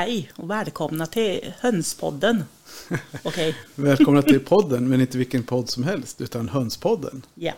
Hej 0.00 0.30
och 0.36 0.50
välkomna 0.50 1.06
till 1.06 1.52
Hönspodden. 1.60 2.44
Okej, 3.22 3.56
Välkomna 3.74 4.22
till 4.22 4.40
podden, 4.40 4.88
men 4.88 5.00
inte 5.00 5.18
vilken 5.18 5.42
podd 5.42 5.70
som 5.70 5.82
helst, 5.82 6.20
utan 6.20 6.48
Hönspodden. 6.48 7.22
ja. 7.34 7.52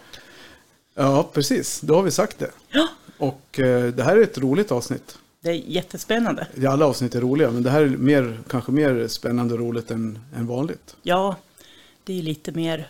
Ja, 0.94 1.30
precis. 1.32 1.80
Då 1.80 1.94
har 1.94 2.02
vi 2.02 2.10
sagt 2.10 2.38
det. 2.38 2.50
Ja, 2.68 2.88
Och 3.18 3.60
eh, 3.60 3.86
det 3.92 4.02
här 4.02 4.16
är 4.16 4.22
ett 4.22 4.38
roligt 4.38 4.72
avsnitt. 4.72 5.18
det 5.40 5.48
är 5.50 5.54
jättespännande. 5.54 6.46
Ja, 6.54 6.70
Alla 6.70 6.86
avsnitt 6.86 7.14
är 7.14 7.20
roliga, 7.20 7.50
men 7.50 7.62
det 7.62 7.70
här 7.70 7.82
är 7.82 7.88
mer, 7.88 8.38
kanske 8.48 8.72
mer 8.72 9.08
spännande 9.08 9.54
och 9.54 9.60
roligt 9.60 9.90
än, 9.90 10.18
än 10.36 10.46
vanligt. 10.46 10.96
Ja, 11.02 11.36
det 12.04 12.18
är 12.18 12.22
lite 12.22 12.52
mer 12.52 12.88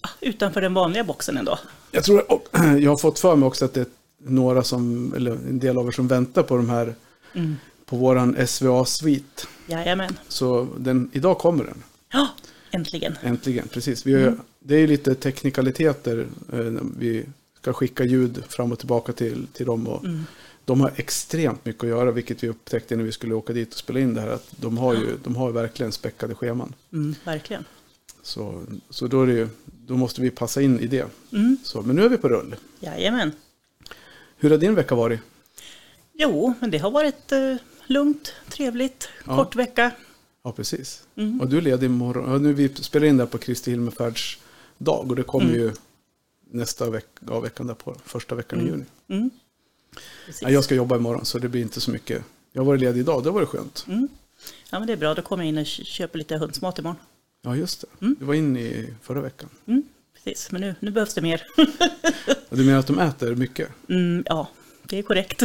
ah, 0.00 0.08
utanför 0.20 0.60
den 0.60 0.74
vanliga 0.74 1.04
boxen 1.04 1.36
ändå. 1.36 1.58
Jag 1.90 2.04
tror, 2.04 2.24
jag 2.80 2.90
har 2.90 2.96
fått 2.96 3.18
för 3.18 3.36
mig 3.36 3.46
också 3.46 3.64
att 3.64 3.74
det 3.74 3.80
är 3.80 3.86
några 4.18 4.62
som, 4.62 5.14
eller 5.16 5.30
en 5.32 5.58
del 5.58 5.78
av 5.78 5.86
er 5.86 5.90
som 5.92 6.08
väntar 6.08 6.42
på 6.42 6.56
de 6.56 6.70
här, 6.70 6.94
Mm. 7.36 7.56
På 7.86 7.96
våran 7.96 8.46
SVA-svit. 8.46 9.46
Jajamän. 9.66 10.16
Så 10.28 10.68
den, 10.78 11.10
idag 11.12 11.38
kommer 11.38 11.64
den, 11.64 11.82
Ja, 12.12 12.28
äntligen. 12.70 13.14
äntligen. 13.22 13.68
Precis. 13.68 14.06
Vi 14.06 14.14
Mm. 14.14 14.40
Det 14.66 14.74
är 14.76 14.86
lite 14.86 15.14
teknikaliteter. 15.14 16.26
Eh, 16.52 16.58
vi 16.98 17.24
ska 17.60 17.72
skicka 17.72 18.04
ljud 18.04 18.42
fram 18.48 18.72
och 18.72 18.78
tillbaka 18.78 19.12
till, 19.12 19.46
till 19.52 19.66
dem. 19.66 19.88
Och, 19.88 20.04
Mm. 20.04 20.24
De 20.66 20.80
har 20.80 20.92
extremt 20.96 21.64
mycket 21.64 21.82
att 21.84 21.88
göra, 21.88 22.10
vilket 22.10 22.42
vi 22.44 22.48
upptäckte 22.48 22.96
när 22.96 23.04
vi 23.04 23.12
skulle 23.12 23.34
åka 23.34 23.52
dit 23.52 23.72
och 23.72 23.78
spela 23.78 24.00
in 24.00 24.14
det 24.14 24.20
här. 24.20 24.28
Att 24.28 24.46
de 24.50 24.78
har 24.78 24.94
ju 24.94 25.06
de 25.24 25.36
har 25.36 25.50
verkligen 25.52 25.92
späckade 25.92 26.34
scheman. 26.34 26.74
Mm, 26.92 27.14
verkligen. 27.24 27.64
Så, 28.22 28.62
så 28.90 29.06
då, 29.06 29.22
är 29.22 29.26
det 29.26 29.32
ju, 29.32 29.48
då 29.64 29.96
måste 29.96 30.20
vi 30.20 30.30
passa 30.30 30.62
in 30.62 30.80
i 30.80 30.86
det. 30.86 31.06
Mm, 31.32 31.56
Så, 31.64 31.82
men 31.82 31.96
nu 31.96 32.04
är 32.04 32.08
vi 32.08 32.16
på 32.16 32.28
rull. 32.28 32.56
jajamän. 32.80 33.32
Hur 34.36 34.50
har 34.50 34.58
din 34.58 34.74
vecka 34.74 34.94
varit? 34.94 35.20
Jo, 36.12 36.54
men 36.60 36.70
det 36.70 36.78
har 36.78 36.90
varit 36.90 37.32
eh, 37.32 37.56
lugnt, 37.86 38.32
trevligt, 38.48 39.08
Ja. 39.26 39.36
kort 39.36 39.56
vecka. 39.56 39.90
Ja, 40.42 40.52
precis. 40.52 41.02
Mm. 41.16 41.40
Och 41.40 41.48
du 41.48 41.56
är 41.56 41.60
ledig 41.60 41.86
imorgon. 41.86 42.32
Ja, 42.32 42.38
nu 42.38 42.52
vi 42.52 42.68
spelar 42.74 43.06
in 43.06 43.16
det 43.16 43.22
här 43.24 43.30
på 43.30 43.38
Kristi 43.38 43.70
himmelfärds 43.70 44.38
dag. 44.78 45.10
Och 45.10 45.16
det 45.16 45.22
kommer 45.22 45.46
Mm. 45.50 45.60
ju 45.60 45.72
nästa 46.50 46.90
vecka, 46.90 47.08
ja, 47.28 47.40
veckan 47.40 47.66
därpå, 47.66 47.96
första 48.04 48.34
veckan 48.34 48.60
i 48.60 48.64
juni. 48.64 48.84
Mm. 49.08 49.30
Ja, 50.40 50.50
jag 50.50 50.64
ska 50.64 50.74
jobba 50.74 50.96
imorgon 50.96 51.24
så 51.24 51.38
det 51.38 51.48
blir 51.48 51.62
inte 51.62 51.80
så 51.80 51.90
mycket. 51.90 52.22
Jag 52.52 52.64
varit 52.64 52.80
ledig 52.80 53.00
idag, 53.00 53.24
det 53.24 53.30
var 53.30 53.40
det 53.40 53.46
skönt. 53.46 53.84
Mm. 53.88 54.08
Ja, 54.70 54.78
men 54.78 54.86
det 54.86 54.92
är 54.92 54.96
bra. 54.96 55.14
Då 55.14 55.22
kommer 55.22 55.44
jag 55.44 55.48
in 55.48 55.58
och 55.58 55.66
kö- 55.66 55.84
köper 55.84 56.18
lite 56.18 56.36
hundsmat 56.36 56.78
imorgon. 56.78 56.96
Ja, 57.42 57.56
just 57.56 57.80
det. 57.80 57.86
Mm. 58.00 58.16
Du 58.18 58.24
var 58.24 58.34
in 58.34 58.56
i 58.56 58.94
förra 59.02 59.20
veckan. 59.20 59.48
Mm. 59.66 59.82
Precis, 60.24 60.50
men 60.52 60.60
nu, 60.60 60.74
nu 60.80 60.90
behövs 60.90 61.14
det 61.14 61.20
mer. 61.22 61.46
Du 62.50 62.64
menar 62.64 62.78
att 62.78 62.86
de 62.86 62.98
äter 62.98 63.34
mycket? 63.34 63.68
Mm, 63.88 64.22
ja, 64.26 64.48
det 64.82 64.98
är 64.98 65.02
korrekt. 65.02 65.42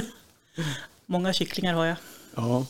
Många 1.05 1.33
kycklingar 1.33 1.73
har 1.73 1.85
jag. 1.85 1.97
Ja. 2.35 2.65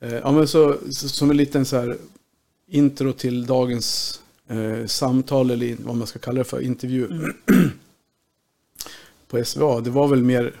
Eh, 0.00 0.14
Ja, 0.14 0.32
men 0.32 0.48
så, 0.48 0.76
så, 0.90 1.08
som 1.08 1.30
en 1.30 1.36
liten 1.36 1.64
så 1.64 1.76
här 1.76 1.96
intro 2.68 3.12
till 3.12 3.46
dagens 3.46 4.20
eh, 4.48 4.86
samtal 4.86 5.50
eller 5.50 5.76
vad 5.80 5.96
man 5.96 6.06
ska 6.06 6.18
kalla 6.18 6.38
det 6.38 6.44
för, 6.44 6.60
intervju 6.60 7.08
på 9.28 9.44
SVA. 9.44 9.80
Det 9.80 9.90
var 9.90 10.08
väl 10.08 10.22
mer, 10.22 10.54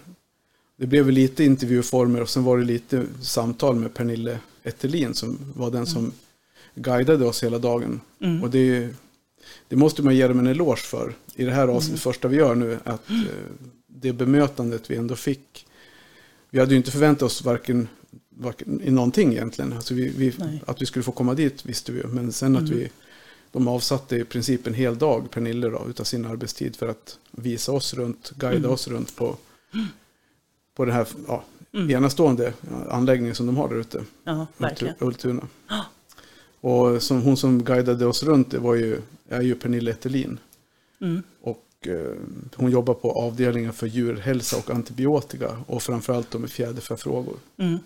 det 0.76 0.86
blev 0.86 1.04
väl 1.04 1.14
lite 1.14 1.44
intervjuformer 1.44 2.20
och 2.20 2.28
sen 2.28 2.44
var 2.44 2.58
det 2.58 2.64
lite 2.64 3.06
samtal 3.20 3.76
med 3.76 3.94
Pernille 3.94 4.38
Etterlin 4.62 5.14
som 5.14 5.38
var 5.56 5.70
den 5.70 5.86
som 5.86 6.12
guidade 6.74 7.26
oss 7.26 7.42
hela 7.42 7.58
dagen. 7.58 8.00
Mm. 8.20 8.42
Och 8.42 8.50
det, 8.50 8.88
det 9.68 9.76
måste 9.76 10.02
man 10.02 10.16
ge 10.16 10.28
dem 10.28 10.38
en 10.38 10.46
eloge 10.46 10.80
för 10.80 11.14
i 11.34 11.44
det 11.44 11.50
här 11.50 11.68
avsnittet, 11.68 12.02
första 12.02 12.28
vi 12.28 12.36
gör 12.36 12.54
nu, 12.54 12.78
att 12.84 13.10
eh, 13.10 13.16
det 13.86 14.12
bemötandet 14.12 14.90
vi 14.90 14.96
ändå 14.96 15.16
fick. 15.16 15.66
Vi 16.52 16.60
hade 16.60 16.70
ju 16.70 16.76
inte 16.76 16.90
förväntat 16.90 17.22
oss 17.22 17.42
varken, 17.42 17.88
varken 18.30 18.80
i 18.80 18.90
någonting 18.90 19.32
egentligen. 19.32 19.72
Alltså 19.72 19.94
vi, 19.94 20.08
vi, 20.08 20.34
att 20.66 20.82
vi 20.82 20.86
skulle 20.86 21.02
få 21.02 21.12
komma 21.12 21.34
dit 21.34 21.66
visste 21.66 21.92
vi 21.92 22.00
ju. 22.00 22.06
Men 22.06 22.32
sen 22.32 22.56
att 22.56 22.68
vi, 22.68 22.90
de 23.52 23.68
avsatte 23.68 24.16
i 24.16 24.24
princip 24.24 24.66
en 24.66 24.74
hel 24.74 24.98
dag, 24.98 25.30
Pernille 25.30 25.68
då, 25.68 25.86
utav 25.88 26.04
sin 26.04 26.26
arbetstid 26.26 26.76
för 26.76 26.88
att 26.88 27.18
visa 27.30 27.72
oss 27.72 27.94
runt, 27.94 28.30
guida 28.30 28.68
oss 28.68 28.88
runt 28.88 29.16
på, 29.16 29.36
på 30.74 30.84
den 30.84 30.94
här 30.94 31.06
ja, 31.28 31.44
enastående 31.72 32.52
anläggningen 32.88 33.34
som 33.34 33.46
de 33.46 33.56
har 33.56 33.68
där 33.68 33.76
ute. 33.76 34.04
Ja, 34.24 34.46
Ultuna. 34.98 35.48
Ja. 35.68 35.84
Och 36.60 37.02
som, 37.02 37.22
hon 37.22 37.36
som 37.36 37.64
guidade 37.64 38.06
oss 38.06 38.22
runt 38.22 38.50
det 38.50 38.58
var 38.58 38.74
ju, 38.74 39.00
är 39.28 39.42
ju 39.42 39.54
Pernille 39.54 39.90
Etterlin. 39.90 40.38
Mm. 41.00 41.22
Och 41.40 41.64
hon 42.56 42.70
jobbar 42.70 42.94
på 42.94 43.10
avdelningen 43.12 43.72
för 43.72 43.86
djurhälsa 43.86 44.56
och 44.56 44.70
antibiotika. 44.70 45.56
Och 45.66 45.82
framförallt 45.82 46.30
då 46.30 46.38
med 46.38 46.50
fjäderfäfrågor. 46.50 47.36
Mm. 47.56 47.78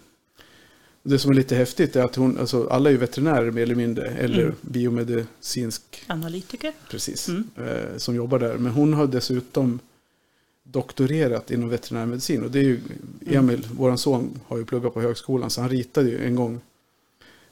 Det 1.02 1.18
som 1.18 1.30
är 1.30 1.34
lite 1.34 1.56
häftigt 1.56 1.96
är 1.96 2.04
att 2.04 2.16
hon, 2.16 2.38
alltså 2.38 2.68
alla 2.68 2.88
är 2.88 2.92
ju 2.92 2.98
veterinärer 2.98 3.50
mer 3.50 3.62
eller 3.62 3.74
mindre. 3.74 4.06
Eller 4.08 4.42
Mm. 4.42 4.54
biomedicinsk, 4.60 6.04
Analytiker. 6.06 6.72
precis, 6.90 7.28
Mm. 7.28 7.48
eh, 7.56 7.96
som 7.96 8.14
jobbar 8.14 8.38
där. 8.38 8.58
Men 8.58 8.72
hon 8.72 8.94
har 8.94 9.06
dessutom 9.06 9.78
doktorerat 10.62 11.50
inom 11.50 11.68
veterinärmedicin. 11.68 12.44
Och 12.44 12.50
det 12.50 12.58
är 12.58 12.62
ju, 12.62 12.80
Mm. 13.26 13.38
Emil, 13.38 13.66
våran 13.76 13.98
son, 13.98 14.40
har 14.46 14.58
ju 14.58 14.64
pluggat 14.64 14.94
på 14.94 15.00
högskolan. 15.00 15.50
Så 15.50 15.60
han 15.60 15.70
ritade 15.70 16.08
ju 16.10 16.24
en 16.26 16.34
gång 16.36 16.60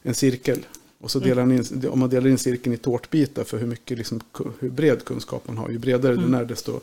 en 0.03 0.15
cirkel. 0.15 0.67
Och 1.05 1.11
så 1.11 1.19
Mm. 1.19 1.29
delar 1.29 1.43
han 1.43 1.53
in, 1.53 1.89
om 1.89 1.99
man 1.99 2.11
delar 2.11 2.29
in 2.31 2.39
cirkeln 2.39 2.75
i 2.75 2.79
tårtbitar 2.79 3.45
för 3.45 3.59
hur 3.59 3.67
mycket, 3.67 3.99
liksom, 3.99 4.21
hur 4.59 4.71
bred 4.71 5.05
kunskap 5.05 5.43
man 5.49 5.59
har. 5.59 5.69
Ju 5.71 5.79
bredare 5.79 6.13
Mm. 6.13 6.25
den 6.25 6.41
är, 6.41 6.45
desto 6.45 6.81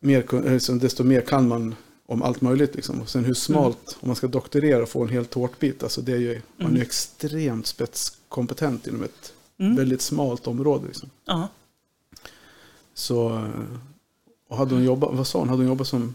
mer, 0.00 0.46
eh, 0.46 0.58
så 0.58 0.72
desto 0.72 1.04
mer 1.04 1.20
kan 1.20 1.48
man 1.48 1.74
om 2.06 2.22
allt 2.22 2.40
möjligt. 2.40 2.74
Liksom. 2.74 3.00
Och 3.00 3.08
sen 3.08 3.24
hur 3.24 3.34
smalt, 3.34 3.96
om 4.00 4.08
man 4.08 4.16
ska 4.16 4.26
doktorera 4.26 4.82
och 4.82 4.88
få 4.88 5.02
en 5.02 5.08
hel 5.08 5.26
tårtbit, 5.26 5.82
alltså 5.82 6.00
det 6.02 6.12
är 6.12 6.16
ju, 6.18 6.32
man 6.56 6.66
är 6.66 6.70
Mm. 6.70 6.76
ju 6.76 6.82
extremt 6.82 7.66
spetskompetent 7.66 8.86
inom 8.86 9.02
ett 9.02 9.32
Mm. 9.58 9.76
väldigt 9.76 10.02
smalt 10.02 10.46
område. 10.46 10.86
Liksom. 10.86 11.10
Ja. 11.24 11.48
Så, 12.94 13.48
och 14.48 14.56
hade 14.56 14.74
hon 14.74 14.84
jobbat, 14.84 15.14
vad 15.14 15.26
sa 15.26 15.38
hon, 15.38 15.48
hade 15.48 15.60
hon 15.62 15.68
jobbat 15.68 15.88
som 15.88 16.14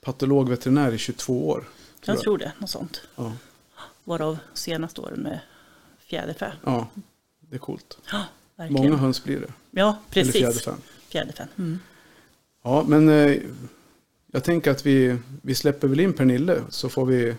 patolog 0.00 0.48
veterinär 0.48 0.92
i 0.92 0.98
22 0.98 1.48
år? 1.48 1.64
Jag 2.04 2.14
jag. 2.16 2.22
tror 2.22 2.38
det, 2.38 2.52
något 2.58 2.70
sånt. 2.70 3.00
Ja, 3.16 3.32
Varav 4.04 4.38
senaste 4.54 5.00
åren 5.00 5.20
med 5.20 5.40
fjäderfä. 6.10 6.52
ja, 6.64 6.88
det 7.40 7.56
är 7.56 7.58
coolt. 7.58 7.98
Ja, 8.12 8.24
verkligen. 8.56 8.82
Många 8.82 8.96
höns 8.96 9.24
blir 9.24 9.40
det. 9.40 9.52
Ja, 9.70 9.88
Eller 9.88 9.98
precis. 10.10 10.32
fjäderfän. 10.32 10.76
Fjäderfän. 11.08 11.48
Mm. 11.58 11.78
Ja, 12.62 12.84
men 12.88 13.08
eh, 13.08 13.42
jag 14.32 14.44
tänker 14.44 14.70
att 14.70 14.86
vi, 14.86 15.16
vi 15.42 15.54
släpper 15.54 15.88
väl 15.88 16.00
in 16.00 16.12
Pernille 16.12 16.62
så 16.68 16.88
får 16.88 17.06
vi 17.06 17.34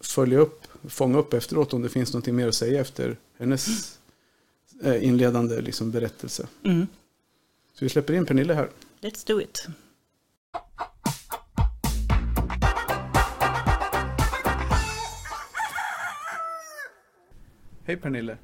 följa 0.00 0.38
upp, 0.38 0.66
fånga 0.88 1.18
upp 1.18 1.34
efteråt 1.34 1.72
om 1.72 1.82
det 1.82 1.88
finns 1.88 2.12
någonting 2.12 2.36
mer 2.36 2.48
att 2.48 2.54
säga 2.54 2.80
efter 2.80 3.16
hennes 3.38 3.98
eh, 4.82 5.04
inledande 5.04 5.60
liksom, 5.60 5.90
berättelse. 5.90 6.46
Mm. 6.64 6.86
Så 7.74 7.84
vi 7.84 7.88
släpper 7.88 8.12
in 8.14 8.26
Pernille 8.26 8.54
här. 8.54 8.70
Let's 9.00 9.26
do 9.26 9.40
it. 9.40 9.66
Hej 17.84 17.96
Pernille, 17.96 18.36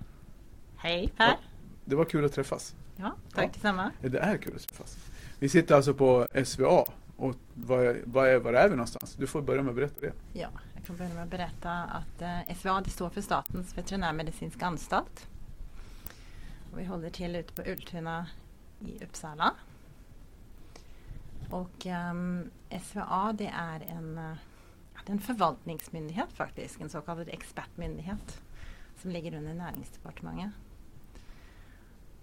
Hej 0.77 1.09
Per. 1.17 1.37
det 1.85 1.97
var 1.97 2.05
kul 2.05 2.25
att 2.25 2.33
träffas. 2.33 2.75
Ja, 2.97 3.13
tack 3.35 3.45
Ja. 3.45 3.51
detsamma. 3.55 3.93
Eh, 4.03 4.11
Det 4.11 4.19
är 4.19 4.37
kul 4.37 4.57
att 4.57 4.69
träffas. 4.69 4.97
Vi 5.39 5.49
sitter 5.49 5.75
alltså 5.75 5.95
på 5.95 6.27
SVA. 6.45 6.85
Och 7.17 7.35
vad 7.55 7.87
är, 7.87 8.03
vad 8.07 8.29
är, 8.29 8.39
var 8.39 8.53
är 8.53 8.69
vi 8.69 8.77
någonstans? 8.77 9.15
Du 9.15 9.27
får 9.27 9.43
börja 9.43 9.63
med 9.63 9.71
att 9.71 9.77
berätta 9.77 10.01
det. 10.01 10.13
Ja, 10.33 10.49
jag 10.75 10.85
kan 10.85 10.97
börja 10.97 11.15
med 11.15 11.23
att 11.23 11.31
berätta 11.31 11.71
att 11.73 12.23
eh, 12.23 12.55
SVA 12.57 12.81
det 12.81 12.91
står 12.91 13.11
för 13.11 13.21
Statens 13.21 13.79
veterinärmedicinska 13.79 14.67
anstalt. 14.67 15.29
Och 16.73 16.79
vi 16.79 16.85
håller 16.85 17.11
till 17.11 17.37
ute 17.37 17.53
på 17.63 17.71
Ultuna 17.71 18.27
i 18.81 19.05
Uppsala. 19.05 19.55
Och 21.51 21.87
ehm, 21.87 22.51
SVA 22.83 23.33
det 23.39 23.53
är 23.59 23.81
en, 23.81 24.19
eh, 24.19 24.37
ja, 24.95 25.01
en 25.07 25.21
förvaltningsmyndighet 25.21 26.33
faktiskt, 26.33 26.81
en 26.81 26.89
så 26.89 27.01
kallad 27.01 27.29
expertmyndighet 27.29 28.41
som 28.99 29.11
ligger 29.11 29.35
under 29.35 29.55
näringsdepartementet. 29.55 30.53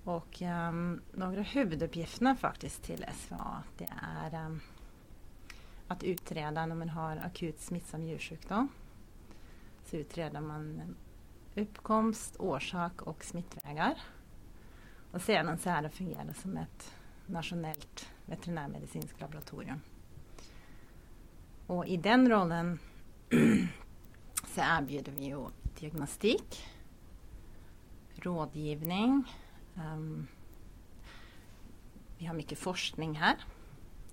Och 0.04 0.42
um, 0.42 1.02
några 1.14 1.42
huvuduppgifterna 1.42 2.36
faktiskt 2.36 2.84
till 2.84 3.06
SVA 3.14 3.64
det 3.78 3.88
är 4.02 4.46
um, 4.46 4.62
att 5.88 6.04
utreda 6.04 6.66
när 6.66 6.76
man 6.76 6.90
har 6.90 7.18
akut 7.18 7.60
smittsam 7.60 8.04
djursjukdom. 8.04 8.68
Så 9.86 9.96
utreder 9.96 10.42
man 10.42 10.96
uppkomst, 11.56 12.36
orsak 12.40 13.02
och 13.02 13.24
smittvägar. 13.24 13.98
Och 15.12 15.22
sedan 15.22 15.58
så 15.58 15.70
är 15.70 15.82
det 15.82 15.90
fungerar 15.90 16.34
som 16.34 16.58
ett 16.58 16.94
nationellt 17.26 18.10
veterinärmedicinskt 18.26 19.22
laboratorium. 19.22 19.82
Och 21.68 21.88
i 21.88 21.98
den 21.98 22.30
rollen 22.30 22.80
så 24.48 24.62
erbjuder 24.62 25.12
vi 25.12 25.26
ju 25.26 25.36
diagnostik, 25.80 26.66
rådgivning. 28.16 29.24
ehm, 29.76 30.28
vi 32.18 32.26
har 32.26 32.34
mycket 32.36 32.60
forskning 32.60 33.16
här. 33.16 33.36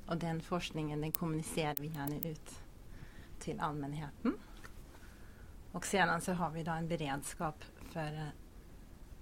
Och 0.07 0.17
den 0.17 0.41
forskningen 0.41 1.01
den 1.01 1.13
kommunicerar 1.13 1.77
vi 1.81 1.87
gärna 1.87 2.17
ut 2.17 2.51
till 3.39 3.61
allmänheten. 3.61 4.35
Och 5.73 5.87
sedan 5.87 6.21
så 6.21 6.33
har 6.33 6.51
vi 6.51 6.63
då 6.63 6.73
en 6.73 6.89
beredskap 6.89 7.65
för 7.93 8.07
eh, 8.15 8.27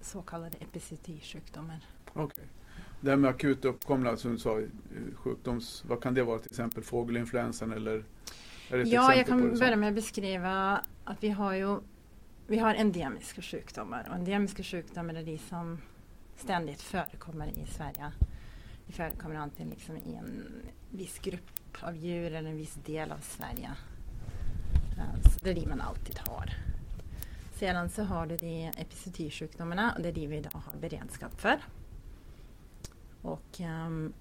så 0.01 0.21
kallade 0.21 0.57
epizootisjukdomar. 0.57 1.85
Okej. 2.13 2.43
Det 3.01 3.09
här 3.09 3.17
med 3.17 3.29
akut 3.29 3.65
uppkomna, 3.65 4.17
som 4.17 4.31
du 4.31 4.37
sa, 4.37 4.59
eh, 4.59 4.67
sjukdoms... 5.15 5.83
Vad 5.87 6.03
kan 6.03 6.13
det 6.13 6.23
vara? 6.23 6.39
Till 6.39 6.51
exempel 6.51 6.83
fågelinfluensan 6.83 7.71
eller? 7.71 8.03
Ja, 8.69 9.15
jag 9.15 9.27
kan 9.27 9.59
börja 9.59 9.75
med 9.75 9.89
att 9.89 9.95
beskriva 9.95 10.81
att 11.03 11.23
vi 11.23 11.29
har 11.29 11.53
ju 11.53 11.79
vi 12.47 12.59
har 12.59 12.75
endemiska 12.75 13.41
sjukdomar 13.41 14.07
och 14.09 14.15
endemiska 14.15 14.63
sjukdomar 14.63 15.13
är 15.13 15.23
de 15.23 15.37
som 15.37 15.81
ständigt 16.35 16.81
förekommer 16.81 17.47
i 17.47 17.65
Sverige. 17.65 18.11
Det 18.87 18.93
förekommer 18.93 19.35
antingen 19.35 19.69
liksom 19.69 19.97
i 19.97 20.15
en 20.15 20.47
viss 20.89 21.19
grupp 21.19 21.51
av 21.81 21.95
djur 21.95 22.33
eller 22.33 22.49
en 22.49 22.57
viss 22.57 22.75
del 22.85 23.11
av 23.11 23.17
Sverige. 23.17 23.71
Så 25.23 25.39
det 25.43 25.49
är 25.49 25.55
de 25.55 25.69
man 25.69 25.81
alltid 25.81 26.19
har. 26.19 26.53
Sedan 27.53 27.89
så 27.89 28.03
har 28.03 28.25
du 28.25 28.37
de 28.37 28.71
epizootisjukdomarna 28.77 29.93
och 29.95 30.01
det 30.01 30.09
är 30.09 30.13
de 30.13 30.27
vi 30.27 30.37
idag 30.37 30.61
har 30.65 30.79
beredskap 30.79 31.41
för. 31.41 31.59
Och 33.21 33.59
um, 33.59 34.13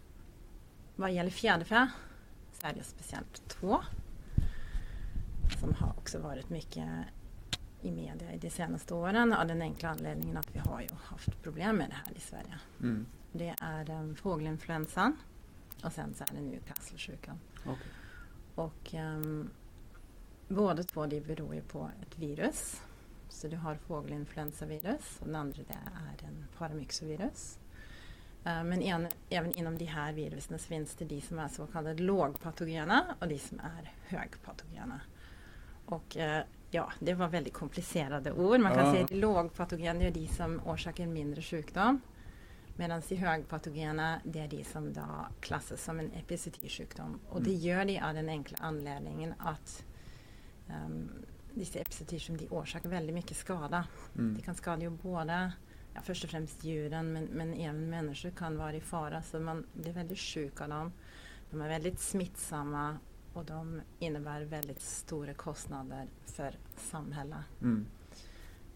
vad 0.97 1.13
gäller 1.13 1.31
fjäderfä 1.31 1.91
så 2.53 2.67
är 2.67 2.73
det 2.73 2.83
speciellt 2.83 3.49
två 3.49 3.81
som 5.61 5.75
har 5.75 5.89
också 5.99 6.19
varit 6.19 6.51
mycket 6.51 6.89
i 7.83 7.91
media 7.91 8.33
i 8.33 8.39
de 8.39 8.51
senaste 8.51 8.95
åren 8.95 9.33
av 9.33 9.47
den 9.47 9.63
enkla 9.63 9.89
anledningen 9.89 10.37
att 10.37 10.55
vi 10.57 10.59
har 10.59 10.81
ju 10.81 10.89
haft 11.03 11.43
problem 11.43 11.77
med 11.77 11.89
det 11.89 11.95
här 11.95 12.17
i 12.17 12.21
Sverige. 12.21 12.59
Mm. 12.81 13.07
Det 13.33 13.55
är 13.61 13.91
um, 13.91 14.15
fågelinfluensan 14.15 15.17
och 15.85 15.93
sen 15.93 16.15
så 16.15 16.25
är 16.25 16.29
det 16.35 16.41
Newcastle-sjukan. 16.41 17.39
Okej. 17.65 17.87
Och 18.55 18.95
um, 18.95 19.51
båda 20.49 20.83
två 20.83 21.07
de 21.07 21.21
beror 21.21 21.55
ju 21.55 21.63
på 21.63 21.91
ett 22.03 22.19
virus. 22.19 22.81
Så 23.29 23.49
du 23.49 23.57
har 23.57 23.75
fågelinfluensavirus 23.75 25.19
och 25.21 25.27
den 25.27 25.37
andra 25.37 25.63
det 25.69 25.75
är 25.75 26.29
en 26.29 26.47
paramyxovirus. 26.59 27.59
Eh, 28.45 28.65
men 28.65 28.83
en, 28.83 29.09
även 29.29 29.53
inom 29.53 29.79
de 29.79 29.85
här 29.85 30.13
virusen 30.13 30.59
så 30.59 30.65
finns 30.65 30.95
det 30.95 31.05
de 31.05 31.21
som 31.21 31.39
är 31.39 31.49
så 31.49 31.67
kallade 31.67 32.03
lågpatogena 32.03 33.15
och 33.19 33.29
de 33.29 33.39
som 33.39 33.61
är 33.61 33.93
högpatogena. 34.07 35.01
Och 35.87 36.17
eh, 36.17 36.45
ja, 36.71 36.93
det 37.01 37.15
var 37.15 37.29
väldigt 37.29 37.55
komplicerade 37.55 38.33
ord. 38.33 38.61
Man 38.61 38.75
kan 38.75 38.87
Ja. 38.87 38.93
säga 38.93 39.05
att 39.05 39.11
lågpatogena 39.11 40.05
är 40.05 40.11
de 40.11 40.27
som 40.29 40.61
orsakar 40.67 41.07
mindre 41.07 41.43
sjukdom. 41.43 42.01
Medan 42.77 43.03
de 43.09 43.17
högpatogena, 43.17 44.21
det 44.25 44.39
är 44.41 44.49
de 44.49 44.65
som 44.65 44.93
då 44.93 45.27
klassas 45.41 45.85
som 45.85 46.01
en 46.01 46.13
epizootisjukdom. 46.13 47.21
Och 47.29 47.43
det 47.43 47.51
Mm. 47.51 47.61
gör 47.63 47.85
de 47.85 47.99
av 48.01 48.15
den 48.15 48.29
enkla 48.29 48.59
anledningen 48.61 49.35
att 49.39 49.85
um, 50.69 51.11
dessa 51.55 51.79
epizootisjukdomar 51.79 52.39
de 52.51 52.57
orsakar 52.57 52.89
väldigt 52.89 53.15
mycket 53.15 53.37
skada. 53.37 53.85
Mm. 54.19 54.35
Det 54.37 54.43
kan 54.43 54.55
skada 54.55 54.83
ju 54.83 54.91
både, 54.91 55.53
ja, 55.95 56.01
först 56.05 56.25
och 56.25 56.31
främst 56.31 56.65
djuren, 56.65 57.13
men, 57.13 57.25
men 57.25 57.55
även 57.55 57.91
människor 57.91 58.31
kan 58.31 58.57
vara 58.59 58.75
i 58.75 58.81
fara. 58.81 59.23
Så 59.23 59.41
man 59.41 59.67
blir 59.73 59.93
väldigt 59.93 60.19
sjuk 60.19 60.61
av 60.61 60.69
dem. 60.69 60.93
De 61.51 61.61
är 61.61 61.69
väldigt 61.69 62.01
smittsamma 62.01 62.99
och 63.33 63.45
de 63.45 63.81
innebär 63.99 64.43
väldigt 64.43 64.83
stora 64.83 65.35
kostnader 65.35 66.09
för 66.25 66.59
samhället. 66.77 67.45
Mm. 67.63 67.87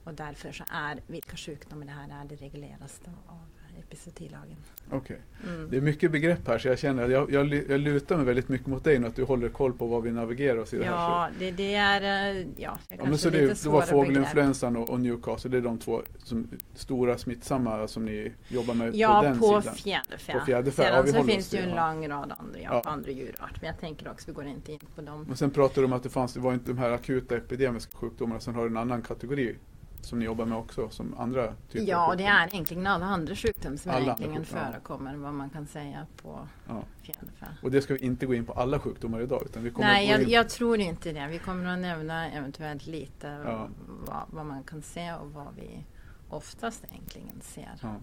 Och 0.04 0.14
därför 0.14 0.52
så 0.52 0.64
är 0.70 1.00
vilka 1.06 1.36
sjukdomar 1.36 1.86
det 1.86 1.92
här 1.92 2.20
är, 2.20 2.28
det 2.28 2.36
regleras 2.36 3.00
av 3.26 3.46
epizootilagen. 3.78 4.56
Okej. 4.90 5.18
Mm. 5.48 5.70
Det 5.70 5.76
är 5.76 5.80
mycket 5.80 6.12
begrepp 6.12 6.48
här 6.48 6.58
så 6.58 6.68
jag 6.68 6.78
känner 6.78 7.04
att 7.04 7.10
jag, 7.10 7.32
jag, 7.32 7.54
jag 7.70 7.80
lutar 7.80 8.16
mig 8.16 8.26
väldigt 8.26 8.48
mycket 8.48 8.66
mot 8.66 8.84
dig 8.84 8.98
nu 8.98 9.06
att 9.06 9.16
du 9.16 9.24
håller 9.24 9.48
koll 9.48 9.72
på 9.72 9.86
vad 9.86 10.02
vi 10.02 10.12
navigerar 10.12 10.58
oss 10.58 10.74
i 10.74 10.78
det 10.78 10.84
här. 10.84 10.90
Så. 10.90 10.96
Ja, 10.96 11.28
det, 11.38 11.50
det 11.50 11.74
är, 11.74 12.02
eh, 12.02 12.46
ja, 12.56 12.78
det 12.88 12.94
är 12.94 12.98
Ja, 12.98 13.04
men 13.04 13.18
så 13.18 13.30
lite 13.30 13.46
det, 13.46 13.62
det 13.62 13.68
var 13.68 13.82
fågelinfluensan 13.82 14.76
och, 14.76 14.90
och 14.90 15.00
Newcastle, 15.00 15.50
det 15.50 15.56
är 15.56 15.60
de 15.62 15.78
två 15.78 16.02
som, 16.18 16.48
stora 16.74 17.18
smittsamma 17.18 17.88
som 17.88 18.04
ni 18.04 18.32
jobbar 18.48 18.74
med 18.74 18.94
Ja, 18.94 19.20
på 19.20 19.28
den 19.28 19.38
på 19.38 19.60
sidan? 19.60 19.74
fjäderfä. 19.76 20.32
På 20.32 20.44
fjäderfä, 20.46 20.82
ja, 20.82 20.88
Sedan 20.90 21.04
vi 21.04 21.12
så 21.12 21.24
finns 21.24 21.50
det 21.50 21.56
ju 21.56 21.62
en 21.62 21.68
ja. 21.68 21.92
lång 21.92 22.08
rad 22.08 22.34
andra, 22.38 22.60
ja, 22.60 22.82
Ja. 22.84 22.90
andra 22.90 23.10
djurarter. 23.10 23.58
Men 23.60 23.66
jag 23.70 23.80
tänker 23.80 24.10
också, 24.10 24.26
vi 24.26 24.32
går 24.32 24.46
inte 24.46 24.72
in 24.72 24.78
på 24.94 25.00
dem. 25.02 25.26
Och 25.30 25.38
sen 25.38 25.50
pratar 25.50 25.82
du 25.82 25.84
om 25.86 25.92
att 25.92 26.02
det 26.02 26.10
fanns, 26.10 26.34
det 26.34 26.40
var 26.40 26.54
inte 26.54 26.70
de 26.70 26.78
här 26.78 26.90
akuta 26.90 27.36
epidemiska 27.36 27.96
sjukdomarna, 27.96 28.40
sen 28.40 28.54
har 28.54 28.62
du 28.62 28.68
en 28.68 28.76
annan 28.76 29.02
kategori 29.02 29.56
som 30.04 30.18
ni 30.18 30.24
jobbar 30.24 30.44
med 30.44 30.58
också, 30.58 30.88
som 30.90 31.14
andra 31.18 31.54
typer 31.70 31.86
Ja, 31.90 32.14
det 32.18 32.24
är 32.24 32.46
egentligen 32.46 32.86
alla 32.86 33.06
andra 33.06 33.34
sjukdomar 33.34 33.76
som 33.76 33.90
Alla 33.90 34.00
egentligen 34.02 34.36
sjukdomar, 34.36 34.72
förekommer, 34.72 35.16
vad 35.16 35.34
man 35.34 35.50
kan 35.50 35.66
säga 35.66 36.06
på 36.22 36.48
Ja. 36.68 36.82
fjäderfä. 37.02 37.46
Och 37.62 37.70
det 37.70 37.82
ska 37.82 37.94
vi 37.94 38.00
inte 38.00 38.26
gå 38.26 38.34
in 38.34 38.44
på 38.46 38.52
alla 38.52 38.78
sjukdomar 38.78 39.20
idag, 39.20 39.42
utan 39.46 39.62
vi 39.62 39.70
kommer 39.70 39.88
Nej, 39.88 40.10
jag, 40.10 40.22
in 40.22 40.28
jag 40.28 40.48
tror 40.48 40.80
inte 40.80 41.12
det. 41.12 41.26
Vi 41.30 41.38
kommer 41.38 41.72
att 41.72 41.78
nämna 41.78 42.30
eventuellt 42.30 42.86
lite 42.86 43.42
Ja. 43.44 43.68
vad, 44.06 44.22
vad 44.30 44.46
man 44.46 44.62
kan 44.62 44.82
se 44.82 45.12
och 45.12 45.32
vad 45.32 45.46
vi 45.56 45.84
oftast 46.28 46.84
egentligen 46.90 47.40
ser. 47.40 47.70
Ja. 47.82 47.94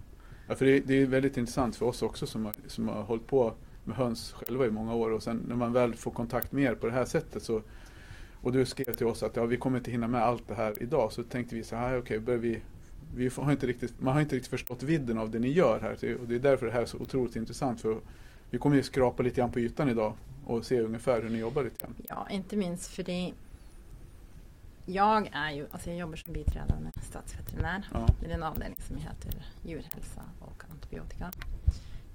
Ja, 0.48 0.54
för 0.54 0.64
det, 0.64 0.80
det 0.80 0.94
är 1.02 1.06
väldigt 1.06 1.36
intressant 1.36 1.76
för 1.76 1.86
oss 1.86 2.02
också 2.02 2.26
som 2.26 2.44
har, 2.44 2.54
som 2.66 2.88
har 2.88 3.02
hållit 3.02 3.26
på 3.26 3.54
med 3.84 3.96
höns 3.96 4.32
själva 4.32 4.66
i 4.66 4.70
många 4.70 4.94
år 4.94 5.10
och 5.10 5.22
sen 5.22 5.44
när 5.48 5.56
man 5.56 5.72
väl 5.72 5.94
får 5.94 6.10
kontakt 6.10 6.52
med 6.52 6.64
er 6.64 6.74
på 6.74 6.86
det 6.86 6.92
här 6.92 7.04
sättet 7.04 7.42
så 7.42 7.62
och 8.42 8.52
du 8.52 8.64
skrev 8.66 8.92
till 8.94 9.06
oss 9.06 9.22
att 9.22 9.36
ja, 9.36 9.44
vi 9.46 9.56
kommer 9.56 9.78
inte 9.78 9.90
hinna 9.90 10.08
med 10.08 10.22
allt 10.22 10.48
det 10.48 10.54
här 10.54 10.82
idag 10.82 11.12
så 11.12 11.22
tänkte 11.22 11.54
vi 11.54 11.64
så 11.64 11.76
här, 11.76 11.98
okej, 11.98 12.18
börjar 12.18 12.40
vi 12.40 12.60
vi 13.14 13.30
får- 13.30 13.42
har 13.42 13.52
inte 13.52 13.66
riktigt, 13.66 14.00
man 14.00 14.14
har 14.14 14.20
inte 14.20 14.36
riktigt 14.36 14.50
förstått 14.50 14.82
vidden 14.82 15.18
av 15.18 15.30
det 15.30 15.38
ni 15.38 15.48
gör 15.48 15.80
här 15.80 16.16
och 16.20 16.28
det 16.28 16.34
är 16.34 16.38
därför 16.38 16.66
det 16.66 16.72
här 16.72 16.82
är 16.82 16.86
så 16.86 16.98
otroligt 16.98 17.36
intressant 17.36 17.80
för 17.80 17.96
vi 18.50 18.58
kommer 18.58 18.76
ju 18.76 18.82
skrapa 18.82 19.22
lite 19.22 19.36
grann 19.36 19.52
på 19.52 19.60
ytan 19.60 19.88
idag 19.88 20.14
och 20.44 20.64
se 20.64 20.80
ungefär 20.80 21.22
hur 21.22 21.30
ni 21.30 21.38
jobbar 21.38 21.64
lite 21.64 21.76
grann. 21.86 21.94
Ja, 22.08 22.28
inte 22.30 22.56
minst 22.56 22.86
för 22.90 23.02
det 23.02 23.32
jag 24.86 25.30
är 25.32 25.50
ju, 25.50 25.66
alltså 25.70 25.90
jag 25.90 25.98
jobbar 25.98 26.16
som 26.16 26.32
biträdande 26.32 26.90
statsveterinär 27.02 27.88
Ja, 27.92 28.06
i 28.24 28.28
den 28.28 28.42
avdelning 28.42 28.78
som 28.86 28.96
heter 28.96 29.46
djurhälsa 29.64 30.22
och 30.40 30.62
antibiotika. 30.70 31.32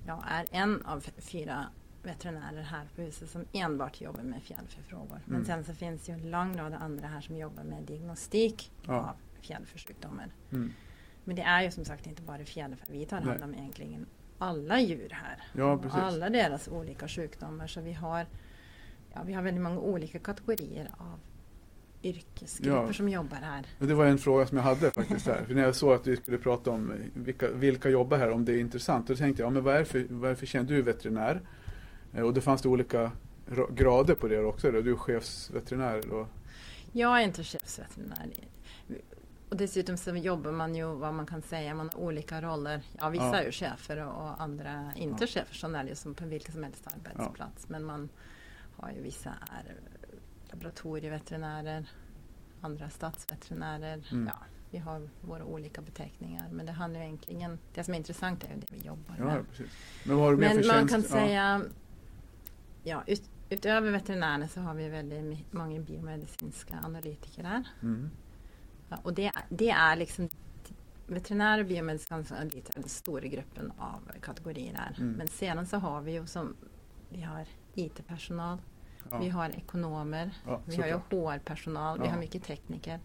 Jag 0.06 0.24
är 0.28 0.46
en 0.52 0.82
av 0.86 1.06
fyra 1.18 1.66
veterinärer 2.04 2.62
här 2.62 2.86
på 2.96 3.02
huset 3.02 3.30
som 3.30 3.46
enbart 3.54 4.02
jobbar 4.02 4.24
med 4.24 4.44
fjäderfäfrågor. 4.44 5.20
Men 5.26 5.36
Mm. 5.36 5.46
sen 5.46 5.64
så 5.64 5.74
finns 5.74 6.06
det 6.06 6.12
ju 6.12 6.18
en 6.18 6.32
lång 6.32 6.58
rad 6.58 6.74
andra 6.74 7.08
här 7.08 7.22
som 7.22 7.38
jobbar 7.38 7.64
med 7.64 7.84
diagnostik 7.84 8.72
Ja. 8.88 8.94
av 8.94 9.42
fjäderfäsjukdomar. 9.42 10.32
mm. 10.52 10.72
Men 11.24 11.36
det 11.36 11.42
är 11.42 11.62
ju 11.64 11.72
som 11.72 11.86
sagt 11.86 12.08
inte 12.08 12.22
bara 12.22 12.46
fjäderfä. 12.46 12.84
Vi 12.90 13.06
tar 13.06 13.22
hand 13.22 13.44
om 13.44 13.54
egentligen 13.56 14.06
alla 14.38 14.80
djur 14.82 15.10
här. 15.12 15.42
ja 15.54 15.72
och 15.74 15.82
precis. 15.82 16.00
alla 16.00 16.30
deras 16.30 16.68
olika 16.68 17.08
sjukdomar. 17.08 17.68
Så 17.68 17.82
vi 17.82 17.94
har, 17.94 18.26
ja, 19.14 19.24
vi 19.26 19.34
har 19.34 19.42
väldigt 19.42 19.64
många 19.64 19.80
olika 19.80 20.20
kategorier 20.20 20.92
av 20.98 21.20
yrkesgrupper 22.04 22.88
Ja. 22.88 22.94
som 22.94 23.10
jobbar 23.10 23.38
här. 23.38 23.66
Och 23.80 23.88
det 23.88 23.94
var 23.94 24.06
en 24.06 24.18
fråga 24.18 24.46
som 24.48 24.58
jag 24.58 24.64
hade 24.64 24.92
faktiskt 24.92 25.28
här. 25.28 25.46
För 25.46 25.54
när 25.54 25.62
jag 25.62 25.76
såg 25.76 25.94
att 25.94 26.08
vi 26.08 26.16
skulle 26.18 26.38
prata 26.38 26.72
om 26.72 26.94
vilka, 27.14 27.52
vilka 27.52 27.90
jobbar 27.90 28.18
här, 28.18 28.30
om 28.32 28.46
det 28.46 28.54
är 28.54 28.60
intressant. 28.60 29.08
Då 29.08 29.16
tänkte 29.16 29.42
jag, 29.42 29.48
ja, 29.50 29.54
men 29.54 29.64
vad 29.64 29.76
är 29.76 29.84
för, 29.84 30.06
vad 30.10 30.26
är 30.26 30.30
det 30.30 30.40
för 30.40 30.46
tjänst? 30.46 30.68
Du 30.70 30.78
är 30.78 30.82
veterinär. 30.82 31.42
Eh, 32.18 32.24
Och 32.24 32.34
då 32.34 32.42
fanns 32.42 32.62
det 32.62 32.70
olika 32.70 33.12
ra- 33.48 33.74
grader 33.76 34.16
på 34.16 34.28
det 34.28 34.40
också. 34.40 34.72
Då. 34.72 34.82
Du 34.82 34.92
är 34.92 34.96
chefsveterinär. 34.96 36.10
Och, 36.14 36.28
Jag 36.92 37.20
är 37.20 37.24
inte 37.24 37.44
chefsveterinär. 37.44 38.30
Och 39.50 39.58
dessutom 39.58 39.98
så 39.98 40.16
jobbar 40.16 40.52
man 40.52 40.76
ju 40.76 40.86
vad 40.86 41.14
man 41.14 41.26
kan 41.26 41.42
säga, 41.42 41.74
man 41.76 41.90
har 41.94 42.00
olika 42.00 42.42
roller. 42.42 42.82
Ja, 43.00 43.10
vissa 43.10 43.26
Ja. 43.26 43.36
är 43.36 43.46
ju 43.46 43.52
chefer 43.52 44.06
och 44.08 44.42
andra 44.42 44.92
inte 44.96 45.24
Ja. 45.24 45.28
chefer 45.28 45.56
som 45.56 45.76
är 45.76 45.84
ju 45.84 45.96
som 45.96 46.14
på 46.14 46.26
vilken 46.26 46.54
som 46.54 46.64
helst 46.64 46.88
arbetsplats. 46.88 47.70
Men 47.70 47.84
man 47.84 48.10
har 48.78 48.92
ju 48.92 49.02
vissa 49.02 49.30
är 49.30 49.76
laboratorieveterinärer, 50.52 51.90
andra 52.62 52.90
statsveterinärer. 52.90 54.04
Mm. 54.12 54.28
Ja, 54.28 54.38
vi 54.72 54.78
har 54.78 55.10
våra 55.22 55.44
olika 55.46 55.82
beteckningar. 55.82 56.50
Men 56.52 56.66
det 56.66 56.72
handlar 56.72 57.00
ju 57.00 57.06
egentligen, 57.06 57.60
det 57.74 57.84
som 57.84 57.94
är 57.94 57.98
intressant 57.98 58.44
är 58.44 58.48
ju 58.48 58.56
det 58.56 58.68
vi 58.72 58.88
jobbar 58.88 59.16
ja, 59.18 59.24
med. 59.26 59.46
Men 60.06 60.16
vad 60.18 60.26
har 60.26 60.32
du 60.32 60.38
mer 60.38 60.56
Men 60.56 60.68
man 60.68 60.88
kan 60.88 61.02
Ja. 61.02 61.08
säga, 61.08 61.62
ja, 62.88 63.04
ut, 63.08 63.30
utöver 63.50 63.92
veterinärer 63.92 64.48
så 64.48 64.62
har 64.62 64.74
vi 64.74 64.90
väldigt 64.90 65.54
många 65.54 65.80
biomedicinska 65.80 66.80
analytiker 66.84 67.44
här. 67.44 67.68
Mm. 67.82 68.10
Ja, 68.90 68.98
och 69.04 69.14
det, 69.14 69.32
det 69.50 69.70
är 69.70 69.96
liksom 69.96 70.30
veterinärer 71.08 71.62
och 71.62 71.68
biomedicinska 71.68 72.36
analytiker 72.36 72.78
är 72.78 72.82
den 72.82 72.90
stora 72.90 73.28
gruppen 73.28 73.72
av 73.78 74.12
kategorier 74.22 74.74
här. 74.74 74.96
Mm. 74.98 75.12
Men 75.14 75.28
sedan 75.28 75.66
så 75.68 75.78
har 75.78 76.02
vi 76.02 76.12
ju 76.12 76.28
som 76.28 76.56
vi 77.10 77.22
har 77.22 77.46
IT-personal, 77.76 78.58
Ja. 79.12 79.20
vi 79.20 79.30
har 79.30 79.50
ekonomer, 79.50 80.32
Ja, 80.46 80.62
vi 80.66 80.76
har 80.76 80.88
ju. 80.88 80.94
HR-personal, 80.94 82.02
vi 82.02 82.08
har 82.08 82.18
mycket 82.18 82.44
tekniker. 82.44 83.00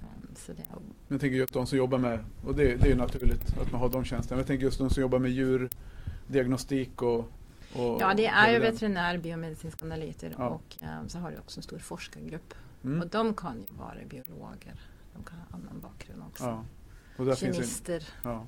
Um, 0.00 0.28
så 0.36 0.52
det, 0.52 0.62
jag 1.08 1.20
tänker 1.20 1.36
just 1.36 1.52
de 1.52 1.66
som 1.66 1.78
jobbar 1.78 1.98
med, 1.98 2.24
och 2.46 2.54
det, 2.54 2.76
det 2.76 2.90
är 2.90 2.96
naturligt 2.96 3.58
att 3.58 3.72
man 3.72 3.80
har 3.80 3.88
de 3.88 4.04
tjänsterna. 4.04 4.36
Men 4.36 4.40
jag 4.40 4.46
tänker 4.46 4.64
just 4.64 4.78
de 4.78 4.90
som 4.90 5.00
jobbar 5.00 5.18
med 5.18 5.30
djurdiagnostik 5.30 7.02
och, 7.02 7.32
och 7.78 8.00
ja, 8.00 8.14
det 8.14 8.26
är 8.26 8.52
ju 8.52 8.58
veterinär, 8.58 9.18
biomedicinsk 9.18 9.82
analytiker 9.82 10.34
Ja. 10.38 10.48
och 10.48 10.76
um, 11.00 11.08
så 11.08 11.18
har 11.18 11.30
du 11.30 11.38
också 11.38 11.58
en 11.58 11.62
stor 11.62 11.78
forskargrupp. 11.78 12.54
Mm. 12.84 13.00
Och 13.00 13.08
de 13.08 13.34
kan 13.34 13.56
ju 13.56 13.66
vara 13.78 13.94
biologer, 14.08 14.74
de 15.14 15.24
kan 15.24 15.38
ha 15.38 15.44
annan 15.50 15.80
bakgrund 15.80 16.22
också. 16.30 16.44
Ja. 16.44 16.64
Och 17.16 17.24
där 17.24 17.34
finns 17.34 17.42
en, 17.48 17.54
Kemister. 17.54 18.08
Ja. 18.24 18.44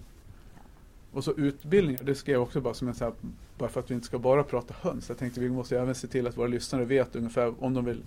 Och 1.13 1.25
så 1.25 1.33
utbildningar, 1.33 2.03
det 2.03 2.15
ska 2.15 2.33
jag 2.33 2.43
också 2.43 2.61
bara 2.61 2.75
som 2.75 2.89
en 2.89 2.95
så 2.95 3.05
här, 3.05 3.15
bara 3.59 3.69
för 3.69 3.81
att 3.81 3.91
vi 3.91 3.95
inte 3.95 4.07
ska 4.07 4.19
bara 4.19 4.45
prata 4.45 4.75
höns. 4.81 5.09
Jag 5.09 5.19
tänkte 5.19 5.41
vi 5.41 5.51
måste 5.51 5.79
även 5.79 5.95
se 5.95 6.07
till 6.07 6.27
att 6.27 6.37
våra 6.37 6.47
lyssnare 6.47 6.85
vet 6.85 7.17
ungefär 7.17 7.65
om 7.65 7.75
de 7.75 7.85
vill 7.85 8.03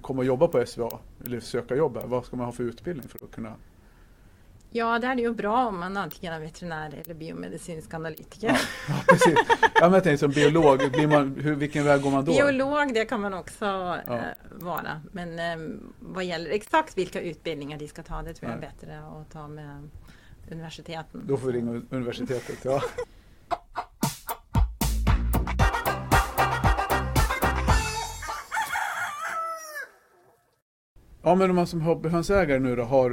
komma 0.00 0.18
och 0.18 0.24
jobba 0.24 0.48
på 0.48 0.66
SVA 0.66 0.98
eller 1.24 1.40
söka 1.40 1.76
jobb 1.76 1.96
här? 1.96 2.06
Vad 2.06 2.24
ska 2.24 2.36
man 2.36 2.46
ha 2.46 2.52
för 2.52 2.64
utbildning 2.64 3.08
för 3.08 3.24
att 3.24 3.30
kunna? 3.30 3.52
Ja, 4.70 4.98
det 4.98 5.06
är 5.06 5.16
ju 5.16 5.34
bra 5.34 5.66
om 5.66 5.78
man 5.78 5.96
antingen 5.96 6.32
är 6.34 6.40
veterinär 6.40 6.94
eller 7.04 7.14
biomedicinsk 7.14 7.94
analytiker. 7.94 8.48
Ja, 8.48 8.56
ja 8.88 8.94
precis. 9.08 9.38
Ja, 9.74 9.80
men 9.80 9.92
jag 9.92 10.04
tänkte 10.04 10.18
som 10.18 10.30
biolog, 10.30 10.78
blir 10.92 11.06
man, 11.06 11.34
hur, 11.40 11.54
vilken 11.54 11.84
väg 11.84 12.02
går 12.02 12.10
man 12.10 12.24
då? 12.24 12.32
Biolog, 12.32 12.94
det 12.94 13.04
kan 13.04 13.20
man 13.20 13.34
också 13.34 13.64
Ja. 13.64 13.96
eh, 14.14 14.20
vara. 14.50 15.00
Men 15.12 15.38
eh, 15.38 15.76
vad 16.00 16.24
gäller 16.24 16.50
exakt 16.50 16.98
vilka 16.98 17.20
utbildningar 17.20 17.78
de 17.78 17.88
ska 17.88 18.02
ta, 18.02 18.22
det 18.22 18.34
tror 18.34 18.50
jag 18.50 18.58
är 18.58 18.60
bättre 18.70 18.98
att 18.98 19.30
ta 19.32 19.48
med 19.48 19.88
universiteten. 20.50 21.22
Då 21.26 21.36
får 21.36 21.46
vi 21.46 21.58
ringa 21.58 21.82
universitetet. 21.90 22.64
Ja. 22.64 22.82
Ja, 31.22 31.34
men 31.34 31.50
om 31.50 31.56
man 31.56 31.66
som 31.66 31.80
hobbyhönsägare 31.80 32.58
nu 32.58 32.76
då 32.76 32.82
har, 32.82 33.10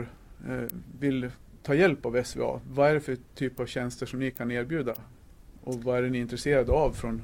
eh, 0.50 0.64
vill 1.00 1.32
ta 1.64 1.76
hjälp 1.76 2.06
av 2.06 2.24
SVA, 2.24 2.62
vad 2.70 2.90
är 2.90 2.94
det 2.94 3.02
för 3.02 3.18
typ 3.36 3.60
av 3.60 3.66
tjänster 3.66 4.06
som 4.06 4.20
ni 4.20 4.32
kan 4.32 4.52
erbjuda? 4.52 4.96
Och 5.64 5.84
vad 5.84 5.98
är 6.06 6.10
ni 6.10 6.18
intresserade 6.18 6.72
av 6.72 6.92
från 6.92 7.24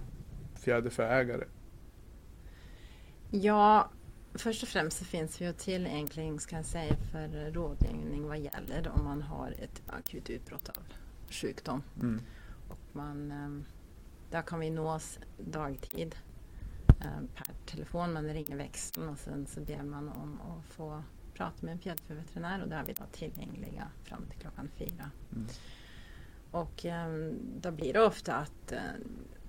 fjäderfäägare? 0.56 1.44
Ja, 3.32 3.90
först 4.34 4.64
och 4.64 4.70
främst 4.70 4.98
så 4.98 5.06
finns 5.06 5.42
vi 5.42 5.46
ju 5.46 5.54
tillgänglig 5.54 6.40
jag 6.52 6.66
säga 6.66 6.96
för 7.12 7.52
rådgivning 7.52 8.28
vad 8.28 8.40
gäller 8.40 8.92
om 8.96 9.04
man 9.04 9.22
har 9.22 9.52
ett 9.52 9.82
akut 9.88 10.30
utbrott 10.30 10.70
av 10.70 10.84
sjukdom. 11.30 11.84
Mm. 12.02 12.22
Och 12.70 12.80
man, 12.92 13.32
eh, 13.32 13.66
där 14.32 14.42
kan 14.42 14.60
vi 14.60 14.70
nås 14.70 15.20
dagtid 15.38 16.16
eh, 16.88 17.22
per 17.36 17.54
telefon. 17.66 18.14
Man 18.14 18.34
ringer 18.34 18.56
växeln 18.56 19.10
och 19.10 19.20
sen 19.20 19.48
så 19.48 19.60
ber 19.62 19.84
man 19.84 20.10
om 20.10 20.40
att 20.42 20.74
få 20.74 21.04
prata 21.40 21.66
med 21.66 21.72
en 21.72 21.80
fjäderfäveterinär 21.80 22.62
och 22.62 22.70
där 22.70 22.80
är 22.80 22.84
vi 22.84 22.94
då 22.94 23.04
tillgängliga 23.12 23.88
fram 24.04 24.26
till 24.26 24.40
klockan 24.40 24.70
fyra. 24.78 25.12
Mm. 25.32 25.48
Och 26.52 26.86
eh, 26.86 27.32
då 27.62 27.72
blir 27.72 27.94
det 27.94 28.02
ofta 28.02 28.36
att 28.36 28.72
eh, 28.72 28.80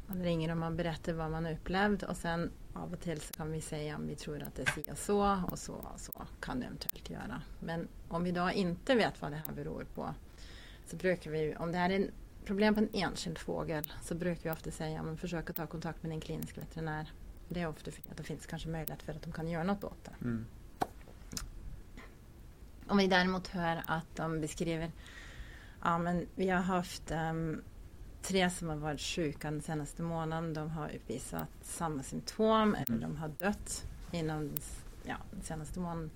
man 0.07 0.23
ringer 0.23 0.51
och 0.51 0.57
man 0.57 0.77
berättar 0.77 1.13
vad 1.13 1.31
man 1.31 1.47
upplevt 1.47 2.03
och 2.03 2.17
sen 2.17 2.51
av 2.73 2.93
och 2.93 3.01
till 3.01 3.21
så 3.21 3.33
kan 3.33 3.53
vi 3.53 3.61
säga 3.61 3.97
om 3.97 4.07
vi 4.07 4.15
tror 4.15 4.43
att 4.43 4.55
det 4.55 4.63
är 4.63 4.73
si 4.73 4.93
och 4.93 4.99
så 4.99 5.43
och 5.51 5.59
så 5.59 5.73
och 5.73 6.01
så 6.01 6.13
kan 6.41 6.61
det 6.61 6.67
eventuellt 6.67 7.11
göra. 7.11 7.43
Men 7.61 7.89
om 8.09 8.25
vi 8.25 8.31
då 8.33 8.51
inte 8.51 8.95
vet 8.95 9.23
vad 9.23 9.33
det 9.33 9.43
här 9.47 9.55
beror 9.55 9.85
på 9.95 10.15
så 10.87 10.97
brukar 10.97 11.31
vi, 11.31 11.57
om 11.57 11.73
det 11.73 11.79
är 11.79 11.91
en 11.91 12.11
problem 12.45 12.75
på 12.75 12.81
en 12.81 12.89
enskild 12.93 13.39
fågel 13.39 13.93
så 14.03 14.15
brukar 14.15 14.43
vi 14.43 14.51
ofta 14.51 14.71
säga 14.71 15.03
men 15.03 15.17
försök 15.17 15.51
att 15.51 15.57
ta 15.57 15.67
kontakt 15.67 16.03
med 16.03 16.13
en 16.13 16.21
klinisk 16.21 16.59
veterinär. 16.59 17.13
Det 17.49 17.61
är 17.61 17.69
ofta 17.69 17.91
för 17.91 18.11
att 18.11 18.17
det 18.17 18.23
finns 18.23 18.47
kanske 18.47 18.69
möjlighet 18.69 19.03
för 19.03 19.13
att 19.13 19.23
de 19.23 19.33
kan 19.33 19.49
göra 19.49 19.65
något 19.65 19.85
åt 19.85 20.05
det. 20.05 20.25
Mm. 20.25 20.47
Om 22.91 22.99
vi 22.99 23.07
däremot 23.07 23.49
hör 23.49 23.83
att 23.87 24.17
de 24.17 24.41
beskriver 24.41 24.91
Ja 25.83 25.99
men 25.99 26.27
vi 26.35 26.49
har 26.49 26.61
haft 26.61 27.11
ehm, 27.11 27.63
tre 28.23 28.51
som 28.51 28.69
har 28.69 28.77
varit 28.77 29.01
sjuka 29.01 29.51
den 29.51 29.63
senaste 29.63 30.03
månaden. 30.03 30.55
De 30.55 30.71
har 30.71 30.91
uppvisat 30.97 31.49
samma 31.63 32.03
symptom 32.03 32.75
eller 32.75 32.97
Mm. 32.97 33.01
de 33.01 33.17
har 33.17 33.29
dött 33.29 33.85
inom 34.13 34.51
ja, 35.05 35.17
den 35.31 35.43
senaste 35.43 35.81
månaden. 35.81 36.11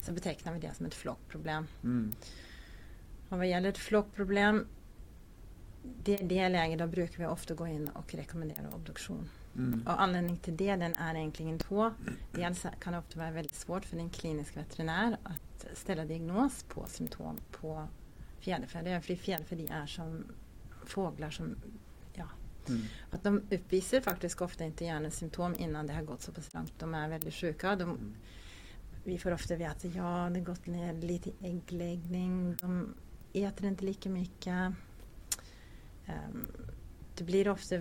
Så 0.00 0.12
betecknar 0.12 0.52
vi 0.52 0.58
det 0.60 0.74
som 0.74 0.86
ett 0.86 0.94
flockproblem. 0.94 1.66
Mm. 1.82 2.12
Och 3.28 3.38
vad 3.38 3.48
gäller 3.48 3.68
ett 3.68 3.78
flockproblem 3.78 4.66
det, 5.82 6.16
det 6.16 6.48
läget 6.48 6.78
då 6.78 6.86
brukar 6.86 7.18
vi 7.18 7.26
ofta 7.26 7.54
gå 7.54 7.66
in 7.66 7.88
och 7.88 8.14
rekommendera 8.14 8.68
obduktion. 8.74 9.28
Mm. 9.56 9.82
Och 9.86 10.02
anledningen 10.02 10.38
till 10.38 10.56
det 10.56 10.76
den 10.76 10.94
är 10.94 11.14
egentligen 11.14 11.58
två. 11.58 11.92
Dels 12.32 12.66
kan 12.80 12.92
det 12.92 12.98
ofta 12.98 13.18
vara 13.18 13.30
väldigt 13.30 13.54
svårt 13.54 13.84
för 13.84 13.96
en 13.96 14.10
klinisk 14.10 14.56
veterinär 14.56 15.16
att 15.22 15.42
ställa 15.74 16.04
diagnos 16.04 16.62
på 16.68 16.86
symptom 16.86 17.38
på 17.50 17.88
fjäderfä. 18.40 19.00
För 19.00 19.14
fjäderfä 19.16 19.56
de 19.56 19.68
är 19.68 19.86
som 19.86 20.24
fåglar 20.86 21.30
som 21.30 21.56
ja, 22.14 22.28
Mm. 22.68 22.82
att 23.10 23.22
de 23.24 23.42
uppvisar 23.50 24.00
faktiskt 24.00 24.40
ofta 24.40 24.64
inte 24.64 24.84
gärna 24.84 25.10
symptom 25.10 25.54
innan 25.58 25.86
det 25.86 25.92
har 25.92 26.02
gått 26.02 26.22
så 26.22 26.32
pass 26.32 26.54
långt. 26.54 26.72
De 26.78 26.94
är 26.94 27.08
väldigt 27.08 27.34
sjuka. 27.34 27.76
De, 27.76 27.90
Mm. 27.90 28.14
vi 29.04 29.18
får 29.18 29.32
ofta 29.32 29.56
veta 29.56 29.72
att 29.72 29.84
ja, 29.84 30.30
det 30.32 30.38
har 30.40 30.44
gått 30.44 30.66
ner 30.66 30.92
lite 30.94 31.30
äggläggning. 31.40 32.56
De 32.60 32.94
äter 33.32 33.66
inte 33.66 33.84
lika 33.84 34.08
mycket. 34.10 34.72
Ehm, 36.06 36.46
det 37.14 37.24
blir 37.24 37.48
ofta 37.48 37.76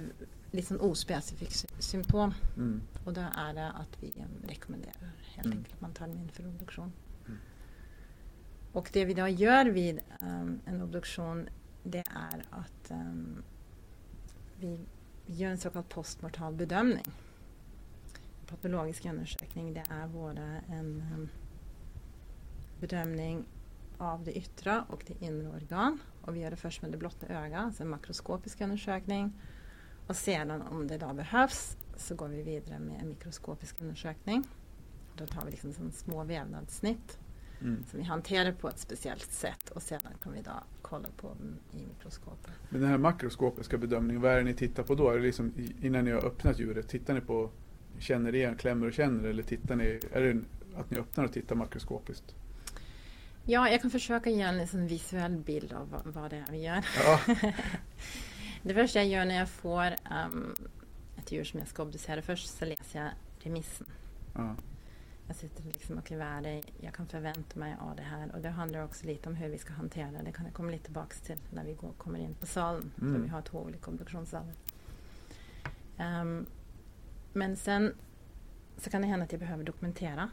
liksom 0.51 0.81
ospecifika 0.81 1.51
sy- 1.51 1.67
symptom. 1.79 2.33
Mm. 2.57 2.81
Och 3.05 3.13
då 3.13 3.21
är 3.21 3.53
det 3.53 3.71
att 3.71 3.97
vi 4.03 4.13
rekommenderar 4.47 5.11
helt 5.25 5.45
Mm. 5.45 5.57
enkelt 5.57 5.75
att 5.75 5.81
man 5.81 5.93
tar 5.93 6.07
obduktion. 6.47 6.85
Mm. 6.85 6.93
Och 8.77 8.89
det 8.93 9.05
vi 9.05 9.13
då 9.13 9.27
gör 9.27 9.65
vid 9.65 9.99
um, 10.21 10.61
en 10.65 10.81
obduktion 10.81 11.49
det 11.83 12.03
är 12.09 12.45
att 12.49 12.91
um, 12.91 13.43
vi 14.59 14.79
gör 15.25 15.49
en 15.49 15.57
så 15.57 15.69
kallad 15.69 15.89
postmortal 15.89 16.53
bedömning. 16.53 17.05
Patologisk 18.47 19.05
undersökning 19.05 19.73
det 19.73 19.83
är 19.89 20.07
både 20.07 20.61
en 20.67 21.03
um, 21.15 21.29
bedömning 22.79 23.45
av 23.97 24.23
det 24.23 24.37
yttre 24.37 24.83
och 24.89 25.03
det 25.07 25.25
inre 25.25 25.49
organ. 25.49 25.99
Och 26.21 26.35
vi 26.35 26.39
gör 26.39 26.51
det 26.51 26.57
först 26.57 26.81
med 26.81 26.91
det 26.91 26.97
blotta 26.97 27.27
ögat, 27.27 27.61
alltså 27.61 27.83
en 27.83 27.89
makroskopisk 27.89 28.61
undersökning. 28.61 29.33
Och 30.07 30.15
sedan 30.15 30.61
om 30.61 30.87
det 30.87 30.97
då 30.97 31.13
behövs 31.13 31.77
så 31.95 32.15
går 32.15 32.27
vi 32.27 32.43
vidare 32.43 32.79
med 32.79 33.01
en 33.01 33.09
mikroskopisk 33.09 33.81
undersökning. 33.81 34.43
Då 35.15 35.25
tar 35.25 35.45
vi 35.45 35.51
liksom 35.51 35.91
små 35.91 36.23
vävnadssnitt 36.23 37.19
Mm. 37.61 37.83
som 37.89 37.99
vi 37.99 38.05
hanterar 38.05 38.51
på 38.51 38.67
ett 38.67 38.79
speciellt 38.79 39.31
sätt 39.31 39.69
och 39.69 39.81
sedan 39.81 40.11
kan 40.23 40.33
vi 40.33 40.41
då 40.41 40.51
kolla 40.81 41.09
på 41.17 41.31
i 41.73 41.85
mikroskopet. 41.87 42.51
Men 42.69 42.81
den 42.81 42.89
här 42.89 42.97
makroskopiska 42.97 43.77
bedömningen, 43.77 44.21
vad 44.21 44.31
är 44.31 44.37
det 44.37 44.43
ni 44.43 44.53
tittar 44.53 44.83
på 44.83 44.95
då? 44.95 45.09
Är 45.09 45.17
det 45.17 45.23
liksom 45.23 45.53
innan 45.81 46.05
ni 46.05 46.11
har 46.11 46.25
öppnat 46.25 46.59
djuret, 46.59 46.87
tittar 46.87 47.13
ni 47.13 47.21
på, 47.21 47.49
känner 47.99 48.35
igen, 48.35 48.55
klämmer 48.55 48.87
och 48.87 48.93
känner 48.93 49.29
eller 49.29 49.43
tittar 49.43 49.75
ni, 49.75 49.99
är 50.11 50.21
det 50.21 50.41
att 50.79 50.91
ni 50.91 50.97
öppnar 50.97 51.25
och 51.25 51.33
tittar 51.33 51.55
makroskopiskt? 51.55 52.35
Ja, 53.43 53.69
jag 53.69 53.81
kan 53.81 53.91
försöka 53.91 54.29
ge 54.29 54.41
en 54.41 54.57
liksom 54.57 54.87
visuell 54.87 55.37
bild 55.37 55.73
av 55.73 55.89
vad, 55.89 56.13
vad 56.13 56.31
det 56.31 56.37
är 56.37 56.45
vi 56.51 56.63
gör. 56.63 56.85
Ja, 57.03 57.19
Det 58.63 58.73
första 58.73 58.99
jag 58.99 59.07
gör 59.07 59.25
när 59.25 59.35
jag 59.35 59.49
får 59.49 59.81
ehm, 59.85 60.55
ett 61.17 61.31
djur 61.31 61.43
som 61.43 61.59
jag 61.59 61.69
ska 61.69 61.83
obducera 61.83 62.21
först 62.21 62.57
så 62.57 62.65
läser 62.65 62.99
jag 62.99 63.09
remissen. 63.39 63.87
ja. 64.35 64.55
Jag 65.27 65.35
sitter 65.35 65.63
liksom 65.63 65.97
och 65.97 66.05
klivär 66.05 66.41
det. 66.41 66.61
Jag 66.79 66.93
kan 66.93 67.07
förvänta 67.07 67.59
mig 67.59 67.75
av 67.79 67.95
det 67.95 68.01
här 68.01 68.35
och 68.35 68.41
det 68.41 68.49
handlar 68.49 68.83
också 68.83 69.05
lite 69.05 69.29
om 69.29 69.35
hur 69.35 69.49
vi 69.49 69.57
ska 69.57 69.73
hantera 69.73 70.11
det. 70.11 70.21
Det 70.25 70.31
kan 70.31 70.45
jag 70.45 70.53
komma 70.53 70.71
lite 70.71 70.83
tillbaka 70.83 71.15
till 71.15 71.37
när 71.53 71.63
vi 71.63 71.73
går, 71.73 71.91
kommer 71.97 72.19
in 72.19 72.35
på 72.35 72.45
salen. 72.45 72.91
Mm. 73.01 73.13
För 73.13 73.21
vi 73.21 73.29
har 73.29 73.41
två 73.41 73.59
olika 73.59 73.91
obduktionssalar. 73.91 74.53
Ehm, 75.97 76.45
men 77.33 77.55
sen 77.55 77.93
så 78.77 78.89
kan 78.89 79.01
det 79.01 79.07
hända 79.07 79.25
att 79.25 79.31
jag 79.31 79.39
behöver 79.39 79.63
dokumentera. 79.63 80.29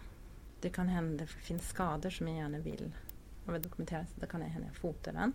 Det 0.61 0.71
kan 0.71 0.89
hända 0.89 1.25
att 1.25 1.31
det 1.31 1.37
finns 1.37 1.69
skador 1.69 2.11
som 2.11 2.29
jag 2.29 2.37
gärna 2.37 2.59
vill 2.59 2.93
vill 3.53 3.63
dokumentera. 3.63 4.07
Så 4.07 4.21
då 4.21 4.27
kan 4.27 4.41
det 4.41 4.47
hända 4.47 4.69
att 4.69 4.75
jag 4.75 4.81
fotar 4.81 5.13
den. 5.13 5.33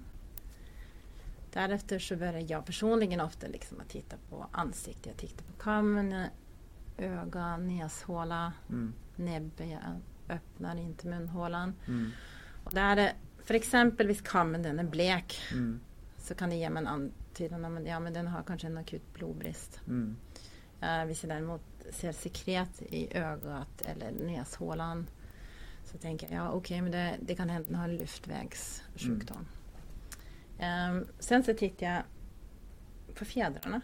Därefter 1.53 1.99
så 1.99 2.15
börjar 2.15 2.45
jag 2.51 2.65
personligen 2.65 3.21
ofta 3.21 3.47
liksom 3.47 3.79
att 3.79 3.89
titta 3.89 4.15
på 4.29 4.45
ansiktet. 4.51 5.05
Jag 5.05 5.17
tittar 5.17 5.43
på 5.45 5.53
kammen, 5.53 6.25
öga, 6.97 7.57
näshåla, 7.57 8.53
Mm. 8.69 8.93
Näbbe. 9.19 9.65
Jag 9.65 10.01
öppnar 10.35 10.75
inte 10.75 11.07
munhålan. 11.07 11.73
Mm. 11.87 12.11
Och 12.63 12.73
där 12.73 13.13
för 13.43 13.53
exempelvis 13.53 14.21
kammen 14.21 14.63
den 14.63 14.79
är 14.79 14.83
blek 14.83 15.41
Mm. 15.51 15.79
så 16.17 16.35
kan 16.35 16.49
det 16.49 16.55
ge 16.55 16.69
mig 16.69 16.81
en 16.81 16.87
antydan 16.87 17.65
om 17.65 17.77
att 17.77 17.87
ja, 17.87 17.99
men 17.99 18.13
den 18.13 18.27
har 18.27 18.43
kanske 18.43 18.67
en 18.67 18.77
akut 18.77 19.13
blodbrist. 19.13 19.81
Mm. 19.87 20.15
Uh, 20.83 21.05
hvis 21.05 21.23
jag 21.23 21.29
däremot 21.29 21.61
ser 21.91 22.11
sekret 22.11 22.81
i 22.81 23.17
ögat 23.17 23.81
eller 23.81 24.11
näshålan 24.11 25.07
så 25.85 25.97
tänker 25.97 26.27
jag 26.27 26.45
ja 26.45 26.51
okej 26.51 26.81
men 26.81 26.91
det, 26.91 27.15
det 27.21 27.35
kan 27.35 27.49
hända 27.49 27.61
att 27.61 27.67
den 27.67 27.75
har 27.75 27.87
luftvägssjukdom. 27.87 29.47
Ehm, 30.59 31.07
sen 31.19 31.43
så 31.43 31.53
tittar 31.53 31.85
jag 31.85 32.03
på 33.15 33.25
fjädrarna. 33.25 33.81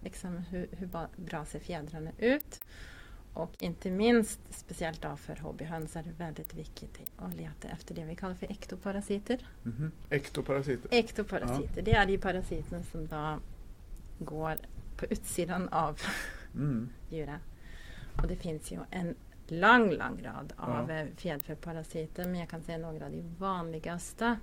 Liksom 0.00 0.38
hur, 0.38 0.68
hur 0.72 0.88
bra 1.16 1.44
ser 1.44 1.58
fjädrarna 1.58 2.10
ut? 2.18 2.60
Och 3.36 3.52
inte 3.58 3.90
minst, 3.90 4.40
speciellt 4.50 5.02
då 5.02 5.16
för 5.16 5.36
hobbyhöns, 5.36 5.96
är 5.96 6.02
det 6.02 6.10
väldigt 6.10 6.54
viktigt 6.54 7.00
att 7.16 7.34
leta 7.34 7.68
efter 7.68 7.94
det 7.94 8.04
vi 8.04 8.14
kallar 8.16 8.34
för 8.34 8.50
ektoparasiter. 8.52 9.48
Mhm. 9.62 9.92
Ektoparasiter. 10.10 10.88
Ektoparasiter, 10.94 11.82
det 11.82 11.92
är 11.92 12.06
de 12.06 12.18
parasiterna 12.18 12.82
som 12.82 13.06
då 13.06 13.38
går 14.18 14.56
på 14.96 15.06
utsidan 15.06 15.68
av 15.68 16.00
Mm. 16.54 16.88
djuret. 17.10 17.40
Och 18.22 18.28
det 18.28 18.36
finns 18.36 18.72
ju 18.72 18.78
en 18.90 19.14
lång, 19.48 19.90
lång 19.90 20.22
rad 20.22 20.52
av 20.56 20.90
Ja. 20.90 20.98
ja. 20.98 21.06
fjäderfäparasiter 21.16 22.24
men 22.24 22.34
jag 22.40 22.48
kan 22.48 22.62
säga 22.62 22.78
några 22.78 23.06
av 23.06 23.12
de 23.12 23.34
vanligaste 23.38 24.36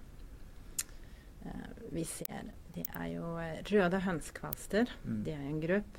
eh, 1.46 1.50
vi 1.92 2.06
ser. 2.06 2.44
Det 2.74 2.86
är 2.94 3.08
ju 3.08 3.40
eh, 3.40 3.64
röda 3.64 3.98
hönskvalster. 4.00 4.90
Mm. 5.06 5.24
Det 5.24 5.32
är 5.32 5.38
en 5.40 5.60
grupp. 5.62 5.98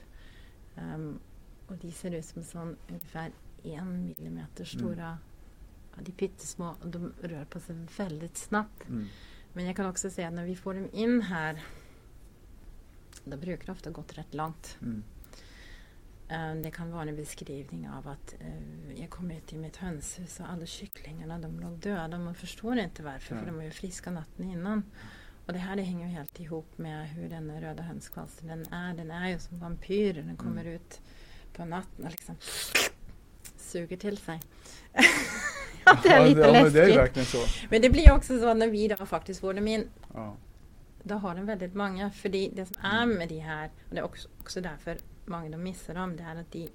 Ehm, 0.77 1.19
och 1.67 1.77
de 1.77 1.93
ser 1.93 2.11
ut 2.15 2.25
som 2.25 2.43
sån 2.45 2.77
ungefär 2.89 3.31
en 3.63 4.05
millimeter 4.05 4.65
stora. 4.65 5.19
Ja, 5.97 6.03
de 6.05 6.11
är 6.13 6.17
pyttesmå 6.17 6.75
och 6.83 6.89
de 6.89 7.13
rör 7.23 7.45
på 7.45 7.61
sig 7.61 7.77
väldigt 7.97 8.37
snabbt. 8.37 8.89
Mm. 8.89 9.07
Men 9.53 9.65
jag 9.67 9.77
kan 9.77 9.87
också 9.87 10.11
säga 10.11 10.29
att 10.29 10.35
när 10.35 10.45
vi 10.45 10.57
får 10.57 10.75
dem 10.75 10.89
in 10.93 11.23
här 11.23 11.63
då 13.25 13.37
brukar 13.37 13.67
det 13.67 13.73
ofta 13.73 13.91
gått 13.91 14.19
rätt 14.19 14.35
långt. 14.35 14.79
Mm. 14.83 15.03
Eh, 16.29 16.63
Det 16.63 16.71
kan 16.71 16.91
vara 16.91 17.09
en 17.09 17.17
beskrivning 17.17 17.89
av 17.89 18.09
att 18.09 18.35
eh, 18.41 19.01
jag 19.01 19.11
kom 19.11 19.31
ut 19.31 19.53
i 19.53 19.57
mitt 19.57 19.77
hönshus 19.77 20.41
och 20.41 20.51
alla 20.51 20.67
kycklingarna 20.67 21.39
de 21.39 21.61
låg 21.61 21.79
döda. 21.79 22.19
Man 22.19 22.35
förstår 22.35 22.79
inte 22.79 23.03
varför 23.03 23.35
Nej. 23.35 23.45
för 23.45 23.51
de 23.51 23.57
var 23.57 23.65
ju 23.65 23.71
friska 23.71 24.11
natten 24.11 24.51
innan. 24.51 24.83
Och 25.47 25.53
det 25.53 25.59
här 25.59 25.77
det 25.77 25.83
hänger 25.83 26.07
ju 26.07 26.13
helt 26.13 26.41
ihop 26.41 26.79
med 26.79 27.09
hur 27.09 27.29
den 27.29 27.61
röda 27.61 27.83
hönskvalstern 27.83 28.67
är. 28.73 28.95
Den 28.95 29.11
är 29.11 29.29
ju 29.29 29.39
som 29.39 29.59
vampyr. 29.59 30.15
Den 30.15 30.37
kommer 30.37 30.61
Mm. 30.65 30.73
ut 30.75 31.01
på 31.57 31.65
natten 31.65 32.05
och 32.05 32.11
liksom 32.11 32.37
suger 33.57 33.97
till 33.97 34.17
sig. 34.19 34.41
ja, 35.85 35.99
det 36.03 36.09
är 36.09 36.27
lite 36.29 36.41
ja, 36.41 36.53
men 36.53 36.53
läskigt. 36.53 36.73
det 36.75 36.93
är 36.93 36.97
verkligen 36.97 37.27
så. 37.27 37.39
Men 37.71 37.83
det 37.83 37.91
blir 37.91 38.13
också 38.13 38.39
så 38.41 38.55
när 38.55 38.69
vi 38.69 38.89
då 38.89 39.07
faktiskt 39.07 39.41
får 39.41 39.55
dem 39.55 39.69
in 39.69 39.89
Ja. 40.15 40.37
då 41.03 41.15
har 41.15 41.35
den 41.35 41.47
väldigt 41.47 41.75
många. 41.75 42.11
För 42.11 42.29
det, 42.29 42.51
det 42.55 42.67
som 42.67 42.77
är 42.83 43.07
med 43.07 43.29
de 43.29 43.39
här, 43.39 43.71
och 43.89 43.95
det 43.95 43.99
är 44.01 44.05
också, 44.05 44.29
också 44.41 44.61
därför 44.61 44.99
många 45.27 45.49
de 45.51 45.63
missar 45.63 45.95
dem, 45.95 46.17
det 46.17 46.23
är 46.23 46.37
att 46.37 46.53
de 46.53 46.69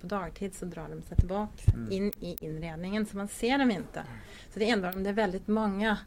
på 0.00 0.06
dagtid 0.06 0.54
så 0.54 0.64
drar 0.64 0.88
de 0.88 1.02
sig 1.02 1.16
tillbaka 1.16 1.72
Mm. 1.74 1.92
in 1.92 2.12
i 2.20 2.36
inredningen 2.40 3.06
så 3.06 3.16
man 3.16 3.28
ser 3.28 3.58
dem 3.58 3.70
inte. 3.70 4.04
Så 4.52 4.58
det 4.58 4.68
är 4.68 4.72
enbart 4.72 4.94
om 4.94 5.02
det 5.02 5.08
är 5.10 5.14
väldigt 5.14 5.48
många, 5.48 5.98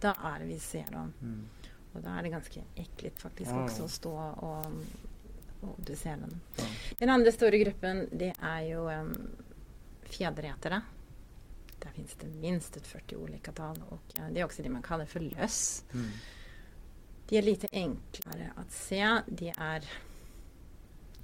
då 0.00 0.08
är 0.08 0.40
vi 0.44 0.58
ser 0.58 0.84
dem. 0.92 1.12
Mm. 1.22 1.48
Och 1.92 2.00
då 2.02 2.08
är 2.10 2.22
det 2.22 2.28
ganska 2.28 2.60
äckligt 2.74 3.22
faktiskt 3.22 3.50
Ja. 3.50 3.64
också 3.64 3.84
att 3.84 3.90
stå 3.90 4.12
och, 4.18 4.66
och 5.60 5.76
du 5.86 5.96
ser 5.96 6.16
den. 6.16 6.40
Ja. 6.56 6.64
Den 6.98 7.10
andra 7.10 7.32
stora 7.32 7.56
gruppen 7.56 8.08
det 8.12 8.34
är 8.40 8.62
ju 8.62 8.76
um, 8.76 9.30
fjäderätare. 10.02 10.80
Där 11.78 11.90
finns 11.90 12.16
det 12.20 12.26
minst 12.26 12.76
ett 12.76 12.86
40 12.86 13.16
olika 13.16 13.52
tal 13.52 13.82
och 13.88 14.18
eh, 14.18 14.32
det 14.32 14.40
är 14.40 14.44
också 14.44 14.62
det 14.62 14.68
man 14.68 14.82
kallar 14.82 15.06
för 15.06 15.20
löss. 15.20 15.84
Mm. 15.92 16.10
De 17.28 17.38
är 17.38 17.42
lite 17.42 17.68
enklare 17.72 18.52
att 18.56 18.72
se. 18.72 19.20
De 19.26 19.48
är, 19.58 19.84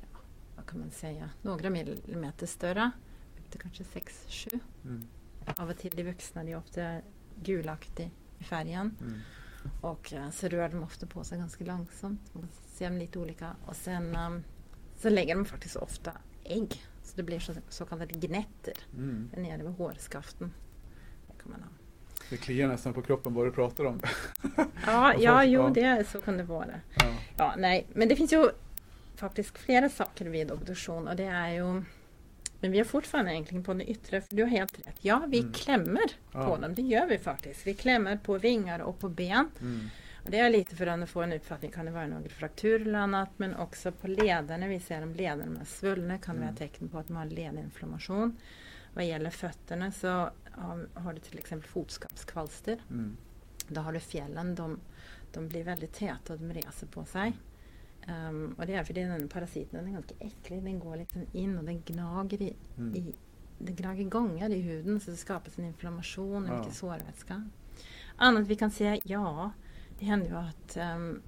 ja, 0.00 0.18
vad 0.56 0.66
kan 0.66 0.80
man 0.80 0.90
säga, 0.90 1.30
några 1.42 1.70
millimeter 1.70 2.46
större. 2.46 2.90
Upp 3.38 3.50
till 3.50 3.60
kanske 3.60 3.82
6-7. 3.84 4.58
Mm. 4.84 5.02
Av 5.56 5.70
och 5.70 5.78
till 5.78 5.96
de 5.96 6.02
vuxna, 6.02 6.44
de 6.44 6.52
är 6.52 6.56
ofta 6.56 7.00
gulaktiga 7.42 8.10
i 8.38 8.44
färgen. 8.44 8.96
Mm. 9.00 9.20
Och 9.80 10.12
eh, 10.12 10.30
så 10.30 10.48
rör 10.48 10.68
de 10.68 10.82
ofta 10.82 11.06
på 11.06 11.24
sig 11.24 11.38
ganska 11.38 11.64
långsamt. 11.64 12.20
Man 12.34 12.48
ser 12.74 12.88
dem 12.90 12.98
lite 12.98 13.18
olika. 13.18 13.56
Och 13.66 13.76
sen 13.76 14.16
um, 14.16 14.44
så 14.96 15.08
lägger 15.08 15.34
de 15.34 15.44
faktiskt 15.44 15.76
ofta 15.76 16.12
ägg. 16.44 16.82
Så 17.02 17.16
det 17.16 17.22
blir 17.22 17.38
så, 17.40 17.52
så 17.68 17.84
kallade 17.84 18.14
gnetter 18.14 18.74
Mm. 18.96 19.30
nere 19.36 19.62
vid 19.62 19.72
hårskaften. 19.72 20.52
Det 21.26 21.42
kan 21.42 21.50
man 21.52 21.60
ha. 21.62 21.68
Det 22.30 22.36
kliar 22.36 22.68
nästan 22.68 22.92
på 22.94 23.02
kroppen 23.02 23.34
bara 23.34 23.44
du 23.44 23.52
pratar 23.52 23.84
om 23.84 23.98
det. 23.98 24.08
Ja, 24.86 25.14
ja, 25.18 25.38
folk- 25.38 25.48
jo, 25.50 25.62
ja. 25.62 25.70
det 25.70 26.08
så 26.08 26.20
kan 26.20 26.36
det 26.36 26.42
vara. 26.44 26.66
Ja. 26.94 27.14
Ja, 27.36 27.54
nej, 27.58 27.86
men 27.94 28.08
det 28.08 28.16
finns 28.16 28.32
ju 28.32 28.50
faktiskt 29.16 29.58
flera 29.58 29.88
saker 29.88 30.24
vid 30.24 30.50
obduktion 30.50 31.08
och 31.08 31.16
det 31.16 31.24
är 31.24 31.48
ju 31.48 31.82
men 32.64 32.72
vi 32.72 32.78
är 32.80 32.84
fortfarande 32.84 33.32
egentligen 33.32 33.64
på 33.64 33.74
det 33.74 33.84
yttre, 33.90 34.20
för 34.20 34.36
du 34.36 34.42
har 34.42 34.50
helt 34.50 34.78
rätt. 34.78 34.96
Ja, 35.00 35.24
vi 35.28 35.40
Mm. 35.40 35.52
klämmer 35.52 36.02
Ja. 36.32 36.46
på 36.46 36.56
dem, 36.56 36.74
det 36.74 36.82
gör 36.82 37.06
vi 37.06 37.18
faktiskt. 37.18 37.66
Vi 37.66 37.74
klämmer 37.74 38.16
på 38.16 38.38
vingar 38.38 38.78
och 38.78 38.98
på 38.98 39.08
ben. 39.08 39.48
Mm. 39.60 39.88
Och 40.24 40.30
det 40.30 40.38
är 40.38 40.50
lite 40.50 40.76
för 40.76 40.86
att 40.86 41.10
få 41.10 41.22
en 41.22 41.32
uppfattning, 41.32 41.70
kan 41.70 41.84
det 41.86 41.90
vara 41.92 42.06
någon 42.06 42.28
fraktur 42.28 42.80
eller 42.82 42.98
annat, 42.98 43.28
men 43.36 43.54
också 43.56 43.92
på 43.92 44.08
lederna. 44.08 44.66
Vi 44.66 44.80
ser 44.80 45.02
om 45.02 45.12
lederna 45.14 45.60
är 45.60 45.64
svullna, 45.64 46.18
kan 46.18 46.34
det 46.34 46.40
vara 46.40 46.48
Mm. 46.48 46.56
tecken 46.58 46.88
på 46.88 46.98
att 46.98 47.08
man 47.08 47.16
har 47.22 47.34
ledinflammation. 47.34 48.36
Vad 48.94 49.04
gäller 49.06 49.30
fötterna 49.30 49.92
så 49.92 50.08
har- 50.50 50.88
har 50.94 51.12
du 51.12 51.18
till 51.20 51.38
exempel 51.38 51.68
fotskapskvalster. 51.68 52.78
Mm. 52.90 53.16
Då 53.68 53.80
har 53.80 53.92
du 53.92 54.00
fjällen, 54.00 54.54
de, 54.54 54.80
de 55.32 55.48
blir 55.48 55.64
väldigt 55.64 55.92
täta 55.94 56.32
och 56.32 56.38
de 56.38 56.52
reser 56.52 56.86
på 56.86 57.04
sig. 57.04 57.32
Ehm, 58.06 58.54
och 58.58 58.66
det 58.66 58.74
är 58.74 58.84
för 58.84 58.94
den 58.94 59.28
parasiten, 59.28 59.78
den 59.78 59.88
är 59.88 59.92
ganska 59.92 60.14
äcklig. 60.18 60.62
Den 60.62 60.78
går 60.78 60.96
liksom 60.96 61.22
in 61.32 61.58
och 61.58 61.64
den 61.64 61.80
gnager 61.80 62.42
i, 62.42 62.56
Mm. 62.78 62.94
i, 62.96 63.14
den 63.58 63.74
gnager 63.76 64.04
gångar 64.04 64.50
i 64.50 64.60
huden 64.60 65.00
så 65.00 65.10
det 65.10 65.16
skapas 65.16 65.58
en 65.58 65.64
inflammation 65.64 66.44
och 66.46 66.54
Ja. 66.54 66.58
mycket 66.58 66.74
sårvätska. 66.74 67.48
Annat 68.16 68.46
vi 68.46 68.56
kan 68.56 68.70
se, 68.70 69.00
ja, 69.04 69.50
det 69.98 70.04
händer 70.06 70.26
ju 70.28 70.36
att 70.36 70.76
ehm, 70.76 71.22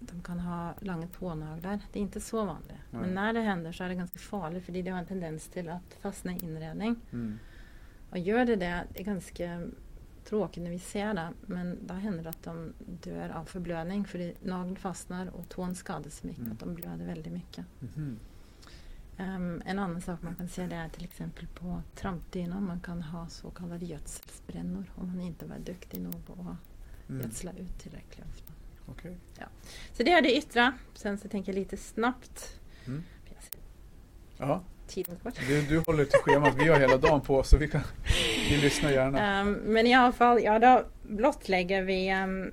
de 0.00 0.22
kan 0.22 0.40
ha 0.40 0.74
långa 0.80 1.06
tånaglar. 1.06 1.80
Det 1.92 1.98
är 1.98 2.02
inte 2.02 2.20
så 2.20 2.44
vanligt. 2.44 2.72
Nej. 2.90 3.00
Men 3.00 3.14
när 3.14 3.32
det 3.32 3.40
händer 3.40 3.72
så 3.72 3.84
är 3.84 3.88
det 3.88 3.94
ganska 3.94 4.18
farligt 4.18 4.64
för 4.64 4.72
det 4.72 4.90
har 4.90 4.98
en 4.98 5.06
tendens 5.06 5.48
till 5.48 5.68
att 5.68 5.94
fastna 6.00 6.32
i 6.32 6.38
inredning. 6.44 6.96
Mm. 7.12 7.38
Och 8.10 8.18
gör 8.18 8.44
det 8.44 8.56
det, 8.56 8.84
det 8.92 9.00
är 9.00 9.04
ganska 9.04 9.66
tråkigt 10.24 10.62
när 10.62 10.70
vi 10.70 10.78
ser 10.78 11.14
det, 11.14 11.28
men 11.46 11.86
då 11.86 11.94
händer 11.94 12.22
det 12.22 12.30
att 12.30 12.42
de 12.42 12.72
dör 13.02 13.28
av 13.28 13.44
förblödning 13.44 14.04
för 14.04 14.34
nageln 14.42 14.76
fastnar 14.76 15.26
och 15.26 15.48
tån 15.48 15.74
skadas 15.74 16.16
så 16.18 16.26
mycket 16.26 16.40
Mm. 16.42 16.52
att 16.52 16.58
de 16.60 16.74
blöder 16.74 17.06
väldigt 17.06 17.32
mycket. 17.32 17.64
Mhm. 17.80 18.18
Ehm, 19.16 19.62
en 19.66 19.78
annan 19.78 20.00
sak 20.02 20.22
man 20.22 20.34
kan 20.34 20.48
se 20.48 20.66
det 20.66 20.76
är 20.76 20.88
till 20.88 21.04
exempel 21.04 21.46
på 21.46 21.82
trampdynan. 21.94 22.64
Man 22.66 22.80
kan 22.80 23.02
ha 23.02 23.28
så 23.28 23.50
kallade 23.50 23.84
gödselsbrännor 23.86 24.84
om 24.94 25.06
man 25.08 25.20
inte 25.20 25.46
var 25.46 25.58
duktig 25.58 26.00
nog 26.00 26.14
att 26.14 26.56
Mm. 27.10 27.22
gödsla 27.22 27.52
ut 27.52 27.78
tillräckligt 27.78 28.26
ofta. 28.26 28.52
Okej. 28.86 29.16
Så 29.92 30.02
det 30.02 30.12
är 30.12 30.22
det 30.22 30.36
yttre. 30.36 30.72
Sen 30.94 31.18
så 31.18 31.28
tänker 31.28 31.52
jag 31.52 31.58
lite 31.58 31.76
snabbt. 31.76 32.60
Mm. 32.86 33.02
Ja, 34.38 34.62
Tiden 34.86 35.18
går. 35.22 35.32
du, 35.48 35.62
du 35.62 35.78
håller 35.86 36.04
till 36.04 36.20
schemat. 36.20 36.54
Vi 36.58 36.68
har 36.68 36.80
hela 36.80 36.96
dagen 36.96 37.20
på 37.20 37.36
oss 37.36 37.48
så 37.48 37.56
vi, 37.56 37.68
kan, 37.68 37.80
vi 38.50 38.56
lyssnar 38.56 38.90
gärna. 38.90 39.20
Ehm, 39.20 39.52
men 39.52 39.86
i 39.86 39.94
alla 39.94 40.12
fall, 40.12 40.42
ja 40.42 40.58
då 40.58 40.84
blottlägger 41.02 41.82
vi 41.82 42.14
um, 42.14 42.52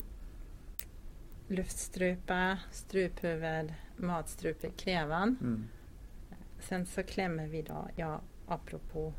luftstrupa, 1.47 2.57
struphuvud, 2.71 3.73
matstrupe, 3.97 4.69
krävan. 4.69 5.37
Mm. 5.41 5.67
Sen 6.59 6.85
så 6.85 7.03
klämmer 7.03 7.47
vi 7.47 7.61
då, 7.61 7.87
ja 7.95 8.21
apropå 8.47 9.13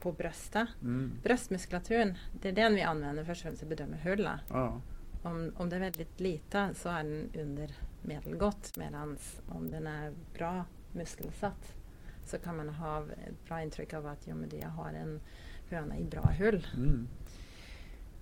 på 0.00 0.12
bröstet. 0.12 0.68
Mm. 0.82 1.12
Bröstmuskulaturen, 1.22 2.18
det 2.40 2.48
är 2.48 2.52
den 2.52 2.74
vi 2.74 2.82
använder 2.82 3.24
främst 3.24 3.62
att 3.62 3.68
bedöma 3.68 3.96
hullet. 3.96 4.40
Ja. 4.48 4.80
Om, 5.22 5.52
om 5.56 5.68
det 5.68 5.76
är 5.76 5.80
väldigt 5.80 6.20
lite 6.20 6.70
så 6.74 6.88
är 6.88 7.04
den 7.04 7.30
under 7.38 7.70
medelgott 8.02 8.76
medan 8.76 9.18
om 9.48 9.70
den 9.70 9.86
är 9.86 10.12
bra 10.34 10.64
muskelsatt 10.92 11.74
så 12.26 12.38
kan 12.38 12.56
man 12.56 12.68
ha 12.68 13.02
ett 13.02 13.44
bra 13.48 13.62
intryck 13.62 13.92
av 13.94 14.06
att 14.06 14.26
ja, 14.26 14.34
men 14.34 14.48
det 14.48 14.56
jag 14.56 14.68
har 14.68 14.92
en 14.92 15.20
höna 15.68 15.98
i 15.98 16.04
bra 16.04 16.30
hull. 16.38 16.66
Mm. 16.76 17.08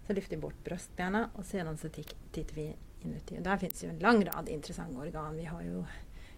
Så 0.07 0.13
lyfter 0.13 0.37
vi 0.37 0.43
bort 0.43 0.65
bröstbenen 0.65 1.27
och 1.35 1.45
sedan 1.45 1.77
så 1.77 1.89
tittar 1.89 2.55
vi 2.55 2.77
inuti. 3.01 3.39
Och 3.39 3.43
där 3.43 3.57
finns 3.57 3.85
ju 3.85 3.89
en 3.89 3.99
lång 3.99 4.25
rad 4.25 4.49
intressanta 4.49 4.99
organ. 4.99 5.37
Vi 5.37 5.45
har 5.45 5.63
ju 5.63 5.85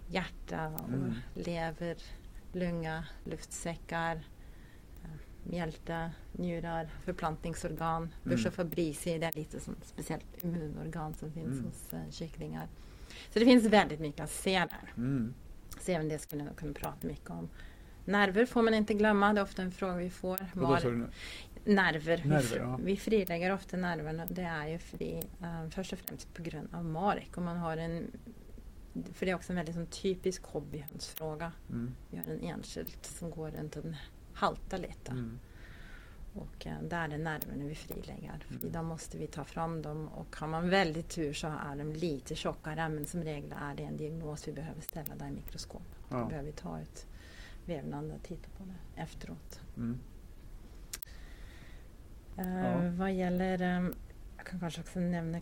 hjärta 0.08 0.68
och 0.68 0.88
Mm. 0.88 1.14
lever, 1.34 1.96
lunga, 2.52 3.04
luftsäckar, 3.24 4.24
mjälte, 5.42 6.10
njurar, 6.32 6.88
förplantningsorgan. 7.04 8.02
Mm. 8.02 8.10
Bursa 8.22 8.50
fabrici, 8.50 9.18
det 9.18 9.26
är 9.26 9.32
lite 9.32 9.60
som 9.60 9.76
speciellt 9.82 10.44
immunorgan 10.44 11.14
som 11.14 11.32
finns 11.32 11.52
Mm. 11.52 11.64
hos 11.64 11.92
eh, 11.92 12.10
kycklingar. 12.10 12.68
Så 13.32 13.38
det 13.38 13.44
finns 13.44 13.64
väldigt 13.64 14.00
mycket 14.00 14.20
att 14.20 14.30
se 14.30 14.58
där. 14.58 14.92
Mm. 14.96 15.34
Så 15.80 15.92
även 15.92 16.08
det 16.08 16.18
skulle 16.18 16.44
jag 16.44 16.56
kunna 16.56 16.72
prata 16.72 17.06
mycket 17.06 17.30
om. 17.30 17.48
Nerver 18.04 18.46
får 18.46 18.62
man 18.62 18.74
inte 18.74 18.94
glömma, 18.94 19.32
det 19.32 19.40
är 19.40 19.44
ofta 19.44 19.62
en 19.62 19.72
fråga 19.72 19.96
vi 19.96 20.10
får. 20.10 20.46
Var-? 20.54 21.08
Nerver. 21.64 22.20
vi, 22.24 22.28
Nerver, 22.28 22.40
fr- 22.42 22.58
ja. 22.58 22.78
vi 22.82 22.96
frilägger 22.96 23.52
ofta 23.52 23.76
nerverna. 23.76 24.26
Det 24.26 24.42
är 24.42 24.68
ju 24.68 24.78
fri, 24.78 25.22
eh, 25.42 25.68
först 25.70 25.92
och 25.92 25.98
främst 25.98 26.34
på 26.34 26.42
grund 26.42 26.68
av 26.74 26.84
mark. 26.84 27.38
Om 27.38 27.44
man 27.44 27.56
har 27.56 27.76
en, 27.76 28.06
för 29.14 29.26
det 29.26 29.32
är 29.32 29.36
också 29.36 29.52
en 29.52 29.56
väldigt 29.56 29.74
sån 29.74 29.86
typisk 29.86 30.42
hobbyhönsfråga. 30.44 31.52
Mm. 31.70 31.94
Vi 32.10 32.16
har 32.16 32.24
en 32.24 32.40
enskild 32.40 32.96
som 33.02 33.30
går 33.30 33.50
runt 33.50 33.76
och 33.76 33.84
haltar 34.34 34.78
lite. 34.78 35.10
Mm. 35.10 35.38
Och 36.34 36.66
eh, 36.66 36.82
där 36.82 37.08
är 37.08 37.18
nerverna 37.18 37.64
vi 37.64 37.74
frilägger. 37.74 38.46
Mm. 38.50 38.72
Då 38.72 38.82
måste 38.82 39.18
vi 39.18 39.26
ta 39.26 39.44
fram 39.44 39.82
dem 39.82 40.08
och 40.08 40.36
har 40.36 40.48
man 40.48 40.68
väldigt 40.70 41.08
tur 41.08 41.32
så 41.32 41.46
är 41.46 41.76
de 41.76 41.92
lite 41.92 42.34
tjockare. 42.34 42.88
Men 42.88 43.06
som 43.06 43.22
regel 43.22 43.54
är 43.60 43.74
det 43.74 43.82
en 43.82 43.96
diagnos 43.96 44.48
vi 44.48 44.52
behöver 44.52 44.80
ställa 44.80 45.14
där 45.14 45.26
i 45.28 45.30
mikroskop. 45.30 45.82
Då 46.08 46.16
Ja. 46.16 46.24
behöver 46.24 46.46
vi 46.46 46.52
ta 46.52 46.80
ut 46.80 47.06
vävnad 47.66 48.10
och 48.12 48.22
titta 48.22 48.48
på 48.58 48.64
det 48.64 49.00
efteråt. 49.02 49.60
Mm. 49.76 49.98
Eh, 52.38 52.64
Ja. 52.64 52.90
Vad 52.90 53.12
gäller, 53.12 53.62
ehm, 53.62 53.94
jag 54.36 54.46
kan 54.46 54.60
kanske 54.60 54.80
också 54.80 55.00
nämna 55.00 55.40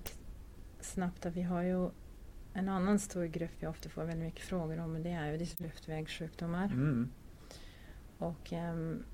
snabbt 0.81 1.26
att 1.26 1.37
vi 1.37 1.42
har 1.42 1.62
ju 1.62 1.90
en 2.55 2.68
annan 2.68 2.98
stor 2.98 3.24
grupp 3.24 3.50
vi 3.61 3.66
ofta 3.66 3.88
får 3.88 4.05
väldigt 4.05 4.24
mycket 4.26 4.44
frågor 4.44 4.78
om 4.81 4.94
och 4.94 5.00
det 5.00 5.11
är 5.11 5.33
ju 5.33 5.38
dessa 5.38 5.62
luftvägssjukdomar. 5.64 6.64
Mm. 6.64 7.11
Och 8.18 8.52
ehm, 8.52 9.05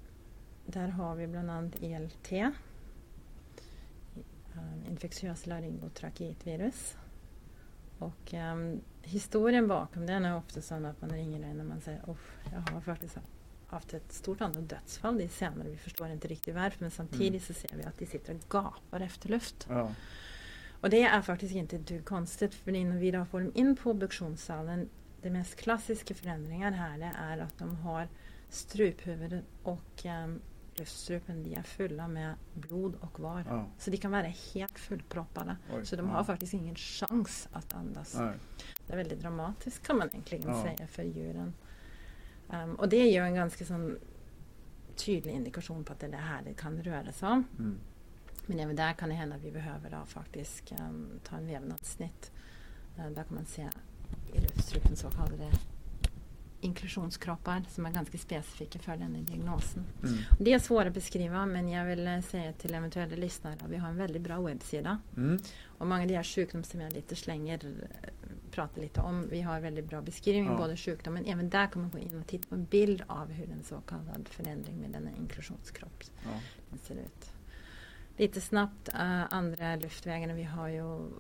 där 0.73 0.89
har 0.89 1.15
vi 1.15 1.27
bland 1.27 1.51
annat 1.51 1.83
ELT, 1.83 2.33
eh, 2.33 2.51
infektiös 4.89 5.47
laryngotrakeitvirus. 5.47 6.97
Och 7.99 8.35
ehm, 8.35 8.81
historien 9.03 9.69
bakom 9.69 10.07
den 10.07 10.25
är 10.25 10.37
ofta 10.37 10.61
sån 10.61 10.85
att 10.85 11.01
man 11.01 11.11
ringer 11.11 11.51
in 11.51 11.61
och 11.61 11.67
man 11.67 11.81
säger 11.81 11.99
att 11.99 12.17
jag 12.53 12.73
har 12.73 12.81
faktiskt 12.81 13.19
haft 13.67 13.95
ett 13.95 14.13
stort 14.13 14.41
antal 14.41 14.67
dödsfall 14.67 15.19
det 15.19 15.29
senare. 15.29 15.69
Vi 15.69 15.77
förstår 15.77 16.09
inte 16.09 16.29
riktigt 16.29 16.55
varför 16.55 16.81
men 16.81 16.91
samtidigt 16.91 17.45
så 17.45 17.53
ser 17.53 17.77
vi 17.77 17.83
att 17.83 17.99
de 17.99 18.07
sitter 18.07 18.35
och 18.35 18.41
gapar 18.49 19.01
efter 19.01 19.29
luft. 19.29 19.67
Ja. 19.69 19.93
Och 20.81 20.91
det 20.91 21.03
är 21.03 21.23
faktiskt 21.23 21.55
inte 21.55 21.79
dugg 21.79 22.05
konstigt 22.05 22.55
för 22.55 22.75
innan 22.75 22.99
vi 22.99 23.11
då 23.11 23.25
får 23.25 23.41
dem 23.41 23.53
in 23.55 23.77
på 23.77 23.91
obduktionssalen 23.91 24.89
det 25.23 25.31
mest 25.31 25.57
klassiska 25.57 26.15
förändringar 26.15 26.71
här 26.71 26.99
det 26.99 27.13
är 27.19 27.39
att 27.39 27.59
de 27.59 27.77
har 27.77 28.09
struphuvudet 28.49 29.45
och 29.63 30.05
um, 30.05 30.41
luftstrupen 30.79 31.43
de 31.43 31.55
är 31.55 31.63
fulla 31.63 32.09
med 32.09 32.35
blod 32.55 32.95
och 33.01 33.21
var. 33.21 33.45
Ja. 33.49 33.67
Så 33.79 33.91
de 33.91 33.97
kan 33.97 34.11
vara 34.11 34.33
helt 34.55 34.79
fullproppade. 34.79 35.57
Oj, 35.73 35.87
Så 35.87 35.97
de 35.97 36.07
ja. 36.07 36.13
har 36.13 36.25
faktiskt 36.25 36.55
ingen 36.55 36.75
chans 36.75 37.49
att 37.53 37.75
andas. 37.75 38.15
Nej. 38.19 38.35
Det 38.87 38.93
är 38.93 38.97
väldigt 38.97 39.21
dramatiskt 39.21 39.87
kan 39.87 39.97
man 39.99 40.09
egentligen 40.09 40.49
Ja. 40.49 40.63
säga 40.63 40.87
för 40.87 41.03
djuren. 41.03 41.55
Um, 42.51 42.75
och 42.75 42.89
det 42.89 42.97
är 42.97 43.13
ju 43.13 43.19
en 43.27 43.35
ganska 43.35 43.65
sån 43.65 43.99
tydlig 44.97 45.33
indikation 45.33 45.85
på 45.85 45.93
att 45.93 46.01
det 46.01 46.07
är 46.07 46.11
det 46.11 46.17
här 46.17 46.43
det 46.43 46.55
kan 46.55 46.83
röra 46.83 47.13
sig 47.13 47.29
om. 47.29 47.45
Mm. 47.59 47.79
Men 48.47 48.61
även 48.61 48.77
där 48.77 48.93
kan 48.93 49.09
det 49.09 49.15
hända 49.15 49.37
att 49.37 49.43
vi 49.43 49.51
behöver 49.51 49.91
då 49.91 50.05
faktiskt 50.07 50.73
um, 50.81 51.21
ta 51.25 51.37
en 51.37 51.47
vävnadssnitt. 51.47 52.33
Uh, 52.99 53.11
där 53.11 53.25
kan 53.25 53.35
man 53.35 53.47
se 53.47 53.69
i 54.35 54.41
luftstrupen 54.41 54.97
så 54.97 55.11
kallade 55.11 55.51
inklusionskroppar 56.61 57.63
som 57.71 57.87
är 57.87 57.91
ganska 57.91 58.19
specifika 58.19 58.79
för 58.79 58.93
den 58.97 59.15
här 59.15 59.23
diagnosen. 59.23 59.85
Mm. 60.03 60.19
Det 60.41 60.53
är 60.53 60.59
svårt 60.59 60.87
att 60.87 60.95
beskriva 60.95 61.47
men 61.47 61.69
jag 61.69 61.85
vill 61.85 62.07
eh, 62.07 62.21
säga 62.21 62.53
till 62.53 62.75
eventuella 62.75 63.17
lyssnare 63.17 63.55
att 63.55 63.71
vi 63.71 63.77
har 63.77 63.89
en 63.89 63.97
väldigt 63.97 64.23
bra 64.23 64.41
webbsida. 64.41 64.99
Mm. 65.17 65.39
Och 65.79 65.87
många 65.87 66.03
av 66.03 66.09
de 66.09 66.15
här 66.15 66.23
sjukdomar 66.23 66.65
som 66.65 66.81
jag 66.81 66.93
lite 66.93 67.17
slänger 67.17 67.61
eh, 67.65 68.09
pratar 68.51 68.83
lite 68.83 69.01
om. 69.01 69.29
Vi 69.31 69.41
har 69.41 69.61
väldigt 69.61 69.85
bra 69.89 70.03
beskrivning 70.03 70.45
Ja. 70.53 70.57
både 70.57 70.77
sjukdomen, 70.77 71.25
även 71.27 71.51
där 71.51 71.67
kan 71.67 71.83
man 71.83 71.91
gå 71.91 71.99
in 71.99 72.21
och 72.21 72.27
titta 72.27 72.49
på 72.49 72.55
en 72.55 72.65
bild 72.65 73.03
av 73.07 73.31
hur 73.31 73.51
en 73.51 73.63
så 73.63 73.81
kallad 73.81 74.29
förändring 74.31 74.77
med 74.81 74.91
denna 74.91 75.11
inklusionskropp 75.11 76.03
Ja. 76.25 76.31
den 76.71 76.79
ser 76.79 76.95
ut. 76.95 77.31
Lite 78.17 78.41
snabbt, 78.41 78.89
eh, 78.89 79.25
andra 79.35 79.77
luftvägarna, 79.77 80.35
vi 80.35 80.43
har 80.43 80.69
ju 80.69 81.11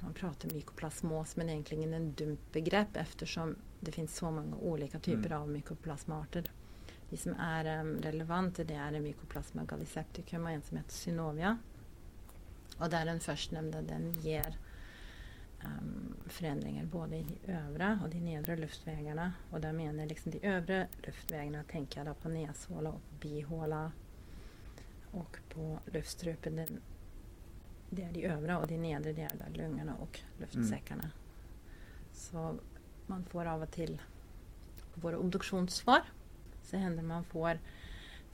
man 0.00 0.14
pratar 0.14 0.50
mykoplasmos 0.50 1.36
men 1.36 1.48
egentligen 1.48 1.94
en 1.94 2.12
dumt 2.12 2.38
begrepp 2.52 2.96
eftersom 2.96 3.56
det 3.80 3.92
finns 3.92 4.16
så 4.16 4.30
många 4.30 4.56
olika 4.56 4.98
typer 4.98 5.26
Mm. 5.26 5.42
av 5.42 5.48
mykoplasmaarter. 5.48 6.44
De 7.10 7.16
som 7.16 7.34
är 7.34 7.80
um, 7.80 7.96
relevanta 8.02 8.64
det 8.64 8.74
är 8.74 8.92
en 8.92 9.02
mykoplasma 9.02 9.64
gallisepticum 9.64 10.44
och 10.44 10.50
en 10.50 10.62
som 10.62 10.76
heter 10.76 10.92
synovia. 10.92 11.58
Och 12.78 12.90
där 12.90 13.04
den 13.04 13.20
förstnämnda 13.20 13.82
den 13.82 14.12
ger 14.12 14.56
um, 15.64 16.14
förändringar 16.26 16.84
både 16.84 17.16
i 17.16 17.26
de 17.46 17.52
övre 17.52 17.98
och 18.04 18.10
de 18.10 18.20
nedre 18.20 18.56
luftvägarna. 18.56 19.32
Och 19.50 19.60
där 19.60 19.72
menar 19.72 20.00
jag 20.00 20.08
liksom 20.08 20.32
de 20.32 20.38
övre 20.48 20.88
luftvägarna 21.06 21.64
tänker 21.64 22.00
jag 22.00 22.06
då 22.06 22.14
på 22.14 22.28
näshåla 22.28 22.90
och 22.90 23.00
bihåla. 23.20 23.92
Och 25.10 25.38
på 25.48 25.78
luftstrupen 25.92 26.56
den, 26.56 26.80
det 27.90 28.02
är 28.02 28.12
de 28.12 28.24
övre 28.26 28.56
och 28.56 28.66
de 28.66 28.78
nedre 28.78 29.12
det 29.12 29.22
är 29.22 29.36
där 29.38 29.50
lungorna 29.62 29.94
och 29.96 30.20
luftsäckarna. 30.38 31.10
Så 32.12 32.58
man 33.08 33.24
får 33.24 33.44
av 33.46 33.62
och 33.62 33.70
till 33.70 34.02
på 34.94 35.00
våra 35.00 35.18
obduktionssvar 35.18 36.00
så 36.62 36.76
händer 36.76 37.02
man 37.02 37.24
får 37.24 37.58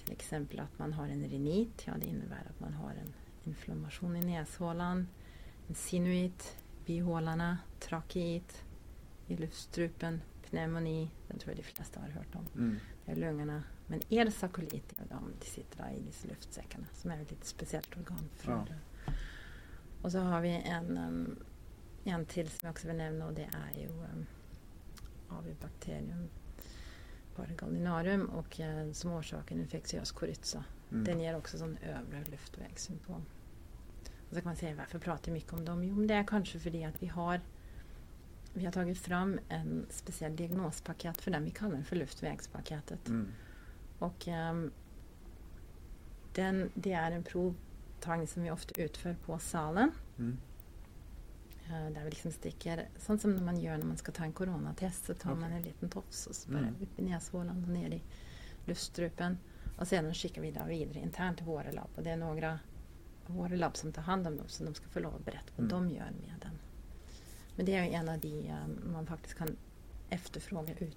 till 0.04 0.12
exempel 0.12 0.60
att 0.60 0.78
man 0.78 0.92
har 0.92 1.08
en 1.08 1.24
rinit. 1.24 1.82
Ja, 1.87 1.92
det 2.00 2.06
innebär 2.06 2.46
att 2.50 2.60
man 2.60 2.72
har 2.72 2.90
en 2.90 3.12
inflammation 3.44 4.16
i 4.16 4.20
näshålan. 4.20 5.08
En 5.68 5.74
sinuit, 5.74 6.56
bihålorna, 6.87 7.58
trakeit 7.80 8.64
i 9.26 9.37
luftstrupen, 9.37 10.20
pneumoni. 10.50 11.10
Den 11.28 11.38
tror 11.38 11.50
jag 11.50 11.64
de 11.64 11.72
flesta 11.72 12.00
har 12.00 12.08
hört 12.08 12.34
om. 12.34 12.46
Mm. 12.54 12.76
Det 13.04 13.12
är 13.12 13.16
lungorna. 13.16 13.62
Men 13.87 14.00
ersakolit, 14.10 14.94
ja, 14.96 15.02
de, 15.08 15.32
de 15.40 15.46
sitter 15.46 15.76
där 15.76 15.92
i 15.92 16.00
dessa 16.00 16.28
luftsäckarna 16.28 16.87
som 16.92 17.10
är 17.10 17.22
ett 17.22 17.30
lite 17.30 17.46
speciellt 17.46 17.96
organ. 17.96 18.28
För 18.37 18.52
Ja. 18.52 18.66
Och 20.02 20.12
så 20.12 20.18
har 20.18 20.40
vi 20.40 20.62
en, 20.64 20.98
um, 20.98 21.37
en 22.04 22.26
till 22.26 22.48
som 22.50 22.58
jag 22.66 22.70
också 22.70 22.87
vill 22.87 22.96
nämna 22.96 23.26
och 23.26 23.32
det 23.32 23.48
är 23.52 23.80
ju 23.80 23.88
um, 23.88 24.26
avibakterium 25.28 26.28
paragallinarum 27.37 28.26
och 28.26 28.60
eh, 28.60 28.92
som 28.92 29.12
orsakar 29.12 29.56
infektiös 29.56 30.12
korytsa. 30.12 30.64
Mm. 30.90 31.04
Den 31.04 31.20
ger 31.20 31.37
också 31.37 31.58
sån 31.58 31.76
övre 31.76 32.24
luftvägssymptom. 32.30 33.24
Och 34.28 34.34
så 34.34 34.37
kan 34.37 34.44
man 34.44 34.56
säga 34.56 34.74
varför 34.74 34.98
pratar 34.98 35.24
vi 35.24 35.32
mycket 35.32 35.52
om 35.52 35.64
dem? 35.64 35.84
Jo, 35.84 35.94
men 35.94 36.06
det 36.06 36.14
är 36.14 36.24
kanske 36.24 36.60
för 36.60 36.70
det 36.70 36.84
att 36.84 37.02
vi 37.02 37.06
har 37.06 37.40
vi 38.56 38.64
har 38.64 38.72
tagit 38.72 38.98
fram 38.98 39.40
en 39.48 39.87
speciell 39.90 40.37
diagnospaket 40.37 41.20
för 41.20 41.30
den 41.30 41.44
vi 41.44 41.50
kallar 41.50 41.82
för 41.82 41.96
luftvägspaketet. 41.96 43.08
Mm. 43.08 43.28
Och 43.98 44.28
ehm, 44.28 44.70
den, 46.34 46.70
det 46.74 46.92
är 46.92 47.10
en 47.12 47.22
provtagning 47.22 48.28
som 48.28 48.42
vi 48.42 48.50
ofta 48.50 48.80
utför 48.82 49.16
på 49.26 49.38
salen. 49.38 49.90
Mm. 50.18 50.37
Eh, 51.68 51.92
Där 51.94 52.05
vi 52.05 52.11
liksom 52.11 52.33
sticker, 52.33 52.88
sånt 52.98 53.20
som 53.20 53.35
när 53.35 53.42
man 53.42 53.61
gör 53.61 53.79
när 53.79 53.87
man 53.87 53.96
ska 53.96 54.12
ta 54.12 54.24
en 54.24 54.33
coronatest 54.33 55.05
så 55.07 55.14
tar 55.14 55.31
Okej. 55.31 55.40
man 55.40 55.53
en 55.53 55.62
liten 55.62 55.88
tofs 55.88 56.27
och 56.27 56.35
så 56.35 56.50
bara 56.50 56.59
Mm. 56.59 56.74
upp 56.83 56.98
i 56.98 57.03
näshålan 57.03 57.62
och 57.64 57.68
ner 57.70 57.90
i 57.90 58.03
luftstrupen. 58.64 59.38
Och 59.79 59.88
sedan 59.88 60.14
skickar 60.14 60.42
vi 60.42 60.50
det 60.50 60.64
vidare 60.68 60.98
internt 60.98 61.37
till 61.37 61.46
våra 61.46 61.70
labb. 61.72 61.88
Och 61.96 62.03
det 62.03 62.11
är 62.11 62.16
några 62.16 62.53
av 63.27 63.35
våra 63.37 63.55
labb 63.57 63.77
som 63.77 63.92
tar 63.92 64.03
hand 64.03 64.27
om 64.27 64.37
dem 64.37 64.48
så 64.48 64.64
de 64.64 64.74
ska 64.74 64.88
få 64.88 65.00
lov 65.00 65.14
att 65.14 65.24
berätta 65.24 65.53
vad 65.57 65.72
Mm. 65.72 65.88
de 65.88 65.94
gör 65.94 66.11
med 66.11 66.35
den. 66.40 66.59
Men 67.57 67.66
det 67.66 67.74
är 67.74 67.83
en 67.83 68.09
av 68.09 68.18
de 68.18 68.48
eh, 68.48 68.66
man 68.92 69.07
faktiskt 69.07 69.35
kan 69.35 69.57
efterfråga 70.11 70.74
ut, 70.79 70.96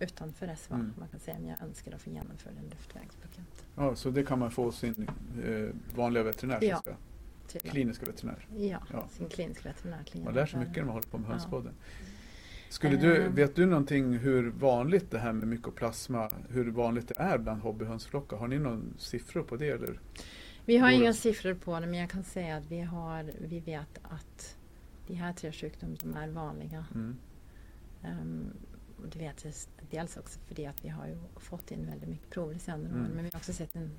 utanför 0.00 0.54
SVA. 0.56 0.74
Mm. 0.74 0.92
Man 0.98 1.08
kan 1.08 1.20
säga 1.20 1.36
om 1.36 1.46
jag 1.46 1.62
önskar 1.62 1.92
att 1.92 2.00
få 2.02 2.10
genomföra 2.10 2.52
en 2.58 2.70
luftvägspaket. 2.70 3.64
Ja, 3.76 3.96
så 3.96 4.10
det 4.10 4.24
kan 4.24 4.38
man 4.38 4.50
få 4.50 4.72
sin 4.72 5.08
eh, 5.44 5.68
vanliga 5.96 6.22
veterinär, 6.22 6.58
Ja. 6.62 6.80
så 6.84 6.90
Till, 7.48 7.60
kliniska 7.60 8.06
veterinär. 8.06 8.46
ja, 8.56 8.82
Ja. 8.92 9.08
sin 9.08 9.28
kliniska 9.28 9.68
veterinärklinik. 9.68 10.24
Man 10.24 10.34
lär 10.34 10.46
sig 10.46 10.60
mycket 10.60 10.76
när 10.76 10.84
man 10.84 10.92
håller 10.94 11.08
på 11.08 11.18
med 11.18 11.28
Ja. 11.28 11.32
hönspodden. 11.32 11.74
Skulle 12.68 12.96
du, 12.96 13.22
Eh. 13.22 13.30
vet 13.32 13.56
du 13.56 13.66
någonting 13.66 14.12
hur 14.18 14.50
vanligt 14.50 15.10
det 15.10 15.18
här 15.18 15.32
med 15.32 15.48
mykoplasma, 15.48 16.30
hur 16.48 16.70
vanligt 16.70 17.08
det 17.08 17.14
är 17.18 17.38
bland 17.38 17.62
hobbyhönsflockar? 17.62 18.36
Har 18.36 18.48
ni 18.48 18.58
någon 18.58 18.94
siffror 18.98 19.42
på 19.42 19.56
det? 19.56 19.68
Eller? 19.68 20.00
Vi 20.64 20.76
har 20.76 20.90
inga 20.90 21.12
siffror 21.12 21.54
på 21.54 21.80
det 21.80 21.86
men 21.86 22.00
jag 22.00 22.10
kan 22.10 22.24
säga 22.24 22.56
att 22.56 22.66
vi, 22.66 22.80
har, 22.80 23.30
vi 23.40 23.60
vet 23.60 23.98
att 24.02 24.56
de 25.06 25.14
här 25.14 25.32
tre 25.32 25.52
sjukdomarna 25.52 26.24
är 26.24 26.28
vanliga. 26.28 26.84
Mm. 26.94 27.16
Um, 28.04 28.50
och 28.98 29.08
det 29.08 29.18
vet 29.18 29.44
jag 29.44 29.54
dels 29.90 30.16
också 30.16 30.38
för 30.40 30.54
det 30.54 30.66
att 30.66 30.84
vi 30.84 30.88
har 30.88 31.06
ju 31.06 31.16
fått 31.36 31.70
in 31.70 31.86
väldigt 31.86 32.08
mycket 32.08 32.30
prover 32.30 32.54
i 32.54 32.58
senare 32.58 32.82
år 32.92 32.98
Mm. 32.98 33.10
men 33.14 33.24
vi 33.24 33.30
har 33.32 33.38
också 33.38 33.52
sett 33.52 33.76
en 33.76 33.90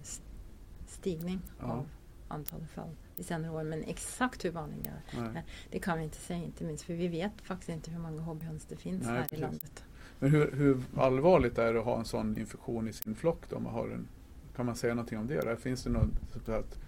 stigning 0.87 1.39
Ja. 1.59 1.65
av 1.65 1.89
antalet 2.27 2.69
fall 2.69 2.95
i 3.19 3.23
senare 3.23 3.51
år. 3.51 3.63
Men 3.63 3.83
exakt 3.83 4.45
hur 4.45 4.51
vanliga 4.51 4.93
Nej. 5.17 5.43
det 5.71 5.79
kan 5.79 5.97
vi 5.97 6.03
inte 6.03 6.17
säga 6.17 6.43
inte 6.43 6.63
minst 6.63 6.83
för 6.83 6.93
vi 6.93 7.07
vet 7.07 7.41
faktiskt 7.43 7.69
inte 7.69 7.91
hur 7.91 7.99
många 7.99 8.21
hobbyhöns 8.21 8.65
det 8.65 8.75
finns 8.75 9.05
Nej, 9.05 9.13
här 9.13 9.19
i 9.19 9.23
precis. 9.23 9.39
landet. 9.39 9.83
Men 10.19 10.31
hur, 10.31 10.51
hur 10.51 10.83
allvarligt 10.97 11.57
är 11.57 11.73
det 11.73 11.79
att 11.79 11.85
ha 11.85 11.99
en 11.99 12.05
sån 12.05 12.37
infektion 12.37 12.87
i 12.87 12.93
sin 12.93 13.15
flock? 13.15 13.49
Då? 13.49 13.59
Man 13.59 13.73
har 13.73 13.87
en, 13.87 14.07
kan 14.55 14.65
man 14.65 14.75
säga 14.75 14.93
någonting 14.93 15.17
om 15.17 15.27
det? 15.27 15.41
Där? 15.41 15.55
Finns 15.55 15.83
det 15.83 15.89
något 15.89 16.49
att 16.49 16.79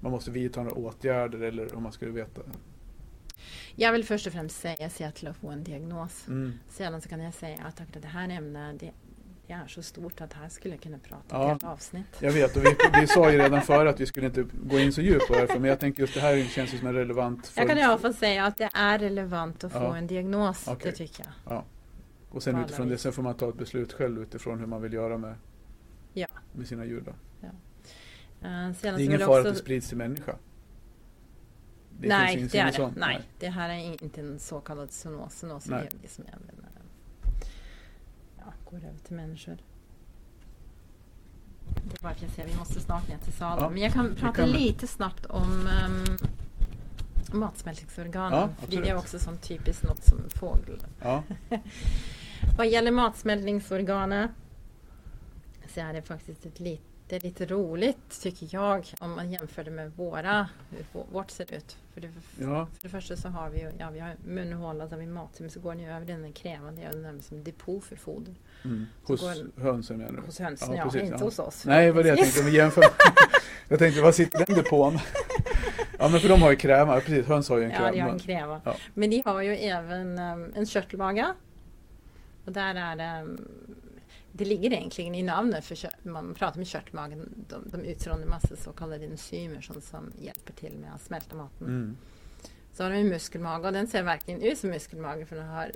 man 0.00 0.12
måste 0.12 0.30
vidta 0.30 0.62
några 0.62 0.76
åtgärder 0.76 1.40
eller 1.40 1.74
om 1.74 1.82
man 1.82 1.92
skulle 1.92 2.10
veta? 2.10 2.42
Jag 3.74 3.92
vill 3.92 4.04
först 4.04 4.26
och 4.26 4.32
främst 4.32 4.60
säga 4.60 4.90
se 4.90 5.10
till 5.10 5.28
att 5.28 5.36
få 5.36 5.48
en 5.48 5.64
diagnos. 5.64 6.28
Mm. 6.28 6.52
Sedan 6.68 7.00
så 7.00 7.08
kan 7.08 7.20
jag 7.20 7.34
säga 7.34 7.58
att 7.64 7.82
det 7.92 8.08
här 8.08 8.28
ämnet 8.28 8.80
det, 8.80 8.92
är 9.52 9.66
så 9.66 9.82
stort 9.82 10.20
att 10.20 10.32
här 10.32 10.48
skulle 10.48 10.74
jag 10.74 10.82
kunna 10.82 10.98
prata 10.98 11.24
Ja. 11.36 11.56
ett 11.56 11.64
avsnitt. 11.64 12.06
Jag 12.20 12.32
vet 12.32 12.56
och 12.56 12.64
vi, 12.64 12.76
vi 13.00 13.06
sa 13.06 13.30
ju 13.30 13.38
redan 13.38 13.62
förut 13.62 13.94
att 13.94 14.00
vi 14.00 14.06
skulle 14.06 14.26
inte 14.26 14.46
gå 14.62 14.78
in 14.78 14.92
så 14.92 15.00
djupt 15.02 15.28
på 15.28 15.34
det 15.34 15.46
men 15.60 15.64
jag 15.64 15.80
tänker 15.80 16.00
just 16.02 16.14
det 16.14 16.20
här 16.20 16.44
känns 16.44 16.74
ju 16.74 16.78
som 16.78 16.86
en 16.88 16.94
relevant 16.94 17.46
för, 17.46 17.60
Jag 17.60 17.68
kan 17.68 17.78
i 17.78 17.82
alla 17.82 17.98
fall 17.98 18.14
säga 18.14 18.44
att 18.44 18.56
det 18.56 18.70
är 18.74 18.98
relevant 18.98 19.64
att 19.64 19.72
få 19.72 19.78
Ja. 19.78 19.96
en 19.96 20.06
diagnos. 20.06 20.68
Okej. 20.68 20.90
Det 20.90 20.96
tycker 20.96 21.24
jag. 21.24 21.54
Ja. 21.56 21.64
Och 22.30 22.42
sen 22.42 22.64
utifrån 22.64 22.88
det 22.88 22.98
sen 22.98 23.12
får 23.12 23.22
man 23.22 23.34
ta 23.36 23.48
ett 23.48 23.58
beslut 23.58 23.92
själv 23.92 24.22
utifrån 24.22 24.58
hur 24.58 24.66
man 24.66 24.82
vill 24.82 24.92
göra 24.92 25.18
med, 25.18 25.34
Ja. 26.12 26.26
med 26.52 26.66
sina 26.66 26.84
djur. 26.84 27.02
Då. 27.06 27.10
Uh, 28.48 28.70
Det 28.82 28.88
är 28.88 28.98
ingen 29.00 29.12
jag 29.20 29.26
fara 29.28 29.38
också- 29.38 29.48
att 29.48 29.54
det 29.54 29.60
sprids 29.60 29.88
till 29.88 29.96
människa? 29.96 30.34
Det 32.00 32.08
Nej, 32.08 32.48
det 32.52 32.58
är 32.58 32.66
det. 32.66 32.72
sånt? 32.72 32.96
Nej, 32.96 33.20
det 33.38 33.48
här 33.48 33.68
är 33.70 34.02
inte 34.02 34.20
en 34.20 34.38
så 34.38 34.60
kallad 34.60 34.92
zoonos. 34.92 35.34
Zoonos 35.38 35.66
är 35.66 35.70
Nej. 35.70 35.88
det 36.02 36.08
som 36.08 36.24
även 36.24 36.42
eh, 36.48 36.54
ja, 36.64 36.67
går 38.70 38.78
över 38.78 38.98
till 38.98 39.16
människor. 39.16 39.56
Det 41.84 41.98
är 41.98 42.02
bara 42.02 42.12
att 42.12 42.22
jag 42.22 42.30
säger 42.30 42.48
vi 42.48 42.56
måste 42.56 42.80
snart 42.80 43.08
ner 43.08 43.18
till 43.18 43.32
salen. 43.32 43.64
Ja, 43.64 43.70
Men 43.70 43.82
jag 43.82 43.92
kan 43.92 44.14
prata 44.14 44.32
kan 44.32 44.50
lite 44.50 44.86
snabbt 44.86 45.26
om 45.26 45.68
um, 45.86 46.18
matsmältningsorganen. 47.40 48.38
Ja, 48.38 48.48
för 48.58 48.70
det 48.70 48.88
är 48.88 48.96
också 48.96 49.18
sånt 49.18 49.42
typiskt 49.42 49.84
något 49.84 50.04
som 50.04 50.30
fågel. 50.30 50.82
Ja. 51.00 51.22
Vad 52.56 52.68
gäller 52.68 52.90
matsmältningsorganet 52.90 54.30
så 55.74 55.80
är 55.80 55.92
det 55.92 56.02
faktiskt 56.02 56.46
ett 56.46 56.60
lit, 56.60 56.82
det 57.08 57.16
är 57.16 57.20
lite 57.20 57.46
roligt 57.46 58.20
tycker 58.22 58.48
jag 58.50 58.86
om 59.00 59.10
man 59.14 59.30
jämför 59.30 59.64
det 59.64 59.70
med 59.70 59.92
våra, 59.96 60.48
hur 60.70 61.02
vårt 61.12 61.30
ser 61.30 61.54
ut. 61.54 61.76
För 61.94 62.00
det, 62.00 62.08
Ja. 62.40 62.66
för 62.76 62.82
det 62.82 62.88
första 62.88 63.16
så 63.16 63.28
har 63.28 63.50
vi 63.50 63.58
ju, 63.60 63.70
ja 63.78 63.90
vi 63.90 63.98
har 63.98 64.14
munhåla, 64.26 64.86
har 64.88 64.96
vi 64.96 65.06
mat, 65.06 65.40
men 65.40 65.50
så 65.50 65.60
går 65.60 65.70
den 65.74 65.80
ju 65.82 65.90
över 65.90 66.06
den 66.06 66.32
krävande, 66.32 66.82
jag 66.82 66.96
nämner 67.02 67.22
som 67.22 67.44
depot 67.44 67.84
för 67.84 67.96
foder. 67.96 68.34
Mm. 68.64 68.86
Hos 69.04 69.20
går- 69.20 69.60
hönsen 69.62 69.96
menar 69.98 70.12
du? 70.12 70.20
Hos 70.26 70.38
hönsen, 70.38 70.68
Ja, 70.70 70.76
ja, 70.76 70.84
precis, 70.84 71.02
inte 71.02 71.24
hos 71.24 71.38
oss. 71.38 71.64
Nej, 71.66 71.90
var 71.90 72.02
det 72.02 72.08
jag 72.08 72.18
tänkte. 72.18 72.42
Men 72.42 72.52
jämför. 72.52 72.84
jag 73.68 73.78
tänkte, 73.78 74.02
vad 74.02 74.14
sitter 74.14 74.46
den 74.46 74.56
depån? 74.56 74.98
ja, 75.98 76.08
men 76.08 76.20
för 76.20 76.28
de 76.28 76.42
har 76.42 76.50
ju 76.50 76.56
kräma. 76.56 77.00
Precis, 77.00 77.26
höns 77.26 77.48
har 77.48 77.58
ju 77.58 77.64
en 77.64 77.70
Ja, 77.70 77.78
det 77.78 77.84
har 77.84 77.92
kräma. 77.92 78.10
en 78.12 78.18
kräva. 78.18 78.60
Ja. 78.64 78.74
Men 78.94 79.10
de 79.10 79.22
har 79.24 79.42
ju 79.42 79.56
även 79.56 80.18
um, 80.18 80.52
en 80.56 80.66
körtelmage. 80.66 81.24
Och 82.44 82.52
där 82.52 82.74
är 82.74 82.96
det, 82.96 83.22
um, 83.22 83.48
det 84.38 84.44
ligger 84.44 84.72
egentligen 84.72 85.14
i 85.14 85.22
namnet 85.22 85.64
för 85.64 85.78
man 86.02 86.34
pratar 86.34 86.58
med 86.58 86.66
körtelmagen. 86.66 87.44
De, 87.48 87.70
de 87.70 87.84
utstrålar 87.84 88.22
en 88.22 88.28
massa 88.28 88.56
så 88.56 88.72
kallade 88.72 89.04
enzymer 89.04 89.60
som, 89.60 89.80
som 89.80 90.12
hjälper 90.18 90.52
till 90.52 90.78
med 90.78 90.94
att 90.94 91.02
smälta 91.02 91.36
maten. 91.36 91.66
Mm. 91.66 91.96
Så 92.72 92.82
har 92.82 92.90
de 92.90 92.96
en 92.96 93.08
muskelmage 93.08 93.64
och 93.66 93.72
den 93.72 93.86
ser 93.86 94.02
verkligen 94.02 94.42
ut 94.42 94.58
som 94.58 94.70
muskelmage 94.70 95.26
för 95.28 95.36
den 95.36 95.46
har 95.48 95.72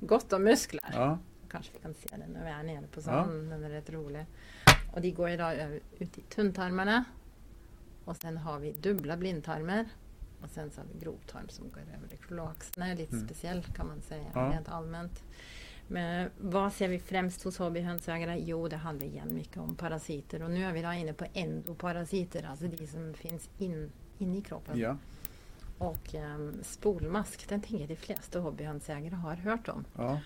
gott 0.00 0.32
om 0.32 0.44
muskler. 0.44 0.90
Ja, 0.92 1.18
Kanske 1.50 1.72
vi 1.72 1.78
kan 1.78 1.94
se 1.94 2.08
den 2.16 2.30
när 2.32 2.44
vi 2.44 2.50
är 2.50 2.62
nere 2.62 2.86
på 2.86 3.00
sån. 3.02 3.48
Den 3.48 3.64
är 3.64 3.70
rätt 3.70 3.90
rolig. 3.90 4.26
Och 4.92 5.00
de 5.00 5.10
går 5.10 5.28
över, 5.28 5.80
ut 5.98 6.18
i 6.18 6.20
tunntarmarna. 6.20 7.04
Och 8.04 8.16
sen 8.16 8.36
har 8.36 8.58
vi 8.58 8.72
dubbla 8.72 9.16
blindtarmar. 9.16 9.84
Och 10.42 10.50
sen 10.50 10.70
så 10.70 10.80
har 10.80 10.86
vi 10.94 11.04
grovtarm 11.04 11.48
som 11.48 11.70
går 11.70 11.80
över 11.80 12.14
i 12.14 12.16
kloaxen. 12.16 12.82
är 12.82 12.96
lite 12.96 13.14
Mm. 13.16 13.26
speciell 13.28 13.62
kan 13.76 13.86
man 13.86 14.00
säga 14.00 14.24
Ja. 14.34 14.40
rent 14.52 14.68
allmänt. 14.68 15.22
Men 15.88 16.30
vad 16.38 16.72
ser 16.72 16.88
vi 16.88 16.98
främst 16.98 17.42
hos 17.42 17.58
hobbyhönsägare? 17.58 18.38
Jo, 18.38 18.68
det 18.68 18.76
handlar 18.76 19.06
igen 19.06 19.34
mycket 19.34 19.56
om 19.56 19.74
parasiter. 19.76 20.42
Och 20.42 20.50
nu 20.50 20.64
är 20.64 20.72
vi 20.72 20.82
då 20.82 20.92
inne 20.92 21.12
på 21.12 21.26
endoparasiter, 21.34 22.46
alltså 22.50 22.66
de 22.68 22.86
som 22.86 23.14
finns 23.14 23.50
in, 23.58 23.92
inne 24.18 24.38
i 24.38 24.40
kroppen. 24.40 24.78
ja, 24.78 24.96
Och 25.78 26.14
um, 26.14 26.54
spolmask, 26.62 27.48
den 27.48 27.60
tänker 27.60 27.86
de 27.86 27.96
flesta 27.96 28.38
hobbyhönsägare 28.40 29.14
har 29.14 29.36
hört 29.36 29.68
om. 29.68 29.84
ja. 29.96 30.20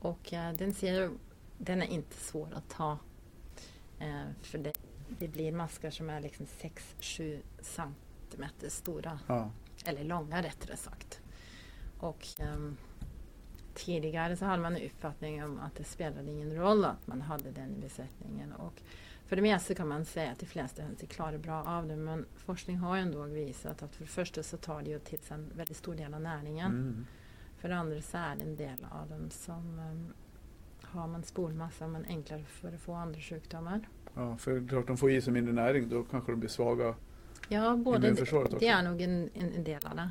Och 0.00 0.32
eh, 0.32 0.52
den 0.52 0.74
ser 0.74 1.10
den 1.58 1.82
är 1.82 1.86
inte 1.86 2.16
svår 2.16 2.48
att 2.54 2.68
ta. 2.68 2.98
Eh, 3.98 4.22
för 4.42 4.58
det, 4.58 4.72
det 5.18 5.28
blir 5.28 5.52
maskar 5.52 5.90
som 5.90 6.10
är 6.10 6.20
liksom 6.20 6.46
6-7 6.46 7.40
centimeter 7.60 8.68
stora. 8.68 9.18
ja. 9.26 9.50
Eller 9.86 10.04
långa 10.04 10.42
rättare 10.42 10.76
sagt. 10.76 11.20
Och 11.98 12.26
ehm, 12.38 12.76
tidigare 13.74 14.36
så 14.36 14.44
hade 14.44 14.62
man 14.62 14.76
en 14.76 14.82
uppfattning 14.82 15.44
om 15.44 15.60
att 15.60 15.74
det 15.76 15.84
spelade 15.84 16.30
ingen 16.30 16.56
roll 16.56 16.84
att 16.84 17.06
man 17.06 17.20
hade 17.20 17.50
den 17.50 17.80
besättningen. 17.80 18.52
Och 18.52 18.82
för 19.26 19.36
det 19.36 19.42
mesta 19.42 19.74
kan 19.74 19.88
man 19.88 20.04
säga 20.04 20.32
att 20.32 20.38
de 20.38 20.46
flesta 20.46 20.82
hönser 20.82 21.06
klarar 21.06 21.38
bra 21.38 21.64
av 21.64 21.88
det. 21.88 21.96
Men 21.96 22.26
forskning 22.36 22.76
har 22.76 22.96
ändå 22.96 23.22
visat 23.22 23.82
att 23.82 23.94
för 23.94 24.04
det 24.04 24.10
första 24.10 24.42
så 24.42 24.56
tar 24.56 24.82
det 24.82 24.90
ju 24.90 24.98
till 24.98 25.18
sig 25.18 25.34
en 25.34 25.50
väldigt 25.54 25.76
stor 25.76 25.94
del 25.94 26.14
av 26.14 26.20
näringen. 26.20 26.72
Mm. 26.72 27.06
För 27.58 27.68
det 27.68 27.76
andra 27.76 28.02
så 28.02 28.16
är 28.16 28.36
det 28.36 28.44
en 28.44 28.56
del 28.56 28.86
av 28.90 29.08
dem 29.08 29.30
som 29.30 29.78
um, 29.78 30.12
har 30.82 31.06
man 31.06 31.22
spolmassa 31.22 31.86
man 31.86 32.04
enklare 32.04 32.44
för 32.44 32.72
att 32.72 32.80
få 32.80 32.92
andra 32.92 33.20
sjukdomar. 33.20 33.88
ja. 34.14 34.36
För 34.36 34.50
det 34.50 34.56
är 34.56 34.68
klart, 34.68 34.86
de 34.86 34.96
får 34.96 35.10
i 35.10 35.20
sig 35.20 35.32
mindre 35.32 35.54
näring, 35.54 35.88
då 35.88 36.02
kanske 36.02 36.32
de 36.32 36.40
blir 36.40 36.50
svaga. 36.50 36.94
Ja, 37.48 37.76
både 37.76 38.10
det, 38.10 38.58
det 38.60 38.68
är 38.68 38.82
nog 38.82 39.00
en, 39.00 39.30
en, 39.34 39.52
en 39.52 39.64
del 39.64 39.86
av 39.86 39.96
det. 39.96 40.10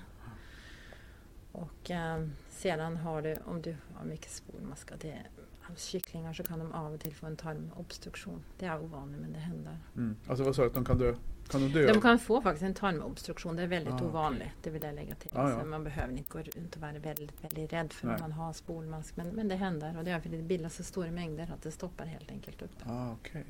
Och 1.54 1.90
um, 1.90 2.34
sedan 2.50 2.98
har 2.98 3.22
du, 3.22 3.36
om 3.46 3.62
du 3.62 3.76
har 3.94 4.06
mycket 4.06 4.32
spolmaska, 4.32 4.96
det 5.00 5.18
hos 5.64 5.84
kycklingar 5.84 6.34
så 6.34 6.44
kan 6.44 6.60
de 6.60 6.72
av 6.72 6.94
och 6.94 7.00
till 7.00 7.14
få 7.14 7.26
en 7.26 7.36
tarmobstruktion. 7.36 8.44
Det 8.60 8.66
är 8.66 8.84
ovanligt 8.84 9.22
men 9.22 9.34
det 9.34 9.40
händer. 9.40 9.78
Mm. 9.96 10.16
Alltså 10.28 10.44
vad 10.44 10.56
sa 10.56 10.62
du, 10.62 10.68
att 10.68 10.74
de 10.74 10.86
kan 10.86 10.98
dö? 10.98 11.16
Kan 11.48 11.62
de 11.62 11.68
dö? 11.68 11.94
De 11.94 12.02
kan 12.02 12.20
få 12.20 12.42
faktiskt 12.42 12.64
en 12.64 12.74
tarmobstruktion, 12.74 13.56
det 13.56 13.64
är 13.64 13.68
väldigt 13.68 13.94
Ah, 13.94 14.06
ovanligt. 14.06 14.50
Det 14.62 14.70
vill 14.70 14.84
jag 14.84 14.96
lägga 14.96 15.16
till. 15.16 15.32
Ah, 15.34 15.50
ja. 15.50 15.66
Man 15.66 15.84
behöver 15.84 16.14
inte 16.14 16.30
gå 16.30 16.40
runt 16.40 16.76
och 16.76 16.82
vara 16.82 17.00
väldigt, 17.00 17.44
väldigt 17.44 17.74
rädd 17.74 17.94
för 17.94 18.08
Nej. 18.08 18.16
att 18.16 18.22
man 18.22 18.32
har 18.32 18.54
spolmask. 18.54 19.18
Men, 19.18 19.28
men 19.28 19.48
det 19.48 19.56
händer 19.56 19.98
och 19.98 20.04
det 20.04 20.12
är 20.12 20.20
för 20.20 20.30
att 20.30 20.36
det 20.36 20.44
bildas 20.44 20.76
så 20.76 20.84
stora 20.84 21.12
mängder 21.12 21.52
att 21.54 21.62
det 21.62 21.72
stoppar 21.72 22.06
helt 22.06 22.32
enkelt 22.32 22.62
upp. 22.62 22.76
Ah, 22.86 23.12
okej. 23.12 23.46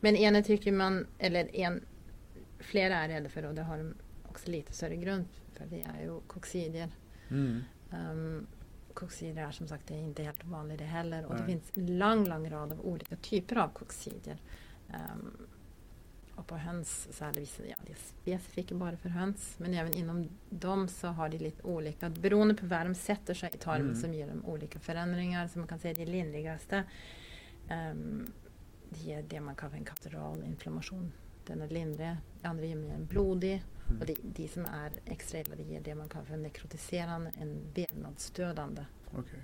Men 0.00 0.16
ena 0.16 0.42
tycker 0.42 0.72
man, 0.72 1.06
eller 1.18 1.56
en, 1.56 1.84
flera 2.58 2.94
är 2.94 3.08
rädda 3.08 3.28
för 3.28 3.44
och 3.44 3.54
det 3.54 3.62
har 3.62 3.78
de 3.78 3.94
också 4.28 4.50
lite 4.50 4.72
större 4.72 4.96
grund 4.96 5.24
för. 5.52 5.66
Det 5.66 5.82
är 5.82 6.02
ju 6.02 6.20
koxidier. 6.26 6.88
Mm. 7.30 7.62
Um, 7.90 8.46
koxidier 8.94 9.46
är 9.46 9.50
som 9.52 9.68
sagt 9.68 9.86
det 9.86 9.94
är 9.94 10.02
inte 10.02 10.22
helt 10.22 10.44
vanligt 10.44 10.78
det 10.78 10.84
heller. 10.84 11.24
Och 11.24 11.34
det 11.34 11.40
Nej. 11.40 11.46
finns 11.46 11.72
en 11.76 11.98
lång, 11.98 12.28
lång 12.28 12.50
rad 12.50 12.72
av 12.72 12.80
olika 12.80 13.16
typer 13.16 13.56
av 13.56 13.68
koxidier. 13.68 14.36
Um, 14.88 15.46
och 16.36 16.46
på 16.46 16.56
höns 16.56 17.08
så 17.10 17.24
är 17.24 17.32
det 17.32 17.40
vissa, 17.40 17.66
ja 17.66 17.76
det 17.86 17.92
är 17.92 17.96
specifika 17.96 18.74
bara 18.74 18.96
för 18.96 19.08
höns. 19.08 19.54
Men 19.58 19.74
även 19.74 19.94
inom 19.94 20.28
dem 20.50 20.88
så 20.88 21.08
har 21.08 21.28
de 21.28 21.38
lite 21.38 21.62
olika, 21.62 22.08
beroende 22.10 22.54
på 22.54 22.66
var 22.66 22.84
de 22.84 22.94
sätter 22.94 23.34
sig 23.34 23.50
i 23.54 23.58
tarmen 23.58 23.86
Mm. 23.86 24.00
som 24.00 24.14
ger 24.14 24.28
dem 24.28 24.44
olika 24.44 24.78
förändringar. 24.78 25.48
Så 25.48 25.58
man 25.58 25.68
kan 25.68 25.78
säga 25.78 25.94
det 25.94 26.06
lindrigaste 26.06 26.84
um, 27.70 28.26
det 28.88 29.12
är 29.12 29.22
det 29.22 29.40
man 29.40 29.54
kallar 29.54 29.74
en 29.76 29.84
kateral 29.84 30.44
inflammation. 30.44 31.12
Den 31.46 31.62
är 31.62 31.68
lindrig, 31.68 32.16
det 32.40 32.48
andra 32.48 32.64
ger 32.64 32.76
mer 32.76 32.98
blodig. 32.98 33.62
Mm. 33.88 34.00
Och 34.00 34.06
det, 34.06 34.16
de 34.22 34.48
som 34.48 34.64
är 34.64 34.90
extra 35.04 35.40
illa, 35.40 35.56
det 35.56 35.62
ger 35.62 35.80
det 35.80 35.94
man 35.94 36.08
kallar 36.08 36.24
för 36.24 36.34
en 36.34 36.42
nekrotiserande, 36.42 37.32
en 37.40 37.60
vävnadsdödande. 37.74 38.84
Okej. 39.18 39.40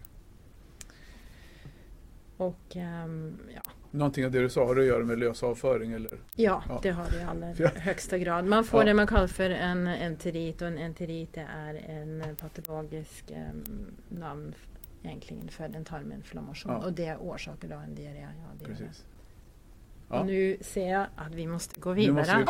Och 2.36 2.76
ehm, 2.76 3.38
ja, 3.54 3.60
Någonting 3.90 4.24
av 4.24 4.30
det 4.30 4.40
du 4.40 4.48
sa, 4.48 4.66
har 4.66 4.74
det 4.74 4.80
att 4.80 4.86
göra 4.86 5.04
med 5.04 5.18
lös 5.18 5.42
avföring 5.42 5.92
eller? 5.92 6.18
ja, 6.36 6.62
Ja. 6.68 6.80
det 6.82 6.90
har 6.90 7.06
det 7.10 7.18
i 7.20 7.22
allra 7.22 7.54
Ja. 7.58 7.68
högsta 7.74 8.18
grad. 8.18 8.44
Man 8.44 8.64
får 8.64 8.80
Ja. 8.80 8.86
det 8.86 8.94
man 8.94 9.06
kallar 9.06 9.26
för 9.26 9.50
en 9.50 9.86
enterit 9.86 10.62
och 10.62 10.68
en 10.68 10.78
enterit 10.78 11.36
är 11.36 11.74
en 11.74 12.36
patologisk 12.36 13.30
um, 13.30 13.86
namn 14.08 14.54
egentligen 15.02 15.48
för 15.48 15.64
en 15.64 15.84
tarminflammation. 15.84 16.70
Och 16.72 16.92
det 16.92 17.16
orsakar 17.16 17.68
då 17.68 17.76
en 17.76 17.94
diarré. 17.94 18.20
Ja, 18.20 18.48
det. 18.58 18.64
Precis. 18.64 19.04
Nu 20.24 20.56
ser 20.60 20.90
jag 20.90 21.06
att 21.16 21.34
vi 21.34 21.46
måste 21.46 21.80
gå 21.80 21.92
vidare. 21.92 22.46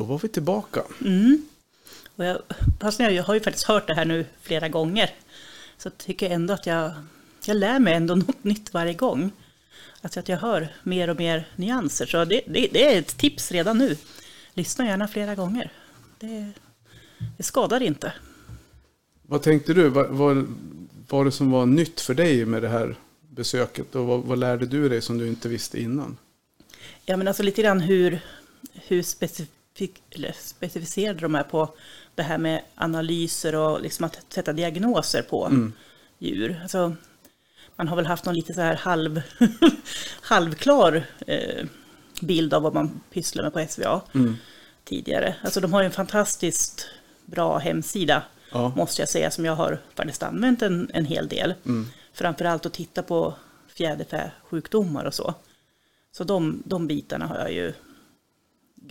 Då 0.00 0.04
var 0.04 0.18
vi 0.18 0.28
tillbaka. 0.28 0.82
Mm. 1.04 1.42
Och 2.16 2.24
jag, 2.24 2.42
jag 2.98 3.24
har 3.24 3.34
ju 3.34 3.40
faktiskt 3.40 3.66
hört 3.66 3.86
det 3.86 3.94
här 3.94 4.04
nu 4.04 4.26
flera 4.42 4.68
gånger. 4.68 5.10
Så 5.78 5.90
tycker 5.90 6.26
jag 6.26 6.34
ändå 6.34 6.54
att 6.54 6.66
jag, 6.66 6.92
jag 7.44 7.56
lär 7.56 7.78
mig 7.78 7.94
ändå 7.94 8.14
något 8.26 8.44
nytt 8.44 8.74
varje 8.74 8.94
gång. 8.94 9.30
Alltså 10.00 10.20
att 10.20 10.28
jag 10.28 10.36
hör 10.36 10.68
mer 10.82 11.10
och 11.10 11.16
mer 11.16 11.48
nyanser. 11.56 12.06
Så 12.06 12.24
det, 12.24 12.40
det, 12.46 12.68
det 12.72 12.94
är 12.94 12.98
ett 12.98 13.18
tips 13.18 13.52
redan 13.52 13.78
nu. 13.78 13.96
Lyssna 14.54 14.86
gärna 14.86 15.08
flera 15.08 15.34
gånger. 15.34 15.72
Det, 16.18 16.52
det 17.36 17.42
skadar 17.42 17.82
inte. 17.82 18.12
Vad 19.22 19.42
tänkte 19.42 19.74
du? 19.74 19.88
Vad 19.88 20.08
vad 20.08 20.56
var 21.08 21.24
det 21.24 21.32
som 21.32 21.50
var 21.50 21.66
nytt 21.66 22.00
för 22.00 22.14
dig 22.14 22.46
med 22.46 22.62
det 22.62 22.68
här 22.68 22.96
besöket? 23.28 23.94
Och 23.94 24.06
vad, 24.06 24.20
vad 24.20 24.38
lärde 24.38 24.66
du 24.66 24.88
dig 24.88 25.02
som 25.02 25.18
du 25.18 25.28
inte 25.28 25.48
visste 25.48 25.80
innan? 25.80 26.16
Ja, 27.04 27.16
men 27.16 27.28
alltså 27.28 27.42
lite 27.42 27.62
grann 27.62 27.80
hur, 27.80 28.20
hur 28.72 29.02
specifik, 29.02 29.59
eller 30.10 30.32
specificerade 30.38 31.20
de 31.20 31.34
är 31.34 31.42
på 31.42 31.74
det 32.14 32.22
här 32.22 32.38
med 32.38 32.62
analyser 32.74 33.54
och 33.54 33.80
liksom 33.80 34.04
att 34.04 34.18
sätta 34.28 34.52
diagnoser 34.52 35.22
på 35.22 35.46
Mm. 35.46 35.72
djur. 36.18 36.60
Alltså, 36.62 36.96
man 37.76 37.88
har 37.88 37.96
väl 37.96 38.06
haft 38.06 38.24
någon 38.24 38.34
lite 38.34 38.54
så 38.54 38.60
här 38.60 38.76
halv, 38.76 39.22
halvklar 40.22 41.04
eh, 41.26 41.64
bild 42.20 42.54
av 42.54 42.62
vad 42.62 42.74
man 42.74 43.00
pysslar 43.10 43.42
med 43.44 43.52
på 43.52 43.66
SVA 43.68 44.00
Mm. 44.14 44.36
tidigare. 44.84 45.34
Alltså 45.44 45.60
de 45.60 45.72
har 45.72 45.82
en 45.82 45.90
fantastiskt 45.90 46.88
bra 47.26 47.58
hemsida, 47.58 48.22
Ja. 48.52 48.72
måste 48.76 49.02
jag 49.02 49.08
säga, 49.08 49.30
som 49.30 49.44
jag 49.44 49.56
har 49.56 49.78
faktiskt 49.94 50.22
använt 50.22 50.62
en, 50.62 50.90
en 50.94 51.04
hel 51.04 51.28
del. 51.28 51.54
Mm. 51.66 51.86
Framförallt 52.12 52.66
att 52.66 52.72
titta 52.72 53.02
på 53.02 53.34
fjäderfäsjukdomar 53.68 55.04
och 55.04 55.14
så. 55.14 55.34
Så 56.12 56.24
de, 56.24 56.62
de 56.66 56.86
bitarna 56.86 57.26
har 57.26 57.38
jag 57.38 57.52
ju 57.52 57.72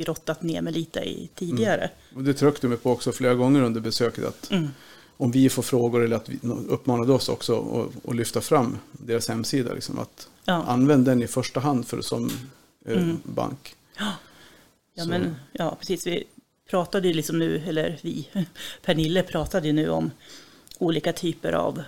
grottat 0.03 0.41
ner 0.43 0.61
mig 0.61 0.73
lite 0.73 0.99
i 0.99 1.29
tidigare. 1.35 1.89
Och 2.15 2.23
det 2.23 2.33
tryckte 2.33 2.61
du 2.61 2.67
mig 2.69 2.77
på 2.77 2.91
också 2.91 3.11
flera 3.11 3.33
gånger 3.35 3.61
under 3.61 3.81
besöket. 3.81 4.25
Att 4.25 4.51
Mm. 4.51 4.67
om 5.17 5.31
vi 5.31 5.49
får 5.49 5.63
frågor 5.63 6.03
eller 6.03 6.15
att 6.15 6.29
vi 6.29 6.39
uppmanade 6.67 7.13
oss 7.13 7.29
också 7.29 7.87
att, 8.07 8.15
lyfta 8.15 8.41
fram 8.41 8.77
deras 8.91 9.27
hemsida. 9.29 9.73
Liksom, 9.73 9.99
att 9.99 10.27
Ja. 10.45 10.53
använd 10.67 11.05
den 11.05 11.23
i 11.23 11.27
första 11.27 11.59
hand 11.59 11.87
för 11.87 12.01
som 12.01 12.29
eh, 12.85 12.97
Mm. 13.03 13.17
bank. 13.23 13.75
Ja, 13.97 15.03
Så- 15.03 15.09
men, 15.09 15.35
ja, 15.51 15.75
precis. 15.79 16.07
Vi 16.07 16.23
pratade 16.69 17.07
ju 17.07 17.13
liksom 17.13 17.39
nu, 17.39 17.63
eller 17.67 17.99
vi, 18.01 18.29
Pernille 18.85 19.23
pratade 19.23 19.67
ju 19.67 19.73
nu 19.73 19.89
om 19.89 20.11
olika 20.77 21.13
typer 21.13 21.51
av 21.53 21.81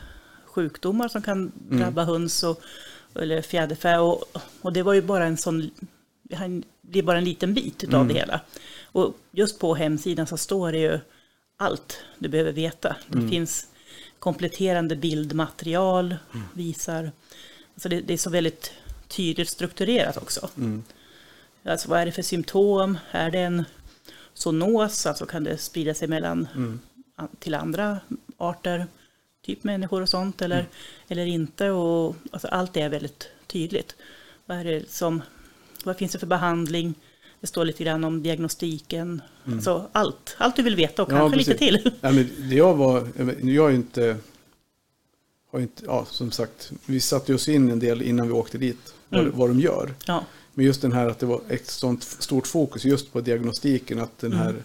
sjukdomar 0.45 1.08
som 1.08 1.21
kan 1.21 1.52
Mm. 1.69 1.80
drabba 1.80 2.04
höns 2.04 2.43
och, 2.43 2.62
eller 3.15 3.41
fjäderfä. 3.41 3.97
Och, 4.00 4.24
och 4.62 4.74
det 4.74 4.84
var 4.84 4.93
ju 4.93 5.02
bara 5.02 5.26
en 5.26 5.38
sån, 5.38 5.71
det 6.24 6.36
är 6.99 7.04
bara 7.04 7.17
en 7.17 7.23
liten 7.23 7.54
bit 7.54 7.84
utav 7.84 8.01
Mm. 8.01 8.08
det 8.13 8.19
hela. 8.19 8.41
Och 8.84 9.17
just 9.32 9.60
på 9.60 9.75
hemsidan 9.75 10.27
så 10.27 10.38
står 10.38 10.71
det 10.71 10.77
ju 10.80 10.99
allt 11.58 11.97
du 12.19 12.30
behöver 12.30 12.51
veta. 12.51 12.95
Det 13.08 13.17
Mm. 13.17 13.30
finns 13.30 13.67
kompletterande 14.19 14.95
bildmaterial 14.95 16.15
visar. 16.54 17.12
Alltså 17.73 17.89
det, 17.89 18.01
det 18.01 18.13
är 18.13 18.17
så 18.17 18.30
väldigt 18.30 18.71
tydligt 19.08 19.49
strukturerat 19.49 20.17
också. 20.17 20.49
Mm. 20.58 20.84
Alltså 21.63 21.89
vad 21.89 21.99
är 21.99 22.06
det 22.06 22.12
för 22.12 22.21
symptom? 22.21 22.97
Är 23.12 23.32
det 23.32 23.39
en 23.39 23.63
zoonos, 24.34 25.06
alltså 25.06 25.25
kan 25.25 25.43
det 25.43 25.58
sprida 25.58 25.93
sig 25.93 26.08
mellan 26.08 26.47
Mm. 26.56 26.80
till 27.39 27.56
andra 27.56 27.99
arter, 28.38 28.88
typ 29.45 29.63
människor 29.63 30.01
och 30.01 30.10
sånt, 30.10 30.41
eller, 30.41 30.65
eller 31.08 31.25
inte? 31.25 31.69
Och, 31.69 32.15
alltså 32.32 32.47
allt 32.47 32.73
det 32.73 32.82
är 32.82 32.89
väldigt 32.89 33.27
tydligt. 33.47 33.95
Vad, 34.45 34.58
är 34.58 34.63
det 34.63 34.89
som, 34.91 35.21
vad 35.86 35.98
finns 35.98 36.12
det 36.12 36.20
för 36.20 36.28
behandling? 36.28 36.94
Det 37.41 37.48
står 37.48 37.65
lite 37.65 37.84
grann 37.84 38.04
om 38.04 38.24
diagnostiken. 38.24 39.22
Alltså 39.46 39.89
allt, 39.91 40.36
allt 40.38 40.56
du 40.56 40.62
vill 40.63 40.76
veta 40.76 41.04
och 41.04 41.10
Mm. 41.10 41.22
Ja, 41.24 41.30
kanske 41.30 41.38
lite 41.52 41.65
precis. 41.65 41.84
till. 41.84 41.91
Nej, 42.02 42.13
men 42.13 42.50
det 42.50 42.56
jag 42.56 42.76
var, 42.76 43.08
jag 43.44 43.72
är 43.72 43.76
inte, 43.76 44.17
har 45.52 45.60
inte, 45.60 45.84
ja 45.86 46.06
som 46.10 46.32
sagt, 46.32 46.72
vi 46.86 47.00
satte 47.00 47.34
oss 47.34 47.50
in 47.50 47.72
en 47.72 47.80
del 47.80 48.02
innan 48.02 48.28
vi 48.28 48.34
åkte 48.34 48.58
dit, 48.58 48.94
vad, 49.10 49.22
Mm. 49.22 49.38
vad 49.38 49.50
de 49.50 49.60
gör. 49.60 49.94
Ja, 50.06 50.26
Men 50.54 50.65
just 50.65 50.82
den 50.82 50.91
här 50.91 51.08
att 51.10 51.20
det 51.20 51.26
var 51.26 51.41
ett 51.50 51.67
sånt 51.67 52.04
stort 52.04 52.48
fokus 52.48 52.86
just 52.86 53.13
på 53.13 53.22
diagnostiken, 53.22 54.00
att 54.00 54.17
den 54.20 54.34
här, 54.34 54.56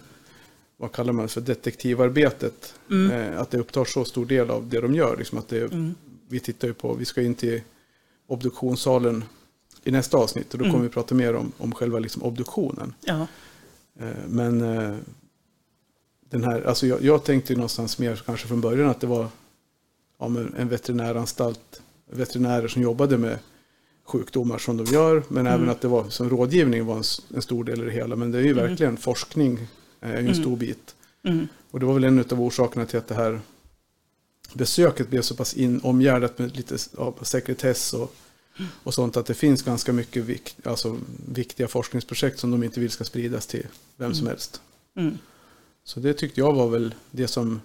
vad 0.77 0.91
kallar 0.91 1.13
man 1.13 1.25
det 1.25 1.29
för, 1.31 1.41
detektivarbetet, 1.41 2.73
eh, 3.11 3.39
att 3.41 3.51
det 3.51 3.57
upptar 3.57 3.85
så 3.85 4.05
stor 4.05 4.25
del 4.25 4.49
av 4.49 4.69
det 4.69 4.81
de 4.81 4.95
gör. 4.95 5.17
Liksom 5.17 5.37
att 5.37 5.47
det, 5.47 5.93
Vi 6.29 6.39
tittar 6.39 6.67
ju 6.67 6.73
på, 6.73 6.93
vi 6.93 7.05
ska 7.05 7.21
in 7.21 7.35
till 7.35 7.61
obduktionssalen 8.27 9.23
i 9.87 9.91
nästa 9.91 10.17
avsnitt 10.17 10.53
och 10.53 10.59
då 10.59 10.65
kommer 10.65 10.83
vi 10.83 10.89
prata 10.89 11.15
mer 11.15 11.35
om, 11.35 11.51
om 11.57 11.73
själva 11.73 11.99
liksom 11.99 12.23
obduktionen. 12.23 12.93
ja, 13.01 13.27
Eh, 13.99 14.27
Men 14.27 14.61
eh, 14.61 14.95
den 16.29 16.43
här, 16.43 16.61
alltså 16.61 16.87
jag, 16.87 17.01
jag 17.01 17.23
tänkte 17.23 17.53
någonstans 17.53 17.99
mer 17.99 18.21
kanske 18.25 18.47
från 18.47 18.61
början 18.61 18.89
att 18.89 18.99
det 19.01 19.07
var 19.07 19.27
ja, 20.19 20.25
en 20.57 20.69
veterinäranstalt, 20.69 21.81
veterinärer 22.11 22.67
som 22.67 22.81
jobbade 22.81 23.17
med 23.17 23.39
sjukdomar 24.05 24.57
som 24.57 24.77
de 24.77 24.85
gör, 24.85 25.23
men 25.27 25.47
även 25.47 25.69
att 25.69 25.81
det 25.81 25.87
var 25.87 26.09
som 26.09 26.29
rådgivning 26.29 26.85
var 26.85 26.95
en, 26.95 27.03
en 27.35 27.41
stor 27.41 27.63
del 27.63 27.81
i 27.81 27.85
det 27.85 27.91
hela. 27.91 28.15
Men 28.15 28.31
det 28.31 28.37
är 28.37 28.43
ju 28.43 28.53
verkligen 28.53 28.97
forskning, 28.97 29.67
är 29.99 30.21
ju 30.21 30.27
en 30.27 30.35
stor 30.35 30.55
bit. 30.57 30.95
mm, 31.23 31.47
Och 31.71 31.79
det 31.79 31.85
var 31.85 31.93
väl 31.93 32.03
en 32.03 32.19
av 32.19 32.41
orsakerna 32.41 32.85
till 32.85 32.97
att 32.99 33.07
det 33.07 33.15
här 33.15 33.39
besöket 34.53 35.09
blev 35.09 35.21
så 35.21 35.35
pass 35.35 35.53
in, 35.53 35.79
omgärdat 35.83 36.39
med 36.39 36.57
lite 36.57 36.77
ja, 36.97 37.13
sekretess 37.21 37.93
och, 37.93 38.13
och 38.83 38.93
sånt 38.93 39.17
att 39.17 39.25
det 39.25 39.33
finns 39.33 39.61
ganska 39.61 39.93
mycket 39.93 40.23
vik, 40.23 40.55
alltså, 40.63 40.97
viktiga 41.27 41.67
forskningsprojekt 41.67 42.39
som 42.39 42.51
de 42.51 42.63
inte 42.63 42.79
vill 42.79 42.91
ska 42.91 43.03
spridas 43.03 43.47
till 43.47 43.67
vem 43.97 44.13
som 44.13 44.27
helst. 44.27 44.61
mm, 44.95 45.17
Så 45.83 45.99
det 45.99 46.13
tyckte 46.13 46.39
jag 46.39 46.53
var 46.53 46.69
väl 46.69 46.95
det 47.11 47.27
som 47.27 47.61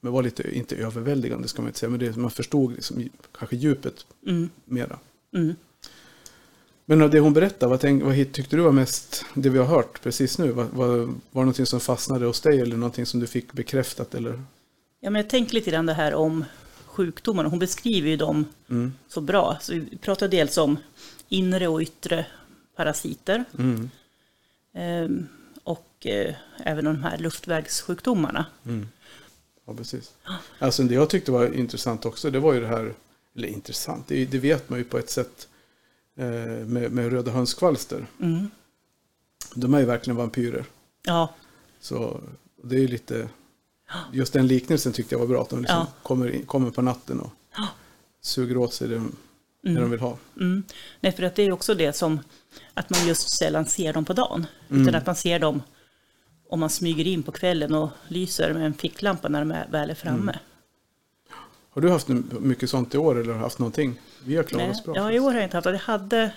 men 0.00 0.12
var 0.12 0.22
lite, 0.22 0.56
inte 0.56 0.76
överväldigande 0.76 1.48
ska 1.48 1.62
man 1.62 1.68
inte 1.68 1.78
säga, 1.78 1.90
men 1.90 2.00
det 2.00 2.16
man 2.16 2.30
förstod 2.30 2.72
liksom, 2.72 3.08
kanske 3.38 3.56
djupet 3.56 4.06
mm, 4.26 4.50
mera. 4.64 4.98
mm. 5.36 5.54
Men 6.88 7.02
av 7.02 7.10
det 7.10 7.20
hon 7.20 7.32
berättade, 7.32 7.70
vad, 7.70 7.80
tänk, 7.80 8.02
vad 8.02 8.32
tyckte 8.32 8.56
du 8.56 8.62
var 8.62 8.72
mest, 8.72 9.24
det 9.34 9.48
vi 9.48 9.58
har 9.58 9.66
hört 9.66 10.02
precis 10.02 10.38
nu? 10.38 10.52
Var, 10.52 10.64
var, 10.64 10.88
var 10.96 11.06
det 11.06 11.14
någonting 11.40 11.66
som 11.66 11.80
fastnade 11.80 12.26
hos 12.26 12.40
dig 12.40 12.60
eller 12.60 12.76
någonting 12.76 13.06
som 13.06 13.20
du 13.20 13.26
fick 13.26 13.52
bekräftat? 13.52 14.14
Eller? 14.14 14.42
Ja, 15.00 15.10
men 15.10 15.22
jag 15.22 15.30
tänker 15.30 15.54
lite 15.54 15.70
grann 15.70 15.86
det 15.86 15.94
här 15.94 16.14
om 16.14 16.44
sjukdomarna. 16.96 17.48
Hon 17.48 17.58
beskriver 17.58 18.08
ju 18.10 18.16
dem 18.16 18.44
Mm. 18.68 18.92
så 19.08 19.20
bra. 19.20 19.58
Så 19.60 19.72
vi 19.72 19.96
pratar 19.96 20.28
dels 20.28 20.58
om 20.58 20.76
inre 21.28 21.68
och 21.68 21.80
yttre 21.80 22.26
parasiter. 22.76 23.44
Mm. 23.58 23.90
ehm, 24.74 25.26
och 25.64 26.06
eh, 26.06 26.34
även 26.64 26.84
de 26.84 27.02
här 27.02 27.18
luftvägssjukdomarna. 27.18 28.46
Mm. 28.64 28.88
Ja, 29.66 29.74
precis. 29.74 30.12
Alltså 30.58 30.82
det 30.82 30.94
jag 30.94 31.10
tyckte 31.10 31.32
var 31.32 31.54
intressant 31.54 32.04
också, 32.06 32.30
det 32.30 32.38
var 32.40 32.52
ju 32.54 32.60
det 32.60 32.66
här, 32.66 32.94
eller 33.36 33.48
intressant, 33.48 34.06
det, 34.08 34.24
det 34.26 34.38
vet 34.38 34.68
man 34.68 34.78
ju 34.78 34.84
på 34.84 34.98
ett 34.98 35.10
sätt 35.10 35.48
eh, 36.16 36.26
med, 36.66 36.92
med 36.92 37.10
röda 37.12 37.30
hönskvalster. 37.30 38.06
Mm. 38.20 38.50
De 39.54 39.74
är 39.74 39.78
ju 39.78 39.84
verkligen 39.84 40.16
vampyrer. 40.16 40.64
Ja, 41.02 41.34
Så 41.80 42.20
det 42.62 42.76
är 42.76 42.80
ju 42.80 42.88
lite, 42.88 43.28
just 44.12 44.32
den 44.32 44.46
liknelsen 44.46 44.92
tyckte 44.92 45.14
jag 45.14 45.20
var 45.20 45.26
bra, 45.26 45.42
att 45.42 45.50
de 45.50 45.60
liksom 45.60 45.78
Ja. 45.78 45.86
kommer, 46.02 46.42
kommer 46.46 46.70
på 46.70 46.82
natten 46.82 47.20
och 47.20 47.32
suger 48.20 48.56
åt 48.56 48.74
sig 48.74 48.88
det 48.88 48.94
de, 48.94 49.16
det 49.62 49.80
de 49.80 49.90
vill 49.90 50.00
ha. 50.00 50.18
mm. 50.36 50.62
Nej, 51.00 51.12
för 51.12 51.22
att 51.22 51.34
det 51.34 51.42
är 51.42 51.52
också 51.52 51.74
det 51.74 51.92
som 51.92 52.20
att 52.74 52.90
man 52.90 53.06
just 53.08 53.30
sällan 53.38 53.66
ser 53.66 53.92
dem 53.92 54.04
på 54.04 54.12
dagen. 54.12 54.46
Mm. 54.70 54.82
Utan 54.82 54.94
att 54.94 55.06
man 55.06 55.16
ser 55.16 55.38
dem 55.38 55.62
om 56.48 56.60
man 56.60 56.70
smyger 56.70 57.06
in 57.06 57.22
på 57.22 57.32
kvällen 57.32 57.74
och 57.74 57.90
lyser 58.08 58.52
med 58.54 58.66
en 58.66 58.74
ficklampa 58.74 59.28
när 59.28 59.40
de 59.40 59.50
är, 59.50 59.66
väl 59.70 59.90
är 59.90 59.94
framme. 59.94 60.32
Mm. 60.32 60.36
Har 61.70 61.82
du 61.82 61.90
haft 61.90 62.08
mycket 62.40 62.70
sånt 62.70 62.94
i 62.94 62.98
år 62.98 63.20
eller 63.20 63.32
har 63.32 63.40
haft 63.40 63.58
någonting? 63.58 64.00
Vi 64.24 64.36
har 64.36 64.42
klarat 64.42 64.66
Nej, 64.66 64.70
oss 64.70 64.84
bra. 64.84 64.96
ja, 64.96 65.12
i 65.12 65.18
år 65.20 65.26
har 65.30 65.34
jag 65.34 65.44
inte 65.44 65.56
haft 65.56 65.64
det. 65.64 65.70
Jag 65.72 65.78
hade 65.78 66.32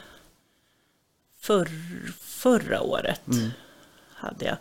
förr, 1.40 1.70
förra 2.20 2.82
året. 2.82 3.28
Mm. 3.28 3.50
Hade 4.14 4.46
jag. 4.46 4.58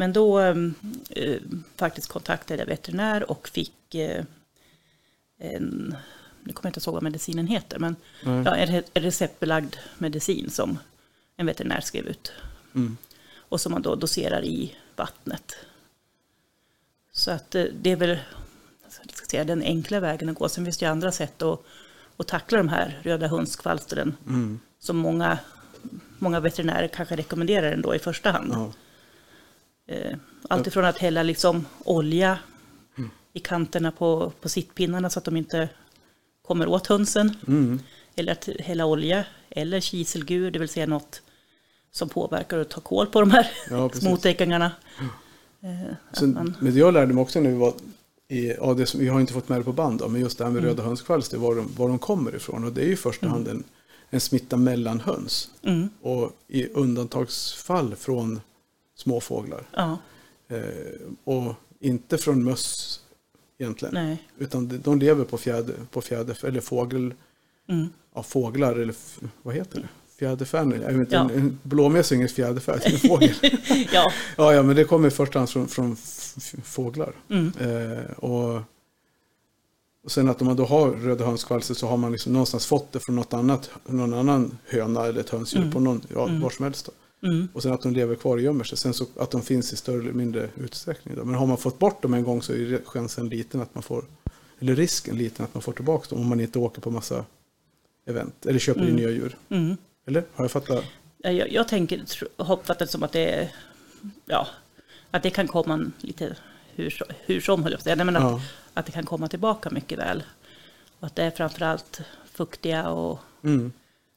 Men 0.00 0.12
då 0.12 0.38
ehm, 0.38 0.74
eh, 1.10 1.36
faktiskt 1.76 2.08
kontaktade 2.08 2.60
jag 2.60 2.66
veterinär 2.66 3.30
och 3.30 3.48
fick 3.48 3.94
eh, 3.94 4.24
en, 5.38 5.96
nu 6.42 6.52
kommer 6.52 6.66
jag 6.66 6.76
inte 6.76 6.80
ihåg 6.80 6.94
vad 6.94 7.02
medicinen 7.02 7.46
heter, 7.46 7.78
men 7.78 7.96
Nej. 8.24 8.42
ja, 8.44 8.56
en 8.56 8.68
re- 8.68 8.90
en 8.94 9.02
receptbelagd 9.02 9.76
medicin 9.98 10.50
som 10.50 10.78
en 11.36 11.46
veterinär 11.46 11.80
skrev 11.80 12.06
ut. 12.06 12.32
Mm. 12.74 12.96
Och 13.36 13.60
som 13.60 13.72
man 13.72 13.82
då 13.82 13.94
doserar 13.94 14.44
i 14.44 14.76
vattnet. 14.96 15.56
Så 17.12 17.30
att 17.30 17.54
eh, 17.54 17.64
det 17.64 17.90
är 17.90 17.96
väl 17.96 18.18
jag 18.82 19.16
ska 19.16 19.26
säga, 19.26 19.44
den 19.44 19.62
enkla 19.62 20.00
vägen 20.00 20.28
att 20.28 20.38
gå. 20.38 20.48
Sen 20.48 20.64
finns 20.64 20.78
det 20.78 20.84
ju 20.86 20.90
andra 20.90 21.12
sätt 21.12 21.42
att, 21.42 21.62
att 22.16 22.26
tackla 22.26 22.58
de 22.58 22.68
här 22.68 23.00
röda 23.02 23.28
hundskvalstren. 23.28 24.16
Mm. 24.28 24.60
Som 24.78 24.96
många, 24.96 25.38
många 26.18 26.40
veterinärer 26.40 26.88
kanske 26.88 27.16
rekommenderar 27.16 27.72
ändå 27.72 27.94
i 27.94 27.98
första 27.98 28.30
hand. 28.30 28.52
Ja. 28.52 28.72
Eh, 29.90 30.16
Allt 30.48 30.66
ifrån 30.66 30.84
att 30.84 30.98
hälla 30.98 31.22
liksom 31.22 31.66
olja 31.84 32.38
i 33.32 33.40
kanterna 33.40 33.92
på, 33.92 34.32
på 34.40 34.48
sittpinnarna 34.48 35.10
så 35.10 35.18
att 35.18 35.24
de 35.24 35.36
inte 35.36 35.68
kommer 36.46 36.66
åt 36.68 36.86
hönsen. 36.86 37.36
Mm. 37.48 37.80
Eller 38.16 38.32
att 38.32 38.48
hälla 38.60 38.84
olja 38.86 39.24
eller 39.50 39.80
kiselgur, 39.80 40.50
det 40.50 40.58
vill 40.58 40.68
säga 40.68 40.86
något 40.86 41.22
som 41.90 42.08
påverkar 42.08 42.58
och 42.58 42.68
tar 42.68 42.80
kål 42.80 43.06
på 43.06 43.20
de 43.20 43.30
här 43.30 43.50
Ja, 43.70 43.90
småtäckarna. 43.94 44.72
Eh, 45.62 45.94
Sen, 46.12 46.34
man- 46.34 46.56
Men 46.60 46.76
jag 46.76 46.94
lärde 46.94 47.14
mig 47.14 47.22
också 47.22 47.40
nu 47.40 47.54
var, 47.54 47.74
i, 48.28 48.48
ja, 48.52 48.74
det 48.74 48.86
som, 48.86 49.00
vi 49.00 49.08
har 49.08 49.20
inte 49.20 49.32
fått 49.32 49.48
med 49.48 49.60
det 49.60 49.64
på 49.64 49.72
band, 49.72 49.98
då, 49.98 50.08
men 50.08 50.20
just 50.20 50.38
det 50.38 50.44
här 50.44 50.50
med 50.50 50.62
röda 50.64 50.82
hönskvalster, 50.82 51.38
var 51.38 51.54
de, 51.54 51.68
var 51.76 51.88
de 51.88 51.98
kommer 51.98 52.36
ifrån. 52.36 52.64
Och 52.64 52.72
det 52.72 52.80
är 52.82 52.86
ju 52.86 52.92
i 52.92 52.96
första 52.96 53.28
hand 53.28 53.48
en, 53.48 53.64
en 54.10 54.20
smitta 54.20 54.56
mellan 54.56 55.00
höns. 55.00 55.50
Mm, 55.62 55.88
Och 56.02 56.32
i 56.48 56.66
undantagsfall 56.68 57.96
från 57.96 58.40
småfåglar. 59.00 59.62
ja, 59.76 59.98
Eh, 60.48 60.60
och 61.24 61.54
inte 61.80 62.18
från 62.18 62.44
möss 62.44 63.00
egentligen. 63.58 63.94
nej. 63.94 64.22
Utan 64.38 64.80
de, 64.84 64.98
lever 64.98 65.24
på 65.24 65.38
fjäder, 65.38 65.74
på 65.90 66.00
fjäder 66.00 66.44
eller 66.44 66.60
fågel, 66.60 67.14
Mm, 67.68 67.88
ja, 68.14 68.22
fåglar 68.22 68.76
eller 68.76 68.94
vad 69.42 69.54
heter 69.54 69.80
det? 69.80 69.88
Fjäderfän? 70.18 70.82
Jag 70.82 70.92
vet 70.92 71.12
Ja. 71.12 71.20
en, 71.20 71.30
en 71.30 71.58
blåmes 71.62 72.12
är 72.12 72.16
ingen 72.16 72.28
är 72.90 72.92
en 72.92 72.98
fågel. 72.98 73.34
ja, 73.92 74.12
ja, 74.36 74.54
ja, 74.54 74.62
men 74.62 74.76
det 74.76 74.84
kommer 74.84 75.08
i 75.08 75.10
första 75.10 75.38
hand 75.38 75.50
från, 75.50 75.68
från 75.68 75.96
fåglar. 76.64 77.12
mm, 77.28 77.52
Eh, 77.60 78.12
och, 78.16 78.60
och 80.04 80.10
sen 80.10 80.28
att 80.28 80.40
om 80.40 80.46
man 80.46 80.56
då 80.56 80.64
har 80.64 80.90
röda 80.90 81.24
hönskvalster 81.26 81.74
så 81.74 81.86
har 81.86 81.96
man 81.96 82.12
liksom 82.12 82.32
någonstans 82.32 82.66
fått 82.66 82.92
det 82.92 83.00
från 83.00 83.16
något 83.16 83.32
annat, 83.34 83.70
någon 83.86 84.14
annan 84.14 84.58
höna 84.66 85.06
eller 85.06 85.20
ett 85.20 85.30
hönsdjur 85.30 85.60
Mm. 85.60 85.72
på 85.72 85.80
någon, 85.80 86.00
ja, 86.14 86.28
Mm. 86.28 86.40
var 86.40 86.50
som 86.50 86.64
helst. 86.64 86.86
Då. 86.86 86.92
Mm, 87.22 87.48
Och 87.52 87.62
sen 87.62 87.72
att 87.72 87.82
de 87.82 87.92
lever 87.92 88.14
kvar 88.14 88.36
och 88.36 88.42
gömmer 88.42 88.64
sig. 88.64 88.78
Sen 88.78 88.94
så 88.94 89.06
att 89.18 89.30
de 89.30 89.42
finns 89.42 89.72
i 89.72 89.76
större 89.76 89.98
eller 90.00 90.12
mindre 90.12 90.48
utsträckning. 90.56 91.14
Då. 91.16 91.24
Men 91.24 91.34
har 91.34 91.46
man 91.46 91.56
fått 91.56 91.78
bort 91.78 92.02
dem 92.02 92.14
en 92.14 92.24
gång 92.24 92.42
så 92.42 92.52
är 92.52 92.80
chansen 92.84 93.28
liten 93.28 93.60
att 93.60 93.74
man 93.74 93.82
får, 93.82 94.04
eller 94.60 94.76
risken 94.76 95.16
liten 95.18 95.44
att 95.44 95.54
man 95.54 95.62
får 95.62 95.72
tillbaka 95.72 96.06
dem 96.10 96.20
om 96.20 96.28
man 96.28 96.40
inte 96.40 96.58
åker 96.58 96.80
på 96.80 96.90
massa 96.90 97.24
event 98.06 98.46
eller 98.46 98.58
köper 98.58 98.80
in 98.80 98.86
Mm. 98.86 98.96
nya 98.96 99.10
djur. 99.10 99.36
mm. 99.48 99.76
Eller? 100.06 100.24
Har 100.34 100.44
jag 100.44 100.50
fattat? 100.50 100.84
Ja, 101.18 101.30
Jag, 101.30 101.52
jag 101.52 101.68
tänker, 101.68 102.04
har 102.36 102.56
uppfattat 102.56 102.78
det 102.78 102.86
som 102.92 103.02
att 103.02 103.12
det 103.12 103.30
är, 103.34 103.52
ja, 104.26 104.46
att 105.10 105.22
det 105.22 105.30
kan 105.30 105.48
komma 105.48 105.90
lite 105.98 106.36
hur, 106.74 106.98
hur 107.26 107.40
som, 107.40 107.62
höll 107.62 107.72
jag 107.72 107.84
på 107.84 107.90
att 107.90 107.98
men 108.06 108.16
att, 108.16 108.22
Ja. 108.22 108.40
att 108.74 108.86
det 108.86 108.92
kan 108.92 109.06
komma 109.06 109.28
tillbaka 109.28 109.70
mycket 109.70 109.98
väl. 109.98 110.22
Och 111.00 111.06
att 111.06 111.16
det 111.16 111.22
är 111.22 111.30
framförallt 111.30 112.00
fuktiga 112.32 112.88
och 112.90 113.18
Mm. 113.44 113.72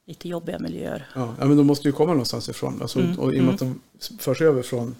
Lite 0.05 0.29
jobbiga 0.29 0.59
miljöer. 0.59 1.07
Ja. 1.15 1.35
men 1.39 1.57
de 1.57 1.67
måste 1.67 1.87
ju 1.87 1.91
komma 1.91 2.11
någonstans 2.11 2.49
ifrån. 2.49 2.81
Alltså, 2.81 2.99
Mm, 2.99 3.19
Och 3.19 3.33
i 3.33 3.39
och 3.39 3.43
med 3.43 3.53
att 3.53 3.59
de 3.59 3.81
förs 4.19 4.41
över 4.41 4.61
från, 4.63 4.95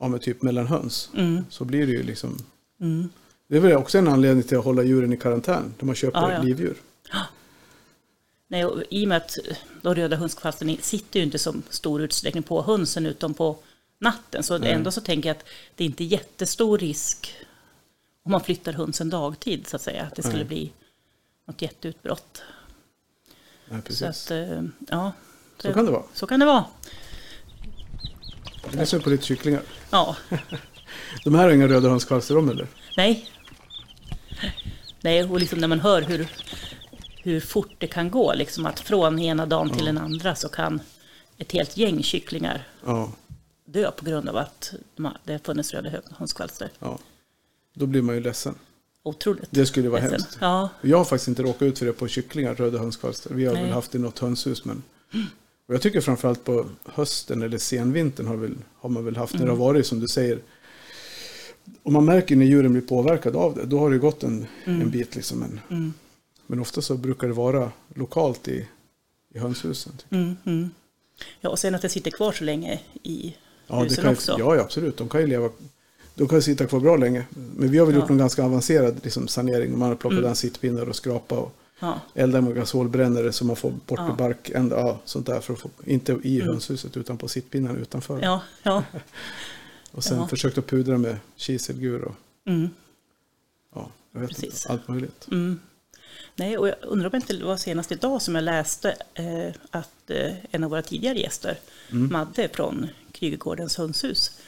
ja 0.00 0.08
men 0.08 0.20
typ 0.20 0.42
mellan 0.42 0.66
höns, 0.66 1.10
Mm, 1.16 1.44
så 1.50 1.64
blir 1.64 1.86
det 1.86 1.92
ju 1.92 2.02
liksom 2.02 2.38
mm, 2.80 3.08
Det 3.48 3.56
är 3.56 3.60
väl 3.60 3.72
också 3.76 3.98
en 3.98 4.08
anledning 4.08 4.42
till 4.44 4.58
att 4.58 4.64
hålla 4.64 4.82
djuren 4.82 5.12
i 5.12 5.16
karantän. 5.16 5.74
När 5.78 5.86
man 5.86 5.94
köper 5.94 6.18
Ja, 6.20 6.32
ja. 6.32 6.42
livdjur. 6.42 6.76
Nej, 8.48 8.64
och 8.64 8.82
I 8.90 9.04
och 9.04 9.08
med 9.08 9.16
att 9.16 9.38
de 9.82 9.94
röda 9.94 10.16
hundskvalstren 10.16 10.76
sitter 10.80 11.20
ju 11.20 11.24
inte 11.26 11.38
som 11.38 11.62
stor 11.70 12.02
utsträckning 12.02 12.42
på 12.42 12.62
hönsen 12.62 13.06
utom 13.06 13.34
på 13.34 13.56
natten. 13.98 14.42
Så 14.42 14.58
Nej. 14.58 14.72
ändå 14.72 14.90
så 14.90 15.00
tänker 15.00 15.28
jag 15.28 15.36
att 15.36 15.44
det 15.74 15.84
är 15.84 15.86
inte 15.88 16.04
jättestor 16.04 16.78
risk 16.78 17.34
om 18.24 18.32
man 18.32 18.40
flyttar 18.40 18.72
hönsen 18.72 19.10
dagtid 19.10 19.66
så 19.66 19.76
att 19.76 19.82
säga, 19.82 20.02
att 20.02 20.14
det 20.16 20.22
skulle 20.22 20.36
Nej. 20.36 20.44
bli 20.44 20.72
något 21.46 21.62
jätteutbrott. 21.62 22.42
Nej, 23.68 23.80
Så 23.80 23.86
precis. 23.86 24.02
att, 24.02 24.16
Så, 24.16 24.34
eh, 24.34 24.62
ja. 24.88 25.12
kan 25.62 25.84
det 25.86 25.92
vara. 25.92 26.02
Så 26.14 26.26
kan 26.26 26.40
det 26.40 26.46
vara. 26.46 26.64
Det 28.72 28.78
är 28.80 28.84
som 28.84 29.00
på 29.00 29.10
lite 29.10 29.24
kycklingar. 29.24 29.62
Ja, 29.90 30.16
De 31.24 31.34
här 31.34 31.42
har 31.44 31.50
inga 31.50 31.68
röda 31.68 31.88
hönskvalster 31.88 32.38
om 32.38 32.48
eller? 32.48 32.66
nej. 32.96 33.28
Nej, 35.00 35.24
och 35.24 35.40
liksom 35.40 35.58
när 35.58 35.68
man 35.68 35.80
hör 35.80 36.02
hur, 36.02 36.28
hur 37.22 37.40
fort 37.40 37.70
det 37.78 37.86
kan 37.86 38.10
gå, 38.10 38.34
liksom 38.34 38.66
att 38.66 38.80
från 38.80 39.18
ena 39.18 39.46
dagen 39.46 39.70
till 39.70 39.84
den 39.84 39.98
andra 39.98 40.34
så 40.34 40.48
kan 40.48 40.80
ett 41.38 41.52
helt 41.52 41.76
gäng 41.76 42.02
kycklingar 42.02 42.68
Ja, 42.86 43.12
dö 43.64 43.90
på 43.90 44.04
grund 44.04 44.28
av 44.28 44.36
att 44.36 44.74
det 45.24 45.32
har 45.32 45.38
funnits 45.38 45.72
röda 45.74 45.90
hö- 45.90 46.00
hönskvalster. 46.18 46.70
ja. 46.78 46.98
Då 47.74 47.86
blir 47.86 48.02
man 48.02 48.14
ju 48.14 48.20
ledsen. 48.20 48.54
Otroligt. 49.04 49.48
Det 49.50 49.66
skulle 49.66 49.88
vara 49.88 50.00
ledsen. 50.00 50.20
hemskt. 50.20 50.38
Ja, 50.40 50.68
Jag 50.82 50.98
har 50.98 51.04
faktiskt 51.04 51.28
inte 51.28 51.42
råkat 51.42 51.62
ut 51.62 51.78
för 51.78 51.86
det 51.86 51.92
på 51.92 52.08
kycklingar, 52.08 52.54
röda 52.54 52.78
hönskvalster. 52.78 53.34
Vi 53.34 53.44
har 53.46 53.54
Nej. 53.54 53.62
väl 53.64 53.72
haft 53.72 53.92
det 53.92 53.98
i 53.98 54.00
något 54.00 54.18
hönshus. 54.18 54.64
Men... 54.64 54.82
Och 55.66 55.74
jag 55.74 55.82
tycker 55.82 56.00
framförallt 56.00 56.44
på 56.44 56.66
hösten 56.84 57.42
eller 57.42 57.58
senvintern 57.58 58.26
har, 58.26 58.36
väl, 58.36 58.54
har 58.80 58.90
man 58.90 59.04
väl 59.04 59.16
haft, 59.16 59.34
när 59.34 59.44
det 59.44 59.50
har 59.50 59.56
varit 59.56 59.86
som 59.86 60.00
du 60.00 60.08
säger. 60.08 60.38
Och 61.82 61.92
man 61.92 62.04
märker 62.04 62.36
när 62.36 62.46
djuren 62.46 62.72
blir 62.72 62.82
påverkade 62.82 63.38
av 63.38 63.54
det, 63.54 63.66
då 63.66 63.78
har 63.78 63.90
det 63.90 63.98
gått 63.98 64.22
en, 64.22 64.46
en 64.64 64.90
bit. 64.90 65.14
Liksom. 65.14 65.38
Men, 65.38 65.60
Mm. 65.70 65.92
men 66.46 66.60
ofta 66.60 66.82
så 66.82 66.94
brukar 66.96 67.26
det 67.26 67.32
vara 67.34 67.72
lokalt 67.94 68.48
i, 68.48 68.68
i 69.34 69.38
hönshusen. 69.38 69.92
mm, 70.10 70.36
mm. 70.44 70.70
ja, 71.40 71.50
och 71.50 71.58
sen 71.58 71.74
att 71.74 71.82
det 71.82 71.88
sitter 71.88 72.10
kvar 72.10 72.32
så 72.32 72.44
länge 72.44 72.80
i. 73.02 73.36
Ja, 73.66 73.76
det 73.76 73.82
husen 73.82 74.04
kan, 74.04 74.12
också. 74.12 74.36
ja, 74.38 74.54
ja, 74.56 74.62
absolut. 74.62 74.96
De 74.96 75.08
kan 75.08 75.20
ju 75.20 75.26
leva 75.26 75.50
de 76.14 76.28
kan 76.28 76.42
sitta 76.42 76.66
kvar 76.66 76.80
bra 76.80 76.96
länge. 76.96 77.24
Men 77.56 77.70
vi 77.70 77.78
har 77.78 77.86
väl 77.86 77.94
Ja. 77.94 78.00
gjort 78.00 78.10
en 78.10 78.18
ganska 78.18 78.44
avancerad 78.44 79.00
liksom, 79.02 79.28
sanering. 79.28 79.78
Man 79.78 79.88
har 79.88 79.96
plockat 79.96 80.18
Mm. 80.18 80.24
den 80.24 80.36
sittpinnar 80.36 80.88
och 80.88 80.96
skrapa 80.96 81.34
och 81.38 81.56
Ja, 81.80 82.00
elda 82.14 82.40
med 82.40 82.54
gasolbrännare 82.54 83.32
så 83.32 83.44
man 83.44 83.56
får 83.56 83.70
bort 83.70 83.98
Ja. 83.98 84.14
bark, 84.18 84.50
ända, 84.50 84.76
ja, 84.80 85.00
sånt 85.04 85.26
där. 85.26 85.40
För 85.40 85.52
att 85.52 85.60
få, 85.60 85.70
inte 85.84 86.18
i 86.22 86.40
hönshuset 86.40 86.96
utan 86.96 87.18
på 87.18 87.28
sittpinnarna 87.28 87.78
utanför. 87.78 88.20
ja, 88.22 88.42
ja. 88.62 88.84
och 89.92 90.04
sen 90.04 90.18
ja. 90.18 90.26
försökt 90.28 90.58
att 90.58 90.66
pudra 90.66 90.98
med 90.98 91.16
kiselgur 91.36 92.02
och 92.04 92.14
Mm, 92.46 92.68
ja, 93.74 93.90
jag 94.12 94.20
vet 94.20 94.28
Precis. 94.30 94.44
inte, 94.44 94.72
allt 94.72 94.88
möjligt. 94.88 95.26
mm. 95.30 95.60
Nej, 96.36 96.58
och 96.58 96.68
jag 96.68 96.74
undrar 96.82 97.08
om 97.10 97.16
inte 97.16 97.32
det 97.32 97.44
var 97.44 97.56
senast 97.56 97.92
idag 97.92 98.22
som 98.22 98.34
jag 98.34 98.44
läste 98.44 98.96
eh, 99.14 99.54
att 99.70 100.10
eh, 100.10 100.32
en 100.50 100.64
av 100.64 100.70
våra 100.70 100.82
tidigare 100.82 101.18
gäster, 101.18 101.58
Mm. 101.92 102.12
Madde 102.12 102.48
från 102.52 102.88
Krygegårdens 103.12 103.76
hönshus, 103.78 104.38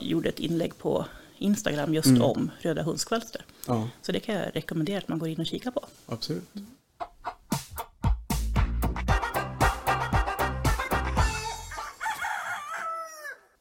gjorde 0.00 0.28
ett 0.28 0.38
inlägg 0.40 0.78
på 0.78 1.04
Instagram 1.38 1.94
just 1.94 2.06
Mm. 2.08 2.22
om 2.22 2.50
röda 2.58 2.82
hönskvalster. 2.82 3.44
Ja, 3.66 3.88
Så 4.02 4.12
det 4.12 4.20
kan 4.20 4.34
jag 4.34 4.56
rekommendera 4.56 4.98
att 4.98 5.08
man 5.08 5.18
går 5.18 5.28
in 5.28 5.40
och 5.40 5.46
kikar 5.46 5.70
på. 5.70 5.84
absolut. 6.06 6.44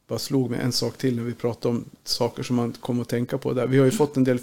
Bara 0.08 0.20
slog 0.20 0.50
mig 0.52 0.60
en 0.60 0.72
sak 0.72 0.98
till 0.98 1.16
när 1.16 1.24
vi 1.24 1.34
pratade 1.34 1.76
om 1.76 1.86
saker 2.04 2.44
som 2.44 2.56
man 2.56 2.74
kommer 2.74 3.02
att 3.02 3.10
tänka 3.10 3.38
på. 3.38 3.54
Där. 3.54 3.68
Vi 3.68 3.78
har 3.78 3.86
ju 3.86 3.92
fått 3.92 4.18
en 4.18 4.24
del, 4.24 4.40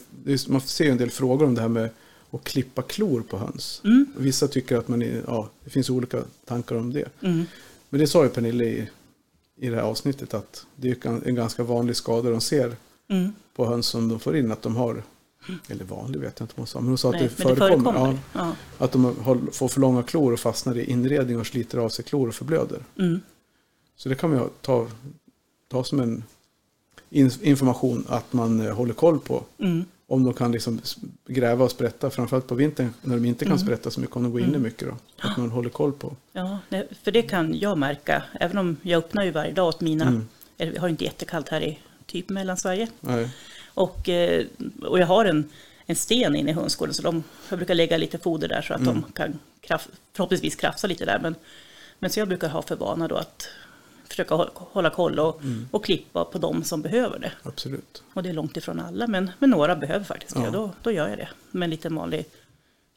man 0.49 0.61
ser 0.61 0.85
ju 0.85 0.91
en 0.91 0.97
del 0.99 1.11
frågor 1.11 1.47
om 1.47 1.55
det 1.55 1.61
här 1.61 1.69
med 1.69 1.91
att 2.31 2.45
klippa 2.45 2.83
klor 2.83 3.21
på 3.23 3.39
höns. 3.39 3.81
Mm. 3.85 4.07
Vissa 4.17 4.49
tycker 4.49 4.77
att 4.77 4.89
man, 4.89 5.01
ja, 5.27 5.49
det 5.65 5.71
finns 5.71 5.91
olika 5.91 6.23
tankar 6.45 6.77
om 6.77 6.93
det. 6.93 7.09
Mm. 7.23 7.45
Men 7.89 8.01
det 8.01 8.07
sa 8.07 8.23
ju 8.25 8.29
Pernille 8.29 8.65
i, 8.65 8.89
i 9.63 9.69
det 9.69 9.77
här 9.77 9.83
avsnittet 9.83 10.35
att 10.35 10.67
det 10.77 11.05
är 11.07 11.29
en 11.29 11.35
ganska 11.35 11.63
vanlig 11.63 11.97
skada 11.97 12.31
de 12.31 12.41
ser 12.41 12.77
Mm. 13.09 13.33
på 13.55 13.67
höns 13.67 13.87
som 13.87 14.09
de 14.09 14.21
får 14.21 14.37
in. 14.37 14.53
Att 14.53 14.63
de 14.63 14.77
har, 14.77 15.03
eller 15.69 15.85
vanlig 15.85 16.21
vet 16.21 16.41
jag 16.41 16.45
inte 16.45 16.55
vad 16.57 16.61
hon 16.61 16.67
sa, 16.67 16.81
men 16.81 16.89
hon 16.89 16.99
sa 16.99 17.09
att 17.09 17.15
Nej, 17.15 17.23
det 17.37 17.45
men 17.45 17.55
det 17.55 17.57
förekommer. 17.57 17.93
förekommer. 17.93 18.19
Ja, 18.33 18.53
Ja. 18.79 18.85
att 18.85 18.93
de 18.93 19.05
har, 19.05 19.39
får 19.53 19.69
för 19.69 19.81
långa 19.81 20.03
klor 20.03 20.33
och 20.33 20.41
fastnar 20.41 20.79
i 20.79 20.85
inredning 20.91 21.39
och 21.41 21.47
sliter 21.47 21.79
av 21.79 21.89
sig 21.89 22.05
klor 22.05 22.29
och 22.29 22.35
förblöder. 22.35 22.85
Mm. 22.99 23.21
Så 23.97 24.09
det 24.09 24.15
kan 24.15 24.31
man 24.31 24.51
ta, 24.61 24.87
ta 25.69 25.85
som 25.85 26.01
en 26.01 26.25
in, 27.11 27.31
information 27.43 28.05
att 28.09 28.33
man 28.33 28.61
eh, 28.67 28.75
håller 28.75 28.95
koll 28.95 29.19
på. 29.19 29.43
Mm. 29.59 29.85
Om 30.13 30.25
de 30.25 30.35
kan 30.35 30.53
liksom 30.53 30.81
gräva 31.27 31.65
och 31.65 31.71
sprätta, 31.71 32.11
framförallt 32.11 32.47
på 32.47 32.55
vintern 32.55 32.95
när 33.03 33.17
de 33.17 33.25
inte 33.25 33.45
kan 33.45 33.53
Mm. 33.53 33.65
sprätta 33.65 33.91
så 33.91 34.01
mycket, 34.01 34.17
om 34.17 34.23
de 34.23 34.33
går 34.33 34.41
inne 34.41 34.59
mycket. 34.59 34.89
Då, 34.89 34.97
att 35.29 35.37
man 35.37 35.51
håller 35.51 35.71
koll 35.71 35.93
på. 35.93 36.17
Ja, 36.33 36.59
för 37.03 37.11
det 37.11 37.23
kan 37.23 37.59
jag 37.59 37.79
märka, 37.79 38.23
även 38.41 38.59
om 38.59 38.77
jag 38.83 38.99
öppnar 38.99 39.25
ju 39.25 39.31
varje 39.31 39.53
dag 39.53 39.69
åt 39.69 39.81
mina, 39.81 40.05
Mm. 40.05 40.29
vi 40.57 40.79
har 40.79 40.89
inte 40.89 41.05
jättekallt 41.05 41.49
här 41.49 41.61
i 41.61 41.79
typ 42.07 42.29
Mellansverige. 42.29 42.89
Nej. 43.01 43.29
Och, 43.75 44.09
eh, 44.09 44.45
och 44.83 44.99
jag 44.99 45.07
har 45.07 45.25
en, 45.25 45.51
en 45.87 45.97
sten 45.97 46.37
inne 46.37 46.51
i 46.51 46.55
hönsgården 46.55 46.95
så 46.95 47.03
de, 47.03 47.23
jag 47.49 47.59
brukar 47.59 47.75
lägga 47.75 47.97
lite 47.97 48.19
foder 48.19 48.49
där 48.49 48.63
så 48.63 48.75
att 48.75 48.81
Mm. 48.81 48.95
de 48.95 49.13
kan 49.13 49.39
kraft, 49.61 49.89
förhoppningsvis 50.13 50.57
krafsa 50.57 50.87
lite 50.87 51.05
där. 51.05 51.19
Men, 51.23 51.35
men 51.99 52.11
så 52.11 52.21
jag 52.21 52.29
brukar 52.29 52.49
ha 52.49 52.63
för 52.63 52.77
vana 52.77 53.09
då 53.09 53.17
att 53.17 53.49
försöka 54.13 54.35
hå- 54.35 54.51
hålla 54.55 54.91
koll 54.91 55.19
och, 55.19 55.43
Mm. 55.43 55.69
och 55.71 55.85
klippa 55.85 56.25
på 56.25 56.39
de 56.39 56.65
som 56.65 56.83
behöver 56.83 57.19
det. 57.19 57.33
Absolut. 57.43 58.03
Och 58.15 58.23
det 58.23 58.29
är 58.29 58.33
långt 58.33 58.57
ifrån 58.57 58.81
alla, 58.81 59.07
men, 59.07 59.31
men 59.39 59.51
några 59.51 59.77
behöver 59.77 60.05
faktiskt 60.05 60.35
det. 60.35 60.41
Ja. 60.41 60.47
och 60.47 60.53
Då, 60.53 60.71
då 60.83 60.91
gör 60.91 61.09
jag 61.09 61.19
det 61.19 61.29
med 61.51 61.67
en 61.67 61.71
liten 61.71 61.95
vanlig 61.95 62.25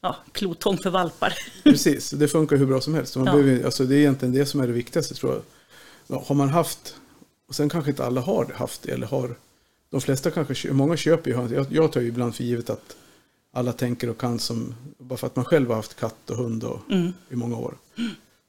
ja, 0.00 0.16
klotång 0.32 0.78
för 0.78 0.90
valpar. 0.90 1.32
Precis, 1.64 2.10
det 2.10 2.28
funkar 2.28 2.56
hur 2.56 2.66
bra 2.66 2.80
som 2.80 2.94
helst. 2.94 3.16
Man 3.16 3.26
Ja. 3.26 3.32
behöver, 3.32 3.64
alltså 3.64 3.84
det 3.84 3.94
är 3.94 3.98
egentligen 3.98 4.34
det 4.34 4.46
som 4.46 4.60
är 4.60 4.66
det 4.66 4.72
viktigaste 4.72 5.14
tror 5.14 5.32
jag. 5.32 5.42
Ja, 6.06 6.24
Har 6.26 6.34
man 6.34 6.48
haft, 6.48 6.96
och 7.48 7.54
sen 7.54 7.68
kanske 7.68 7.90
inte 7.90 8.04
alla 8.06 8.20
har 8.20 8.52
haft 8.54 8.82
det, 8.82 8.92
eller 8.92 9.06
har, 9.06 9.36
de 9.90 10.00
flesta 10.00 10.30
kanske, 10.30 10.72
många 10.72 10.96
köper 10.96 11.30
ju 11.30 11.36
höns. 11.36 11.52
Jag, 11.52 11.66
jag 11.70 11.92
tar 11.92 12.00
ju 12.00 12.08
ibland 12.08 12.34
för 12.34 12.44
givet 12.44 12.70
att 12.70 12.96
alla 13.52 13.72
tänker 13.72 14.10
och 14.10 14.18
kan 14.18 14.38
som, 14.38 14.74
bara 14.98 15.16
för 15.16 15.26
att 15.26 15.36
man 15.36 15.44
själv 15.44 15.68
har 15.68 15.76
haft 15.76 16.00
katt 16.00 16.30
och 16.30 16.36
hund 16.36 16.64
och, 16.64 16.80
Mm. 16.90 17.12
i 17.30 17.36
många 17.36 17.56
år. 17.56 17.74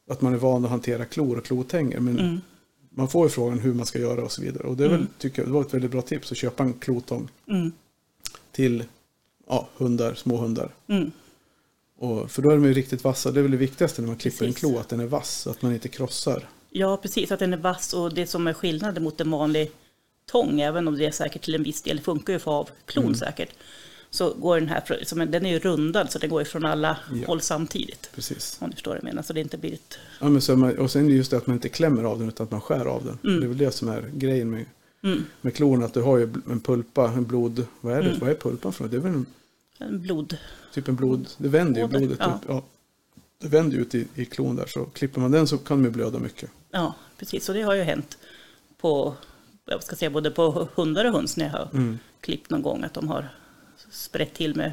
Att 0.09 0.21
man 0.21 0.33
är 0.33 0.37
van 0.37 0.63
att 0.65 0.71
hantera 0.71 1.05
klor 1.05 1.37
och 1.37 1.45
klotänger. 1.45 1.99
Men 1.99 2.19
Mm. 2.19 2.41
Man 2.97 3.07
får 3.07 3.25
ju 3.25 3.29
frågan 3.29 3.59
hur 3.59 3.73
man 3.73 3.85
ska 3.85 3.99
göra 3.99 4.23
och 4.23 4.31
så 4.31 4.41
vidare. 4.41 4.67
Och 4.67 4.77
det, 4.77 4.85
är 4.85 4.89
väl, 4.89 4.99
Mm. 4.99 5.09
tycker 5.17 5.41
jag, 5.41 5.49
det 5.49 5.53
var 5.53 5.61
ett 5.61 5.73
väldigt 5.73 5.91
bra 5.91 6.01
tips 6.01 6.31
att 6.31 6.37
köpa 6.37 6.63
en 6.63 6.73
klotång 6.73 7.29
Mm. 7.49 7.71
till 8.51 8.83
ja, 9.47 9.67
hundar, 9.77 10.13
små 10.13 10.37
hundar. 10.37 10.73
Mm. 10.87 11.11
Och, 11.99 12.31
för 12.31 12.41
då 12.41 12.49
är 12.49 12.53
de 12.55 12.65
ju 12.65 12.73
riktigt 12.73 13.03
vassa. 13.03 13.31
Det 13.31 13.39
är 13.39 13.41
väl 13.41 13.51
det 13.51 13.57
viktigaste 13.57 14.01
när 14.01 14.07
man 14.07 14.17
klipper 14.17 14.45
Precis. 14.45 14.63
en 14.63 14.69
klo, 14.69 14.79
att 14.79 14.89
den 14.89 14.99
är 14.99 15.05
vass. 15.05 15.47
Att 15.47 15.61
man 15.61 15.73
inte 15.73 15.87
krossar. 15.87 16.49
Ja, 16.69 16.97
precis. 16.97 17.31
Att 17.31 17.39
den 17.39 17.53
är 17.53 17.57
vass 17.57 17.93
och 17.93 18.13
det 18.13 18.27
som 18.27 18.47
är 18.47 18.53
skillnaden 18.53 19.03
mot 19.03 19.21
en 19.21 19.31
vanlig 19.31 19.71
tång, 20.31 20.61
även 20.61 20.87
om 20.87 20.97
det 20.97 21.05
är 21.05 21.11
säkert 21.11 21.41
till 21.41 21.55
en 21.55 21.63
viss 21.63 21.81
del 21.81 21.99
funkar 21.99 22.33
ju 22.33 22.39
för 22.39 22.51
av 22.51 22.69
klon 22.85 23.03
Mm. 23.03 23.15
säkert, 23.15 23.49
så 24.09 24.33
går 24.33 24.59
den 24.59 24.69
här, 24.69 24.81
fr- 24.87 25.03
som 25.03 25.21
en- 25.21 25.31
den 25.31 25.45
är 25.45 25.49
ju 25.49 25.59
rundad 25.59 26.11
så 26.11 26.19
den 26.19 26.29
går 26.29 26.41
ju 26.41 26.45
från 26.45 26.65
alla 26.65 26.97
Ja. 27.13 27.27
håll 27.27 27.41
samtidigt. 27.41 28.09
Precis. 28.15 28.57
Om 28.61 28.69
du 28.69 28.73
förstår 28.73 28.91
vad 28.91 28.97
jag 28.97 29.03
menar, 29.03 29.21
så 29.21 29.33
det 29.33 29.41
inte 29.41 29.57
blir 29.57 29.73
ett... 29.73 29.97
Ja, 30.21 30.29
men 30.29 30.41
så 30.41 30.51
är 30.51 30.55
man, 30.55 30.77
och 30.77 30.91
sen 30.91 31.09
just 31.09 31.31
det 31.31 31.37
att 31.37 31.47
man 31.47 31.53
inte 31.55 31.69
klämmer 31.69 32.03
av 32.03 32.19
den 32.19 32.27
utan 32.27 32.43
att 32.43 32.51
man 32.51 32.61
skär 32.61 32.85
av 32.85 33.05
den. 33.05 33.39
Det 33.39 33.45
är 33.45 33.49
väl 33.49 33.57
det 33.57 33.71
som 33.71 33.87
är 33.89 34.09
grejen 34.13 34.49
med, 34.51 34.65
Mm, 35.03 35.25
med 35.41 35.55
klorna. 35.55 35.85
Att 35.85 35.93
du 35.93 36.01
har 36.01 36.17
ju 36.17 36.23
en 36.49 36.59
pulpa, 36.59 37.07
en 37.11 37.23
blod... 37.25 37.65
Vad 37.81 37.93
är 37.93 38.01
det? 38.01 38.07
Mm. 38.09 38.19
Vad 38.19 38.29
är 38.29 38.35
pulpan 38.35 38.73
för? 38.73 38.87
Det 38.87 38.97
är 38.97 39.01
väl 39.01 39.13
en, 39.13 39.25
en 39.77 40.01
blod... 40.01 40.37
typ 40.73 40.87
en 40.87 40.95
blod... 40.95 41.27
Det 41.37 41.47
vänder 41.47 41.81
ju 41.81 41.87
blodet 41.87 42.17
ja. 42.19 42.25
upp. 42.25 42.41
Ja. 42.47 42.63
Det 43.41 43.47
vänder 43.47 43.77
ut 43.77 43.95
i, 43.95 44.07
i 44.15 44.25
klon 44.25 44.55
där. 44.55 44.65
Så 44.65 44.85
klipper 44.85 45.21
man 45.21 45.31
den 45.31 45.47
så 45.47 45.57
kan 45.57 45.83
ju 45.83 45.89
blöda 45.89 46.19
mycket. 46.19 46.49
Ja, 46.71 46.95
precis. 47.17 47.49
Och 47.49 47.55
det 47.55 47.61
har 47.61 47.73
ju 47.73 47.81
hänt 47.81 48.17
på, 48.77 49.15
jag 49.65 49.83
ska 49.83 49.95
säga, 49.95 50.09
både 50.09 50.31
på 50.31 50.67
hundar 50.75 51.05
och 51.05 51.11
höns 51.13 51.37
när 51.37 51.45
jag 51.45 51.51
har 51.53 51.69
Mm. 51.73 51.99
klippt 52.21 52.49
någon 52.49 52.61
gång, 52.61 52.83
att 52.83 52.93
de 52.93 53.07
har 53.07 53.29
sprätt 53.91 54.33
till 54.33 54.55
med 54.55 54.71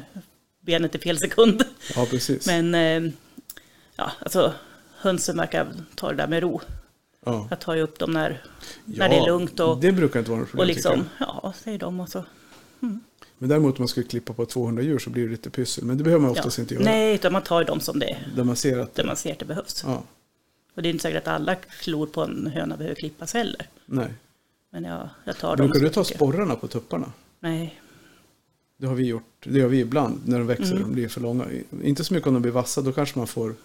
benet 0.61 0.95
i 0.95 0.99
fel 0.99 1.17
sekund. 1.17 1.63
Ja, 1.95 2.05
precis. 2.09 2.47
Men, 2.47 2.75
eh, 2.75 3.11
ja, 3.95 4.11
alltså 4.19 4.53
hönsen 4.97 5.37
verkar 5.37 5.67
ta 5.95 6.09
det 6.09 6.15
där 6.17 6.27
med 6.27 6.43
ro. 6.43 6.61
ja. 7.25 7.47
Jag 7.49 7.59
tar 7.59 7.75
ju 7.75 7.81
upp 7.81 7.99
dem 7.99 8.11
när, 8.11 8.43
när 8.85 9.09
det 9.09 9.15
är 9.15 9.25
lugnt 9.25 9.59
och, 9.59 9.77
Det 9.81 9.91
brukar 9.91 10.19
inte 10.19 10.31
vara 10.31 10.39
något 10.41 10.49
problem 10.49 10.61
och 10.69 10.75
liksom, 10.75 11.09
ja, 11.19 11.53
säger 11.63 11.79
de 11.79 11.99
och 11.99 12.09
så. 12.09 12.23
Men 13.37 13.49
däremot 13.49 13.75
om 13.77 13.81
man 13.81 13.87
skulle 13.87 14.05
klippa 14.05 14.33
på 14.33 14.45
200 14.45 14.83
djur 14.83 14.99
så 14.99 15.09
blir 15.09 15.23
det 15.23 15.31
lite 15.31 15.49
pyssel. 15.49 15.83
Men 15.85 15.97
det 15.97 16.03
behöver 16.03 16.21
man 16.21 16.31
Ja. 16.33 16.39
oftast 16.39 16.59
inte 16.59 16.73
göra. 16.73 16.83
Nej, 16.83 17.15
utan 17.15 17.33
man 17.33 17.41
tar 17.43 17.63
dem 17.63 17.79
som 17.79 17.99
det 17.99 18.17
Där 18.35 18.43
man 18.43 18.55
ser 18.55 18.79
att... 18.79 18.95
där 18.95 19.03
man 19.03 19.15
ser 19.15 19.31
att 19.31 19.39
det 19.39 19.45
behövs. 19.45 19.83
Ja, 19.87 20.03
Och 20.75 20.81
det 20.81 20.87
är 20.89 20.91
inte 20.91 21.01
säkert 21.01 21.21
att 21.27 21.33
alla 21.33 21.55
klor 21.55 22.07
på 22.07 22.21
en 22.23 22.47
höna 22.55 22.77
behöver 22.77 22.95
klippas 22.95 23.33
heller. 23.33 23.67
nej. 23.85 24.13
Men 24.69 24.83
jag, 24.83 25.09
jag 25.23 25.37
tar 25.37 25.55
dem 25.57 25.67
Brukar 25.67 25.79
som 25.79 25.83
du 25.87 25.93
ta 25.93 26.03
sporrarna 26.03 26.55
på 26.55 26.67
tupparna? 26.67 27.11
Nej, 27.39 27.81
Det 28.77 28.87
har 28.87 28.95
vi 28.95 29.03
gjort. 29.05 29.23
Det 29.43 29.59
gör 29.59 29.67
vi 29.67 29.79
ibland 29.79 30.21
när 30.27 30.37
de 30.37 30.47
växer. 30.47 30.71
Mm. 30.71 30.81
De 30.83 30.93
blir 30.93 31.07
för 31.07 31.21
långa. 31.21 31.45
Inte 31.83 32.03
så 32.03 32.13
mycket 32.13 32.27
om 32.27 32.33
de 32.33 32.41
blir 32.41 32.51
vassa. 32.51 32.81
Då 32.81 32.91
kanske 32.91 33.17
man 33.19 33.27
får... 33.27 33.55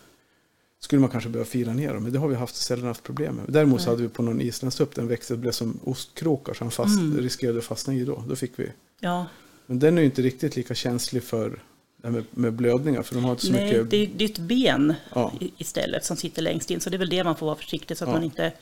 Skulle 0.83 1.01
man 1.01 1.11
kanske 1.11 1.31
behöva 1.31 1.49
fila 1.51 1.73
ner 1.73 1.95
dem. 1.95 2.03
Men 2.03 2.13
det 2.13 2.19
har 2.19 2.29
vi 2.29 2.35
haft 2.35 2.57
sällan 2.57 2.87
haft 2.87 3.03
problem 3.03 3.35
med. 3.35 3.45
Däremot 3.49 3.81
så 3.83 3.91
hade 3.91 4.03
vi 4.03 4.09
på 4.09 4.23
någon 4.23 4.41
islandstupp. 4.41 4.95
Den 4.95 5.09
växte 5.09 5.33
och 5.33 5.39
blev 5.39 5.51
som 5.53 5.79
ostkrokar. 5.85 6.55
Så 6.55 6.65
han 6.65 6.71
fast, 6.71 7.01
Mm. 7.01 7.19
riskerade 7.21 7.59
att 7.59 7.65
fastna 7.65 7.95
i 7.95 8.05
då. 8.05 8.25
Då 8.29 8.37
fick 8.37 8.59
vi. 8.59 8.67
ja, 9.01 9.27
Men 9.67 9.79
den 9.79 9.97
är 9.99 10.03
ju 10.03 10.07
inte 10.07 10.23
riktigt 10.23 10.57
lika 10.57 10.75
känslig 10.75 11.23
för 11.23 11.63
med, 11.97 12.25
med 12.31 12.53
blödningar. 12.53 13.03
För 13.03 13.15
de 13.15 13.25
har 13.25 13.31
inte 13.31 13.47
så 13.47 13.53
nej 13.53 13.65
mycket... 13.67 13.91
det, 13.91 14.07
det 14.17 14.25
är 14.25 14.29
ett 14.29 14.39
ben 14.39 14.95
Ja, 15.15 15.33
istället 15.59 16.05
som 16.05 16.17
sitter 16.17 16.43
längst 16.43 16.71
in. 16.71 16.81
Så 16.81 16.91
det 16.91 16.97
är 16.97 16.99
väl 16.99 17.09
det 17.09 17.25
man 17.25 17.37
får 17.37 17.47
vara 17.47 17.57
försiktig 17.57 17.97
så 17.97 18.05
att 18.05 18.09
Ja. 18.09 18.15
man 18.15 18.25
inte 18.25 18.53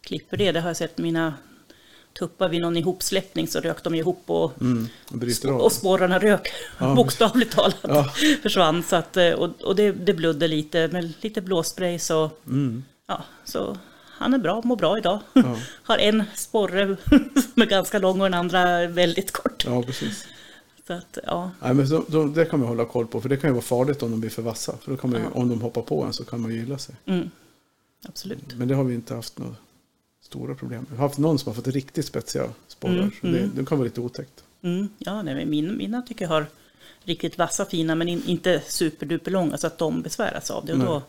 klipper 0.00 0.36
det. 0.36 0.52
Det 0.52 0.60
har 0.60 0.68
jag 0.68 0.76
sett 0.76 0.98
mina 0.98 1.34
tuppar 2.18 2.48
vid 2.48 2.60
någon 2.60 2.76
ihopsläppning 2.76 3.48
så 3.48 3.60
rök 3.60 3.84
de 3.84 3.94
ihop 3.94 4.22
och, 4.26 4.52
Mm. 4.60 4.88
Och 5.60 5.72
spårarna 5.72 6.18
rök. 6.18 6.48
Ja. 6.78 6.94
Bokstavligt 6.94 7.52
talat 7.52 7.76
Ja. 7.82 8.04
försvann. 8.42 8.82
Så 8.82 8.96
att, 8.96 9.16
eh, 9.16 9.30
och 9.32 9.62
och 9.62 9.76
det, 9.76 9.92
det 9.92 10.14
blödde 10.14 10.48
lite 10.48 10.88
med 10.92 11.12
lite 11.20 11.40
blåspray 11.40 11.98
så, 11.98 12.30
Mm. 12.46 12.84
ja, 13.06 13.22
så 13.44 13.76
han 14.18 14.34
är 14.34 14.38
bra, 14.38 14.60
mår 14.64 14.76
bra 14.76 14.98
idag. 14.98 15.18
Ja. 15.32 15.56
Har 15.82 15.98
en 15.98 16.24
sporre 16.34 16.96
som 17.54 17.62
är 17.62 17.66
ganska 17.66 17.98
lång 17.98 18.20
och 18.20 18.26
den 18.26 18.34
andra 18.34 18.58
är 18.60 18.86
väldigt 18.88 19.32
kort. 19.32 19.64
ja, 19.66 19.82
precis. 19.82 20.26
Så 20.86 20.92
att, 20.92 21.18
ja. 21.26 21.50
Nej, 21.62 21.74
men 21.74 21.88
så, 21.88 22.04
då, 22.08 22.24
det 22.24 22.44
kan 22.44 22.58
man 22.60 22.68
hålla 22.68 22.84
koll 22.84 23.06
på, 23.06 23.20
för 23.20 23.28
det 23.28 23.36
kan 23.36 23.50
ju 23.50 23.54
vara 23.54 23.62
farligt 23.62 24.02
om 24.02 24.10
de 24.10 24.20
blir 24.20 24.30
för 24.30 24.42
vassa. 24.42 24.74
För 24.80 24.90
då 24.90 24.96
kan 24.96 25.10
man 25.10 25.20
ju, 25.20 25.26
Ja. 25.34 25.40
om 25.40 25.48
de 25.48 25.60
hoppar 25.62 25.82
på 25.82 26.02
en 26.04 26.12
så 26.12 26.24
kan 26.24 26.40
man 26.40 26.50
ju 26.50 26.56
gilla 26.58 26.78
sig. 26.78 26.94
Mm. 27.06 27.30
Absolut. 28.08 28.54
Men 28.56 28.68
det 28.68 28.74
har 28.74 28.84
vi 28.84 28.94
inte 28.94 29.14
haft 29.14 29.38
några 29.38 29.54
stora 30.32 30.54
problem. 30.54 30.86
Vi 30.90 30.96
har 30.96 31.08
haft 31.08 31.18
någon 31.18 31.38
som 31.38 31.48
har 31.48 31.54
fått 31.54 31.66
riktigt 31.66 32.06
spetsiga 32.06 32.48
sporrar. 32.68 32.94
Mm, 32.94 33.10
så 33.20 33.26
det, 33.26 33.38
mm. 33.38 33.50
det 33.54 33.64
kan 33.64 33.78
vara 33.78 33.84
lite 33.84 34.00
otäckt. 34.00 34.44
Mm. 34.62 34.88
Ja, 34.98 35.22
nej, 35.22 35.34
men 35.34 35.50
min, 35.50 35.76
mina 35.76 36.02
tycker 36.02 36.24
jag 36.24 36.30
har 36.30 36.46
riktigt 37.04 37.38
vassa 37.38 37.64
fina 37.64 37.94
men 37.94 38.08
in, 38.08 38.22
inte 38.26 38.62
superduper 38.66 39.30
långa 39.30 39.58
så 39.58 39.66
att 39.66 39.78
de 39.78 40.02
besväras 40.02 40.50
av 40.50 40.66
det. 40.66 40.72
Och 40.72 40.78
Nej. 40.78 40.86
då, 40.86 41.02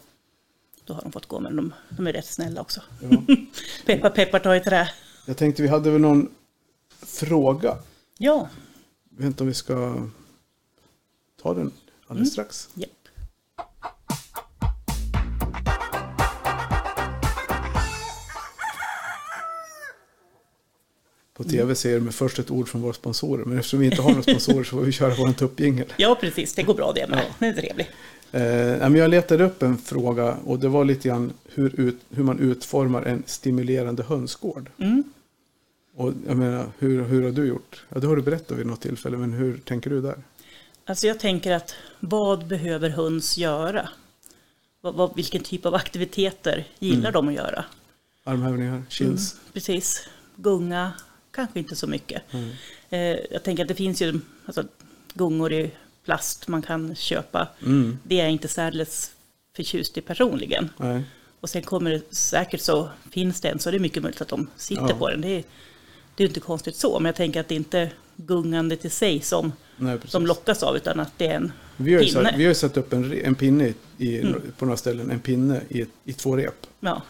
då 0.86 0.94
har 0.94 1.02
de 1.02 1.12
fått 1.12 1.26
gå, 1.26 1.40
men 1.40 1.56
de, 1.56 1.74
de 1.90 2.08
är 2.08 2.14
rätt 2.14 2.26
snälla 2.26 2.62
också. 2.62 2.82
Ja. 3.02 3.24
Peppar 3.86 4.10
peppar 4.10 4.40
ta 4.40 4.56
i 4.56 4.60
trä. 4.60 4.90
Jag 5.26 5.38
tänkte 5.38 5.62
vi 5.62 5.68
hade 5.68 5.92
väl 5.92 6.02
någon 6.02 6.30
fråga. 7.06 7.78
Ja, 8.18 8.50
Jag 9.10 9.18
vet 9.18 9.28
inte 9.28 9.44
om 9.44 9.48
vi 9.48 9.54
ska 9.54 10.08
ta 11.42 11.54
den 11.54 11.72
alldeles 12.08 12.32
strax. 12.32 12.70
japp. 12.74 13.03
På 21.44 21.50
tv 21.50 21.76
ser 21.76 22.00
de 22.00 22.12
först 22.12 22.40
ett 22.40 22.52
ord 22.52 22.68
från 22.70 22.82
våra 22.82 22.94
sponsorer. 22.94 23.46
Men 23.46 23.58
eftersom 23.58 23.80
vi 23.80 23.86
inte 23.86 24.02
har 24.02 24.10
några 24.10 24.24
sponsorer 24.24 24.64
så 24.64 24.70
får 24.70 24.82
vi 24.82 24.92
köra 24.92 25.14
vår 25.18 25.34
tuppjingel. 25.34 25.94
Ja, 25.98 26.18
precis. 26.22 26.54
Det 26.54 26.64
går 26.64 26.74
bra 26.74 26.92
det 26.92 27.08
med. 27.10 27.20
Ja. 27.20 27.36
Det 27.40 27.46
är 27.46 27.54
trevligt. 27.54 27.88
Eh, 28.32 28.98
jag 28.98 29.10
letade 29.10 29.44
upp 29.44 29.64
en 29.64 29.78
fråga 29.78 30.38
och 30.46 30.60
det 30.60 30.68
var 30.68 30.86
lite 30.86 31.08
grann 31.08 31.34
hur, 31.54 31.80
ut, 31.80 32.00
hur 32.10 32.24
man 32.24 32.40
utformar 32.40 33.02
en 33.02 33.24
stimulerande 33.26 34.04
hönsgård. 34.04 34.70
Mm. 34.78 35.04
Och 35.96 36.14
jag 36.28 36.38
menar, 36.38 36.66
hur, 36.80 37.04
hur 37.04 37.24
har 37.24 37.32
du 37.32 37.48
gjort? 37.48 37.84
Ja, 37.90 38.00
det 38.00 38.08
har 38.08 38.16
du 38.16 38.22
berättat 38.22 38.58
vid 38.58 38.66
något 38.66 38.82
tillfälle, 38.82 39.18
men 39.18 39.34
hur 39.34 39.58
tänker 39.58 39.90
du 39.90 40.02
där? 40.02 40.16
Alltså 40.86 41.08
jag 41.08 41.20
tänker 41.20 41.52
att 41.52 41.76
vad 42.00 42.48
behöver 42.48 42.90
höns 42.90 43.38
göra? 43.38 43.90
Vad, 44.82 44.96
vad, 44.96 45.16
vilken 45.16 45.44
typ 45.44 45.66
av 45.66 45.76
aktiviteter 45.76 46.68
gillar 46.80 47.10
Mm. 47.10 47.14
de 47.14 47.28
att 47.28 47.34
göra? 47.34 47.66
Armhävningar, 48.24 48.84
chins? 48.90 49.36
Precis. 49.54 50.08
Gunga, 50.36 50.92
kanske 51.34 51.60
inte 51.60 51.76
så 51.76 51.88
mycket. 51.88 52.22
Mm. 52.34 52.50
Eh, 52.90 53.20
jag 53.32 53.44
tänker 53.44 53.64
att 53.64 53.68
det 53.68 53.76
finns 53.76 54.02
ju 54.02 54.20
alltså, 54.46 54.64
gungor 55.14 55.54
i 55.54 55.72
plast 56.06 56.48
man 56.48 56.62
kan 56.62 56.96
köpa. 56.96 57.48
Mm. 57.62 57.98
Det 58.04 58.20
är 58.20 58.24
jag 58.24 58.32
inte 58.32 58.48
särdeles 58.48 59.12
förtjust 59.56 59.98
i 59.98 60.02
personligen. 60.02 60.70
Nej. 60.78 61.04
Och 61.40 61.50
sen 61.50 61.62
kommer 61.62 61.92
det 61.92 62.16
säkert 62.16 62.62
så, 62.62 62.90
finns 63.12 63.42
det 63.42 63.50
en 63.50 63.60
så 63.60 63.70
är 63.70 63.74
det 63.74 63.80
mycket 63.80 64.04
möjligt 64.04 64.22
att 64.22 64.28
de 64.28 64.48
sitter 64.56 64.88
Ja. 64.90 64.96
på 64.96 65.10
den. 65.10 65.22
Det 65.22 65.28
är, 65.28 65.44
det 66.16 66.24
är 66.24 66.28
inte 66.28 66.40
konstigt 66.40 66.76
så, 66.76 67.00
men 67.00 67.06
jag 67.06 67.16
tänker 67.16 67.40
att 67.40 67.48
det 67.48 67.56
är 67.56 67.58
inte 67.58 67.92
gungandet 68.16 68.86
i 68.86 68.90
sig 68.90 69.20
som 69.22 69.52
Nej, 69.78 69.98
de 70.12 70.26
lockas 70.26 70.64
av, 70.64 70.76
utan 70.76 71.00
att 71.00 71.12
det 71.18 71.28
är 71.28 71.36
en 71.36 71.52
vi, 71.78 71.94
har 71.94 72.02
pinne. 72.02 72.12
satt, 72.30 72.36
vi 72.38 72.46
har 72.46 72.54
satt 72.54 72.78
upp 72.78 72.94
en, 72.94 73.14
en 73.26 73.36
pinne 73.36 73.74
i, 73.98 74.20
Mm. 74.20 74.42
på 74.58 74.66
några 74.66 74.78
ställen, 74.78 75.12
en 75.12 75.20
pinne 75.20 75.62
i, 75.70 75.86
i 76.04 76.14
två 76.14 76.38
rep. 76.38 76.68
Ja, 76.80 77.02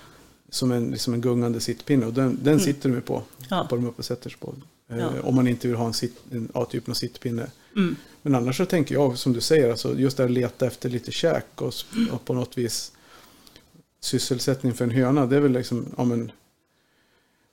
Som 0.53 0.71
en, 0.71 0.91
liksom 0.91 1.13
en 1.13 1.21
gungande 1.21 1.59
sittpinne 1.59 2.05
och 2.05 2.13
den, 2.13 2.39
den 2.43 2.59
sitter 2.59 2.89
de 2.89 2.95
ju 2.95 3.01
på. 3.01 3.13
Mm. 3.15 3.25
Ja. 3.49 3.55
Hoppar 3.61 3.77
de 3.77 3.85
upp 3.87 3.99
och 3.99 4.05
sätter 4.05 4.29
sig 4.29 4.39
på. 4.39 4.53
Eh, 4.89 4.97
Ja. 4.97 5.09
Om 5.23 5.35
man 5.35 5.47
inte 5.47 5.67
vill 5.67 5.77
ha 5.77 5.85
en, 5.85 5.93
sitt, 5.93 6.17
en 6.31 6.49
ja, 6.53 6.65
typ 6.65 6.89
av 6.89 6.93
sittpinne. 6.93 7.47
mm, 7.75 7.95
Men 8.21 8.35
annars 8.35 8.57
så 8.57 8.65
tänker 8.65 8.95
jag, 8.95 9.17
som 9.17 9.33
du 9.33 9.41
säger, 9.41 9.69
alltså 9.71 9.95
just 9.99 10.17
det 10.17 10.23
här 10.23 10.29
leta 10.29 10.67
efter 10.67 10.89
lite 10.89 11.11
käk 11.11 11.61
och, 11.61 11.73
Mm. 11.95 12.09
och 12.13 12.25
på 12.25 12.33
något 12.33 12.57
vis 12.57 12.91
sysselsättning 14.01 14.73
för 14.73 14.83
en 14.85 14.91
höna. 14.91 15.25
Det 15.25 15.35
är 15.35 15.39
väl 15.39 15.51
liksom, 15.51 15.85
ja 15.97 16.03
men, 16.03 16.31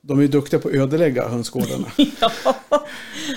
de 0.01 0.19
är 0.19 0.23
ju 0.23 0.29
duktiga 0.29 0.61
på 0.61 0.69
att 0.69 0.75
ödelägga 0.75 1.29
hönsgårdarna. 1.29 1.87
ja. 2.21 2.33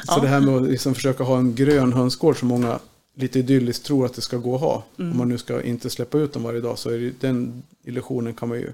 Så 0.05 0.19
det 0.21 0.27
här 0.27 0.39
med 0.41 0.55
att 0.55 0.63
liksom 0.69 0.95
försöka 0.95 1.23
ha 1.23 1.37
en 1.37 1.55
grön 1.55 1.93
hönsgård 1.93 2.39
som 2.39 2.47
många 2.47 2.79
lite 3.15 3.39
idylliskt 3.39 3.85
tror 3.85 4.05
att 4.05 4.13
det 4.13 4.21
ska 4.21 4.37
gå 4.37 4.55
att 4.55 4.61
ha. 4.61 4.83
Mm. 4.99 5.11
Om 5.11 5.17
man 5.17 5.29
nu 5.29 5.37
ska 5.37 5.61
inte 5.61 5.89
släppa 5.89 6.17
ut 6.17 6.33
dem 6.33 6.43
varje 6.43 6.61
dag 6.61 6.77
så 6.79 6.89
är 6.89 6.97
det, 6.99 7.13
den 7.19 7.63
illusionen 7.83 8.33
kan 8.33 8.49
man 8.49 8.57
ju 8.57 8.73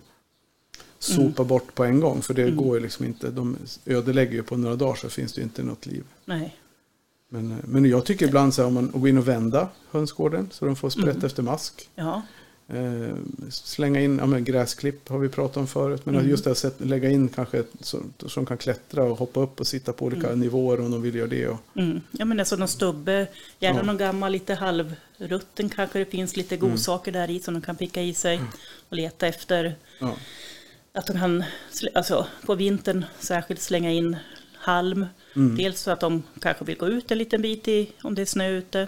Mm. 1.09 1.27
sopa 1.31 1.43
bort 1.43 1.75
på 1.75 1.83
en 1.83 1.99
gång. 1.99 2.21
För 2.21 2.33
det 2.33 2.51
går 2.51 2.77
ju 2.77 2.83
liksom 2.83 3.05
inte. 3.05 3.29
De 3.31 3.57
ödelägger 3.85 4.31
ju 4.33 4.43
på 4.43 4.57
några 4.57 4.75
dagar 4.75 4.95
så 4.95 5.09
finns 5.09 5.33
det 5.33 5.39
ju 5.41 5.43
inte 5.43 5.63
något 5.63 5.85
liv. 5.85 6.03
Nej. 6.25 6.55
Men, 7.29 7.51
eh, 7.51 7.57
men 7.63 7.85
jag 7.85 8.05
tycker 8.05 8.27
ibland 8.27 8.53
så 8.53 8.61
här 8.61 8.67
om 8.67 8.73
man 8.73 8.91
går 8.93 9.09
in 9.09 9.17
och 9.17 9.27
vända 9.27 9.69
hönsgården 9.91 10.49
så 10.51 10.65
de 10.65 10.75
får 10.75 10.89
sprätt 10.89 11.05
Mm. 11.15 11.25
efter 11.25 11.43
mask. 11.43 11.89
Ja. 11.95 12.21
Eh, 12.73 13.15
slänga 13.49 13.99
in 14.01 14.17
ja, 14.17 14.25
men 14.25 14.43
gräsklipp 14.43 15.09
har 15.09 15.19
vi 15.19 15.29
pratat 15.29 15.57
om 15.57 15.67
förut. 15.67 16.05
Men 16.05 16.15
Mm. 16.15 16.29
just 16.29 16.43
det 16.43 16.49
här 16.49 16.55
sätt, 16.55 16.75
lägga 16.77 17.09
in 17.09 17.27
kanske 17.27 17.63
som, 17.81 18.13
som 18.27 18.45
kan 18.45 18.57
klättra 18.57 19.03
och 19.03 19.17
hoppa 19.17 19.39
upp 19.39 19.59
och 19.59 19.67
sitta 19.67 19.93
på 19.93 20.05
olika 20.05 20.27
Mm. 20.27 20.39
nivåer 20.39 20.79
om 20.79 20.91
de 20.91 21.01
vill 21.01 21.15
göra 21.15 21.27
det. 21.27 21.47
Och, 21.47 21.57
Mm. 21.75 22.01
Ja 22.11 22.25
men 22.25 22.39
alltså 22.39 22.55
någon 22.55 22.67
stubbe, 22.67 23.27
gärna 23.59 23.79
Ja. 23.79 23.85
någon 23.85 23.97
gammal 23.97 24.31
lite 24.31 24.53
halvrutten 24.53 25.69
kanske 25.69 25.99
det 25.99 26.05
finns 26.05 26.37
lite 26.37 26.55
Mm. 26.55 26.69
godsaker 26.69 27.11
där 27.11 27.29
i 27.29 27.39
som 27.39 27.53
de 27.53 27.61
kan 27.61 27.75
picka 27.75 28.01
i 28.01 28.13
sig 28.13 28.41
och 28.89 28.95
leta 28.95 29.27
efter. 29.27 29.75
ja. 29.99 30.15
Att 30.93 31.07
de 31.07 31.13
kan, 31.13 31.43
alltså 31.93 32.27
på 32.45 32.55
vintern 32.55 33.05
särskilt 33.19 33.61
slänga 33.61 33.91
in 33.91 34.17
halm. 34.53 35.05
Mm. 35.35 35.57
Dels 35.57 35.81
så 35.81 35.91
att 35.91 35.99
de 35.99 36.23
kanske 36.41 36.65
vill 36.65 36.77
gå 36.77 36.87
ut 36.87 37.11
en 37.11 37.17
liten 37.17 37.41
bit 37.41 37.67
i, 37.67 37.91
om 38.01 38.15
det 38.15 38.21
är 38.21 38.25
snö 38.25 38.49
ute. 38.49 38.87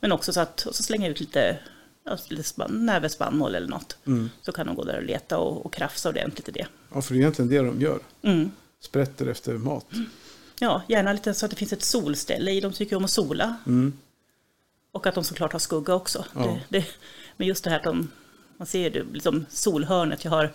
Men 0.00 0.12
också 0.12 0.32
så 0.32 0.40
att, 0.40 0.66
och 0.66 0.74
så 0.74 0.82
slänga 0.82 1.08
ut 1.08 1.20
lite, 1.20 1.58
ja, 2.04 2.18
lite 2.28 2.42
spann, 2.42 2.86
näve 2.86 3.08
spannmål 3.08 3.54
eller 3.54 3.68
något. 3.68 3.96
Mm. 4.06 4.30
Så 4.42 4.52
kan 4.52 4.66
de 4.66 4.76
gå 4.76 4.84
där 4.84 4.96
och 4.96 5.02
leta 5.02 5.38
och, 5.38 5.66
och 5.66 5.72
krafsa 5.72 6.08
ordentligt 6.08 6.48
i 6.48 6.52
det. 6.52 6.66
ja, 6.94 7.02
för 7.02 7.14
det 7.14 7.18
är 7.18 7.20
egentligen 7.20 7.50
det 7.50 7.58
de 7.58 7.80
gör. 7.80 8.00
Mm. 8.22 8.50
Sprätter 8.80 9.26
efter 9.26 9.52
mat. 9.52 9.86
Ja, 10.58 10.82
gärna 10.88 11.12
lite 11.12 11.34
så 11.34 11.44
att 11.44 11.50
det 11.50 11.56
finns 11.56 11.72
ett 11.72 11.82
solställe 11.82 12.50
i. 12.50 12.60
De 12.60 12.72
tycker 12.72 12.96
om 12.96 13.04
att 13.04 13.10
sola. 13.10 13.56
Mm. 13.66 13.92
Och 14.92 15.06
att 15.06 15.14
de 15.14 15.24
såklart 15.24 15.52
har 15.52 15.58
skugga 15.58 15.94
också. 15.94 16.24
Ja. 16.34 16.58
Det, 16.68 16.78
det, 16.78 16.86
men 17.36 17.48
just 17.48 17.64
det 17.64 17.70
här 17.70 17.76
att 17.76 17.84
de, 17.84 18.10
man 18.56 18.66
ser 18.66 18.90
det, 18.90 19.04
liksom 19.12 19.46
solhörnet. 19.48 20.24
Jag 20.24 20.30
har 20.30 20.52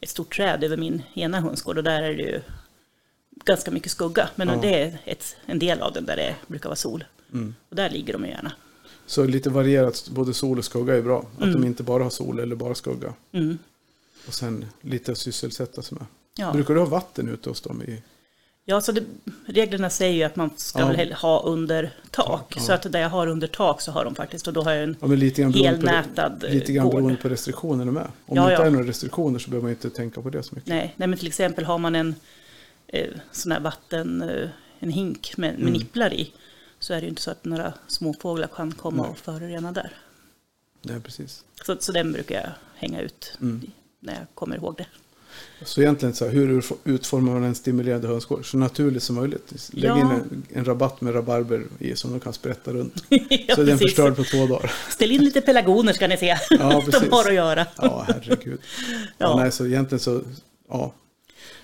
ett 0.00 0.08
stort 0.08 0.36
träd 0.36 0.64
över 0.64 0.76
min 0.76 1.02
ena 1.14 1.40
hönsgård 1.40 1.78
och 1.78 1.84
där 1.84 2.02
är 2.02 2.14
det 2.16 2.22
ju 2.22 2.40
ganska 3.44 3.70
mycket 3.70 3.92
skugga. 3.92 4.28
Men 4.36 4.48
Ja. 4.48 4.56
det 4.62 4.82
är 4.82 4.98
ett, 5.04 5.36
en 5.46 5.58
del 5.58 5.80
av 5.80 5.92
den 5.92 6.04
där 6.06 6.16
det 6.16 6.36
brukar 6.46 6.68
vara 6.68 6.76
sol. 6.76 7.04
Mm. 7.32 7.54
Och 7.68 7.76
där 7.76 7.90
ligger 7.90 8.12
de 8.12 8.24
gärna. 8.26 8.52
Så 9.06 9.24
lite 9.24 9.50
varierat, 9.50 10.08
både 10.10 10.34
sol 10.34 10.58
och 10.58 10.64
skugga 10.64 10.96
är 10.96 11.02
bra. 11.02 11.18
Att 11.36 11.42
Mm. 11.42 11.60
de 11.60 11.66
inte 11.66 11.82
bara 11.82 12.02
har 12.02 12.10
sol 12.10 12.38
eller 12.38 12.56
bara 12.56 12.74
skugga. 12.74 13.14
Mm. 13.32 13.58
Och 14.26 14.34
sen 14.34 14.66
lite 14.80 15.12
att 15.12 15.18
sysselsätta 15.18 15.82
sig 15.82 15.98
med. 15.98 16.06
Ja. 16.36 16.52
Brukar 16.52 16.74
du 16.74 16.80
ha 16.80 16.86
vatten 16.86 17.28
ute 17.28 17.48
hos 17.48 17.60
dem? 17.60 17.82
I, 17.82 18.02
Ja, 18.70 18.80
så 18.80 18.92
det, 18.92 19.04
reglerna 19.46 19.90
säger 19.90 20.14
ju 20.14 20.22
att 20.22 20.36
man 20.36 20.50
ska 20.56 20.94
Ja. 21.08 21.14
ha 21.16 21.42
under 21.42 21.90
tak. 22.10 22.52
Ja. 22.56 22.60
Så 22.62 22.72
att 22.72 22.92
där 22.92 23.00
jag 23.00 23.08
har 23.10 23.26
under 23.26 23.46
tak 23.46 23.80
så 23.80 23.92
har 23.92 24.04
de 24.04 24.14
faktiskt. 24.14 24.46
Och 24.46 24.52
då 24.52 24.62
har 24.62 24.72
jag 24.72 24.82
en 24.82 24.96
ja, 25.00 25.06
lite 25.06 25.42
grann 25.42 25.52
på, 25.52 25.58
helnätad 25.58 26.44
eh, 26.44 26.50
lite 26.50 26.72
grann 26.72 26.84
gård. 26.86 26.94
beroende 26.94 27.18
på 27.22 27.28
restriktionerna 27.28 27.92
med. 27.92 28.06
Om 28.26 28.36
Ja, 28.36 28.46
det 28.46 28.52
inte 28.52 28.62
är 28.64 28.70
några 28.70 28.86
restriktioner 28.88 29.38
så 29.38 29.50
behöver 29.50 29.62
man 29.62 29.70
inte 29.70 29.90
tänka 29.90 30.22
på 30.22 30.30
det 30.30 30.42
så 30.42 30.54
mycket. 30.54 30.68
Nej, 30.68 30.94
nej 30.96 31.08
men 31.08 31.18
till 31.18 31.28
exempel 31.28 31.64
har 31.64 31.78
man 31.78 31.94
en 31.94 32.14
eh, 32.86 33.06
sån 33.32 33.52
här 33.52 33.60
vatten, 33.60 34.22
eh, 34.22 34.48
en 34.78 34.90
hink 34.90 35.36
med, 35.36 35.52
med 35.52 35.60
Mm. 35.60 35.72
nipplar 35.72 36.12
i. 36.14 36.32
Så 36.78 36.92
är 36.94 36.96
det 36.96 37.02
ju 37.02 37.08
inte 37.08 37.22
så 37.22 37.30
att 37.30 37.44
några 37.44 37.72
småfåglar 37.86 38.48
kan 38.48 38.72
komma 38.72 39.02
Nej. 39.02 39.10
och 39.10 39.18
förorena 39.18 39.72
där. 39.72 39.92
Nej, 40.82 41.00
precis. 41.00 41.44
Så, 41.66 41.76
så 41.80 41.92
den 41.92 42.12
brukar 42.12 42.34
jag 42.40 42.50
hänga 42.74 43.00
ut 43.00 43.32
Mm. 43.40 43.70
när 44.00 44.14
jag 44.14 44.22
kommer 44.34 44.56
ihåg 44.56 44.74
det. 44.76 44.86
Så 45.64 45.80
egentligen 45.80 46.14
så 46.14 46.24
här, 46.24 46.32
hur 46.32 46.62
utformar 46.84 47.32
man 47.32 47.44
en 47.44 47.54
stimulerande 47.54 48.08
hönsgård? 48.08 48.50
Så 48.50 48.56
naturligt 48.56 49.02
som 49.02 49.16
möjligt. 49.16 49.70
Lägg 49.72 49.90
Ja. 49.90 49.96
in 50.00 50.06
en, 50.06 50.42
en 50.52 50.64
rabatt 50.64 51.00
med 51.00 51.14
rabarber 51.14 51.64
i 51.78 51.96
som 51.96 52.10
de 52.12 52.20
kan 52.20 52.32
sprätta 52.32 52.72
runt. 52.72 53.04
ja, 53.08 53.54
så 53.54 53.60
är 53.62 53.66
den 53.66 53.78
precis. 53.78 53.80
förstörd 53.80 54.16
på 54.16 54.24
två 54.24 54.46
dagar. 54.46 54.72
Ställ 54.90 55.10
in 55.12 55.24
lite 55.24 55.40
pelargoner 55.40 55.92
ska 55.92 56.08
ni 56.08 56.16
se. 56.16 56.26
Ja, 56.50 56.56
de 56.86 56.90
precis. 56.90 57.10
har 57.10 57.28
att 57.28 57.34
göra. 57.34 57.66
Ja, 57.76 58.04
herregud. 58.08 58.60
Ja. 58.94 58.98
Ja. 59.18 59.36
nej, 59.36 59.52
så 59.52 59.66
egentligen 59.66 60.00
så, 60.00 60.20
ja. 60.68 60.94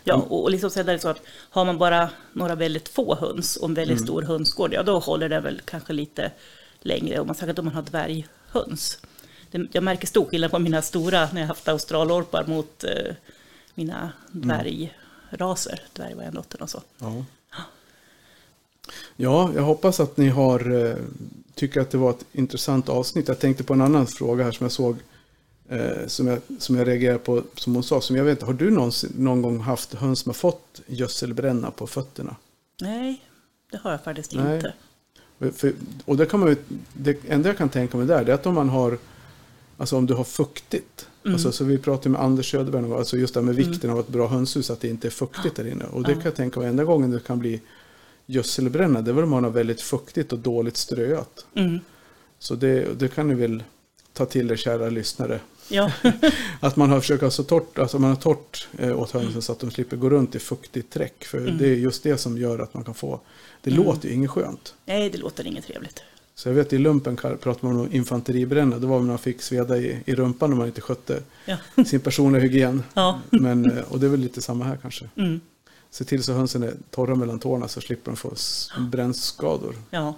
Ja, 0.05 0.15
och 0.15 0.51
liksom 0.51 0.71
så 0.71 0.81
är 0.81 0.85
det 0.85 0.99
så 0.99 1.09
att 1.09 1.21
har 1.51 1.65
man 1.65 1.79
bara 1.79 2.11
några 2.33 2.55
väldigt 2.55 2.89
få 2.89 3.15
höns 3.15 3.57
och 3.57 3.69
en 3.69 3.75
väldigt 3.75 3.97
Mm. 3.99 4.07
stor 4.07 4.23
hönsgård, 4.23 4.73
ja 4.73 4.83
då 4.83 4.99
håller 4.99 5.29
det 5.29 5.41
väl 5.41 5.61
kanske 5.65 5.93
lite 5.93 6.31
längre. 6.81 7.21
Och 7.21 7.27
man 7.27 7.35
säkert 7.35 7.59
om 7.59 7.65
man 7.65 7.75
har 7.75 7.83
dvärghöns. 7.83 8.99
Jag 9.73 9.83
märker 9.85 10.07
stor 10.07 10.25
skillnad 10.25 10.51
på 10.51 10.59
mina 10.59 10.83
stora, 10.83 11.29
när 11.33 11.41
jag 11.41 11.49
haft 11.49 11.69
australorpar, 11.69 12.45
mot 12.47 12.85
eh, 12.85 13.15
mina 13.75 14.13
dvärgraser, 14.33 15.83
dvärgvargendottern 15.93 16.63
och 16.63 16.71
så. 16.71 16.83
Ja. 16.99 17.25
ja, 19.17 19.51
jag 19.55 19.63
hoppas 19.63 20.01
att 20.01 20.17
ni 20.17 20.29
har, 20.29 20.87
eh, 20.87 20.97
tycker 21.55 21.81
att 21.81 21.91
det 21.91 21.99
var 21.99 22.11
ett 22.11 22.25
intressant 22.33 22.89
avsnitt. 22.89 23.29
Jag 23.29 23.39
tänkte 23.39 23.65
på 23.65 23.73
en 23.73 23.81
annan 23.81 24.07
fråga 24.07 24.45
här 24.45 24.53
som 24.53 24.65
jag 24.65 24.73
såg 24.73 24.97
Eh, 25.69 26.07
som, 26.07 26.27
jag, 26.27 26.41
som 26.59 26.77
jag 26.77 26.89
reagerar 26.89 27.19
på, 27.19 27.43
som 27.55 27.75
hon 27.75 27.83
sa, 27.83 28.01
som 28.01 28.17
jag 28.17 28.25
vet 28.25 28.43
har 28.43 28.53
du 28.53 28.71
någonsin, 28.71 29.13
någon 29.19 29.43
gång 29.43 29.61
haft 29.61 29.95
höns 29.95 30.21
som 30.21 30.31
har 30.31 30.35
fått 30.35 30.81
gödselbränna 30.87 31.71
på 31.71 31.87
fötterna? 31.87 32.37
Nej, 32.81 33.25
det 33.71 33.79
har 33.79 33.91
jag 33.91 34.05
faktiskt 34.05 34.35
Nej. 34.35 34.55
inte. 34.57 34.75
För, 35.53 35.75
och 36.05 36.17
det 36.17 36.27
kan 36.27 36.41
man 36.41 36.57
det 36.93 37.19
enda 37.29 37.49
jag 37.49 37.59
kan 37.59 37.69
tänka 37.69 37.97
mig 37.97 38.07
där, 38.07 38.29
är 38.29 38.35
att 38.35 38.47
om 38.47 38.55
man 38.55 38.69
har, 38.69 38.99
alltså 39.77 39.97
om 39.97 40.07
du 40.07 40.15
har 40.15 40.25
fuktigt. 40.25 41.09
Mm. 41.25 41.35
Alltså, 41.35 41.53
så 41.53 41.65
vi 41.65 41.79
pratade 41.79 42.09
med 42.09 42.21
Anders 42.21 42.51
Söderberg, 42.51 42.83
gång, 42.83 42.99
alltså 42.99 43.17
just 43.17 43.35
det 43.35 43.41
här 43.41 43.45
med 43.45 43.55
vikten 43.55 43.91
av 43.91 44.01
ett 44.01 44.09
bra 44.09 44.27
hönshus, 44.29 44.71
att 44.71 44.81
det 44.81 44.89
inte 44.89 45.09
är 45.09 45.11
fuktigt 45.11 45.57
där 45.57 45.67
inne. 45.67 45.85
Och 45.85 46.03
det 46.03 46.13
kan 46.13 46.23
jag 46.25 46.35
tänka 46.35 46.61
mig, 46.61 46.69
enda 46.69 46.85
gången 46.85 47.11
det 47.11 47.21
kan 47.27 47.39
bli 47.39 47.61
gödselbränna, 48.27 49.01
det 49.03 49.11
är 49.11 49.13
väl 49.13 49.25
om 49.25 49.31
man 49.31 49.45
har 49.45 49.51
väldigt 49.51 49.81
fuktigt 49.81 50.33
och 50.33 50.39
dåligt 50.39 50.77
ströat. 50.77 51.47
Mm. 51.55 51.81
Så 52.39 52.55
det, 52.55 52.99
det 53.01 53.09
kan 53.09 53.29
ni 53.29 53.35
väl 53.35 53.63
ta 54.13 54.27
till 54.27 54.51
er 54.51 54.57
kära 54.57 54.89
lyssnare. 54.91 55.41
Ja, 55.69 55.93
Att 56.61 56.77
man 56.77 56.91
har 56.91 57.01
försökt 57.01 57.23
ha 57.23 57.31
så 57.31 57.43
torrt, 57.43 57.79
alltså 57.79 57.99
man 57.99 58.11
har 58.11 58.17
torrt 58.17 58.69
eh, 58.79 59.01
åt 59.01 59.11
hönsen 59.11 59.43
så 59.43 59.53
att 59.53 59.59
de 59.59 59.71
slipper 59.71 59.97
gå 59.97 60.11
runt 60.11 60.35
i 60.35 60.39
fuktigt 60.39 60.93
träck. 60.93 61.25
För 61.25 61.39
Mm. 61.39 61.59
det 61.59 61.67
är 61.69 61.75
just 61.75 62.03
det 62.03 62.19
som 62.19 62.39
gör 62.39 62.59
att 62.59 62.75
man 62.75 62.85
kan 62.85 62.95
få, 62.95 63.21
det 63.63 63.71
låter 63.71 64.09
ju 64.09 64.15
inget 64.15 64.31
skönt. 64.31 64.75
nej 64.87 65.11
det 65.11 65.19
låter 65.19 65.47
inget 65.47 65.67
trevligt. 65.67 66.03
Så 66.37 66.49
jag 66.49 66.55
vet 66.55 66.73
i 66.73 66.79
lumpen 66.79 67.17
pratar 67.17 67.59
man 67.69 67.81
om 67.81 67.89
infanteribränna. 67.93 68.79
Det 68.79 68.87
var 68.87 68.99
när 69.01 69.07
man 69.07 69.19
fick 69.19 69.43
sveda 69.43 69.79
i, 69.79 70.03
i 70.07 70.15
rumpan 70.15 70.53
om 70.53 70.59
man 70.59 70.67
inte 70.67 70.81
skötte 70.81 71.23
Ja, 71.45 71.57
sin 71.87 72.01
personliga 72.01 72.43
hygien. 72.43 72.83
ja. 72.95 73.21
Men, 73.31 73.71
eh, 73.79 73.85
och 73.93 74.01
det 74.01 74.07
är 74.07 74.11
väl 74.11 74.21
lite 74.21 74.43
samma 74.43 74.65
här 74.65 74.77
kanske. 74.83 75.09
Mm. 75.17 75.41
Se 75.91 76.05
till 76.05 76.23
så 76.23 76.33
hönsen 76.33 76.63
är 76.63 76.75
torra 76.91 77.15
mellan 77.15 77.39
tårna 77.39 77.69
så 77.69 77.81
slipper 77.81 78.11
de 78.11 78.17
få 78.17 78.33
brännskador. 78.91 79.75
ja. 79.91 80.15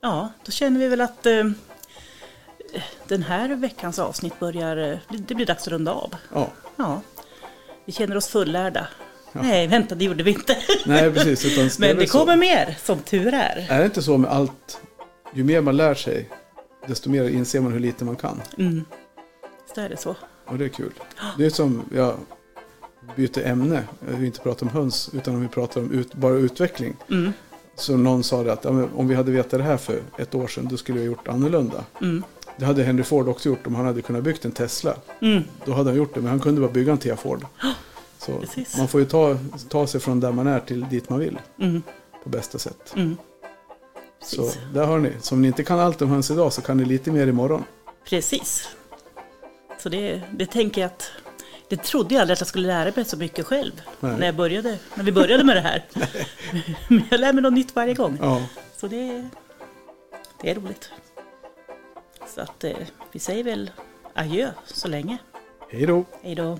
Ja, 0.00 0.28
då 0.44 0.52
känner 0.52 0.80
vi 0.80 0.88
väl 0.88 1.00
att 1.00 1.26
eh, 1.26 1.44
den 3.08 3.22
här 3.22 3.48
veckans 3.48 3.98
avsnitt 3.98 4.38
börjar, 4.40 4.76
eh, 4.76 4.98
det 5.28 5.34
blir 5.34 5.46
dags 5.46 5.62
att 5.62 5.68
runda 5.68 5.92
av. 5.92 6.14
Ja, 6.34 6.48
Ja, 6.76 7.00
vi 7.88 7.92
känner 7.92 8.16
oss 8.16 8.28
fullärda. 8.28 8.88
Ja. 9.32 9.42
Nej, 9.42 9.66
vänta, 9.66 9.94
det 9.94 10.04
gjorde 10.04 10.22
vi 10.22 10.30
inte. 10.30 10.56
nej 10.86 11.12
precis. 11.12 11.44
Utan 11.44 11.70
Men 11.78 11.96
det 11.96 12.06
så. 12.06 12.18
kommer 12.18 12.36
mer, 12.36 12.78
som 12.84 12.98
tur 12.98 13.34
är. 13.34 13.66
Är 13.70 13.78
det 13.78 13.84
inte 13.84 14.02
så 14.02 14.18
med 14.18 14.30
allt, 14.30 14.80
ju 15.34 15.44
mer 15.44 15.60
man 15.60 15.76
lär 15.76 15.94
sig, 15.94 16.28
desto 16.86 17.10
mer 17.10 17.28
inser 17.28 17.60
man 17.60 17.72
hur 17.72 17.80
lite 17.80 18.04
man 18.04 18.16
kan. 18.16 18.42
Mm. 18.58 18.84
Så 19.74 19.80
är 19.80 19.88
det 19.88 19.96
så. 19.96 20.16
Och 20.46 20.58
det 20.58 20.64
är 20.64 20.68
kul. 20.68 20.92
Det 21.38 21.46
är 21.46 21.50
som, 21.50 21.82
jag 21.94 22.14
byter 23.16 23.46
ämne, 23.46 23.82
vill 24.00 24.24
inte 24.24 24.40
prata 24.40 24.64
om 24.64 24.70
höns, 24.70 25.10
utan 25.12 25.34
om 25.34 25.40
vi 25.42 25.48
pratar 25.48 25.80
om 25.80 25.92
ut, 25.92 26.14
bara 26.14 26.34
utveckling. 26.34 26.96
Mm. 27.10 27.32
Så 27.76 27.96
någon 27.96 28.22
sa 28.22 28.42
det 28.42 28.52
att 28.52 28.66
om 28.66 29.08
vi 29.08 29.14
hade 29.14 29.32
vetat 29.32 29.50
det 29.50 29.62
här 29.62 29.76
för 29.76 30.00
ett 30.18 30.34
år 30.34 30.46
sedan, 30.46 30.68
då 30.70 30.76
skulle 30.76 30.98
vi 30.98 31.04
ha 31.04 31.12
gjort 31.12 31.28
annorlunda. 31.28 31.84
Mm. 32.00 32.24
Det 32.58 32.64
hade 32.66 32.82
Henry 32.84 33.04
Ford 33.04 33.28
också 33.28 33.48
gjort 33.48 33.66
om 33.66 33.74
han 33.74 33.86
hade 33.86 34.02
kunnat 34.02 34.22
byggt 34.22 34.44
en 34.44 34.52
Tesla. 34.52 34.96
Mm. 35.20 35.42
Då 35.64 35.72
hade 35.72 35.90
han 35.90 35.96
gjort 35.96 36.14
det, 36.14 36.20
men 36.20 36.30
han 36.30 36.40
kunde 36.40 36.60
bara 36.60 36.70
bygga 36.70 36.92
en 36.92 36.98
Tia 36.98 37.16
Ford. 37.16 37.46
Så 38.18 38.38
Precis. 38.40 38.76
man 38.78 38.88
får 38.88 39.00
ju 39.00 39.06
ta, 39.06 39.38
ta 39.68 39.86
sig 39.86 40.00
från 40.00 40.20
där 40.20 40.32
man 40.32 40.46
är 40.46 40.60
till 40.60 40.86
dit 40.90 41.08
man 41.08 41.18
vill 41.18 41.38
Mm. 41.60 41.82
på 42.22 42.28
bästa 42.28 42.58
sätt. 42.58 42.92
Mm. 42.96 43.16
Så 44.22 44.50
där 44.74 44.86
har 44.86 44.98
ni. 44.98 45.12
Så 45.20 45.34
om 45.34 45.42
ni 45.42 45.48
inte 45.48 45.64
kan 45.64 45.80
allt 45.80 46.02
om 46.02 46.08
höns 46.10 46.30
idag 46.30 46.52
så 46.52 46.62
kan 46.62 46.76
ni 46.76 46.84
lite 46.84 47.10
mer 47.10 47.26
imorgon. 47.26 47.64
Precis. 48.08 48.68
Så 49.82 49.88
det, 49.88 50.22
det 50.32 50.46
tänker 50.46 50.80
jag 50.80 50.86
att 50.88 51.10
det 51.68 51.76
trodde 51.82 52.14
jag 52.14 52.20
aldrig 52.20 52.32
att 52.34 52.40
jag 52.40 52.48
skulle 52.48 52.66
lära 52.66 52.92
mig 52.96 53.04
så 53.04 53.16
mycket 53.16 53.46
själv 53.46 53.72
Nej. 54.00 54.16
när, 54.18 54.26
jag 54.26 54.36
började, 54.36 54.78
när 54.94 55.04
vi 55.04 55.12
började 55.12 55.44
med 55.44 55.56
det 55.56 55.60
här. 55.60 55.84
Men 56.88 57.02
jag 57.10 57.20
lär 57.20 57.32
mig 57.32 57.42
något 57.42 57.52
nytt 57.52 57.76
varje 57.76 57.94
gång. 57.94 58.18
Ja, 58.20 58.42
Så 58.76 58.86
det, 58.88 59.28
det 60.42 60.50
är 60.50 60.54
roligt. 60.54 60.90
Så 62.34 62.40
att 62.40 62.64
eh, 62.64 62.76
vi 63.12 63.18
säger 63.18 63.44
väl 63.44 63.70
adjö 64.14 64.50
så 64.64 64.88
länge. 64.88 65.18
hej 65.70 65.86
då. 65.86 66.04
Hej 66.22 66.34
då. 66.34 66.58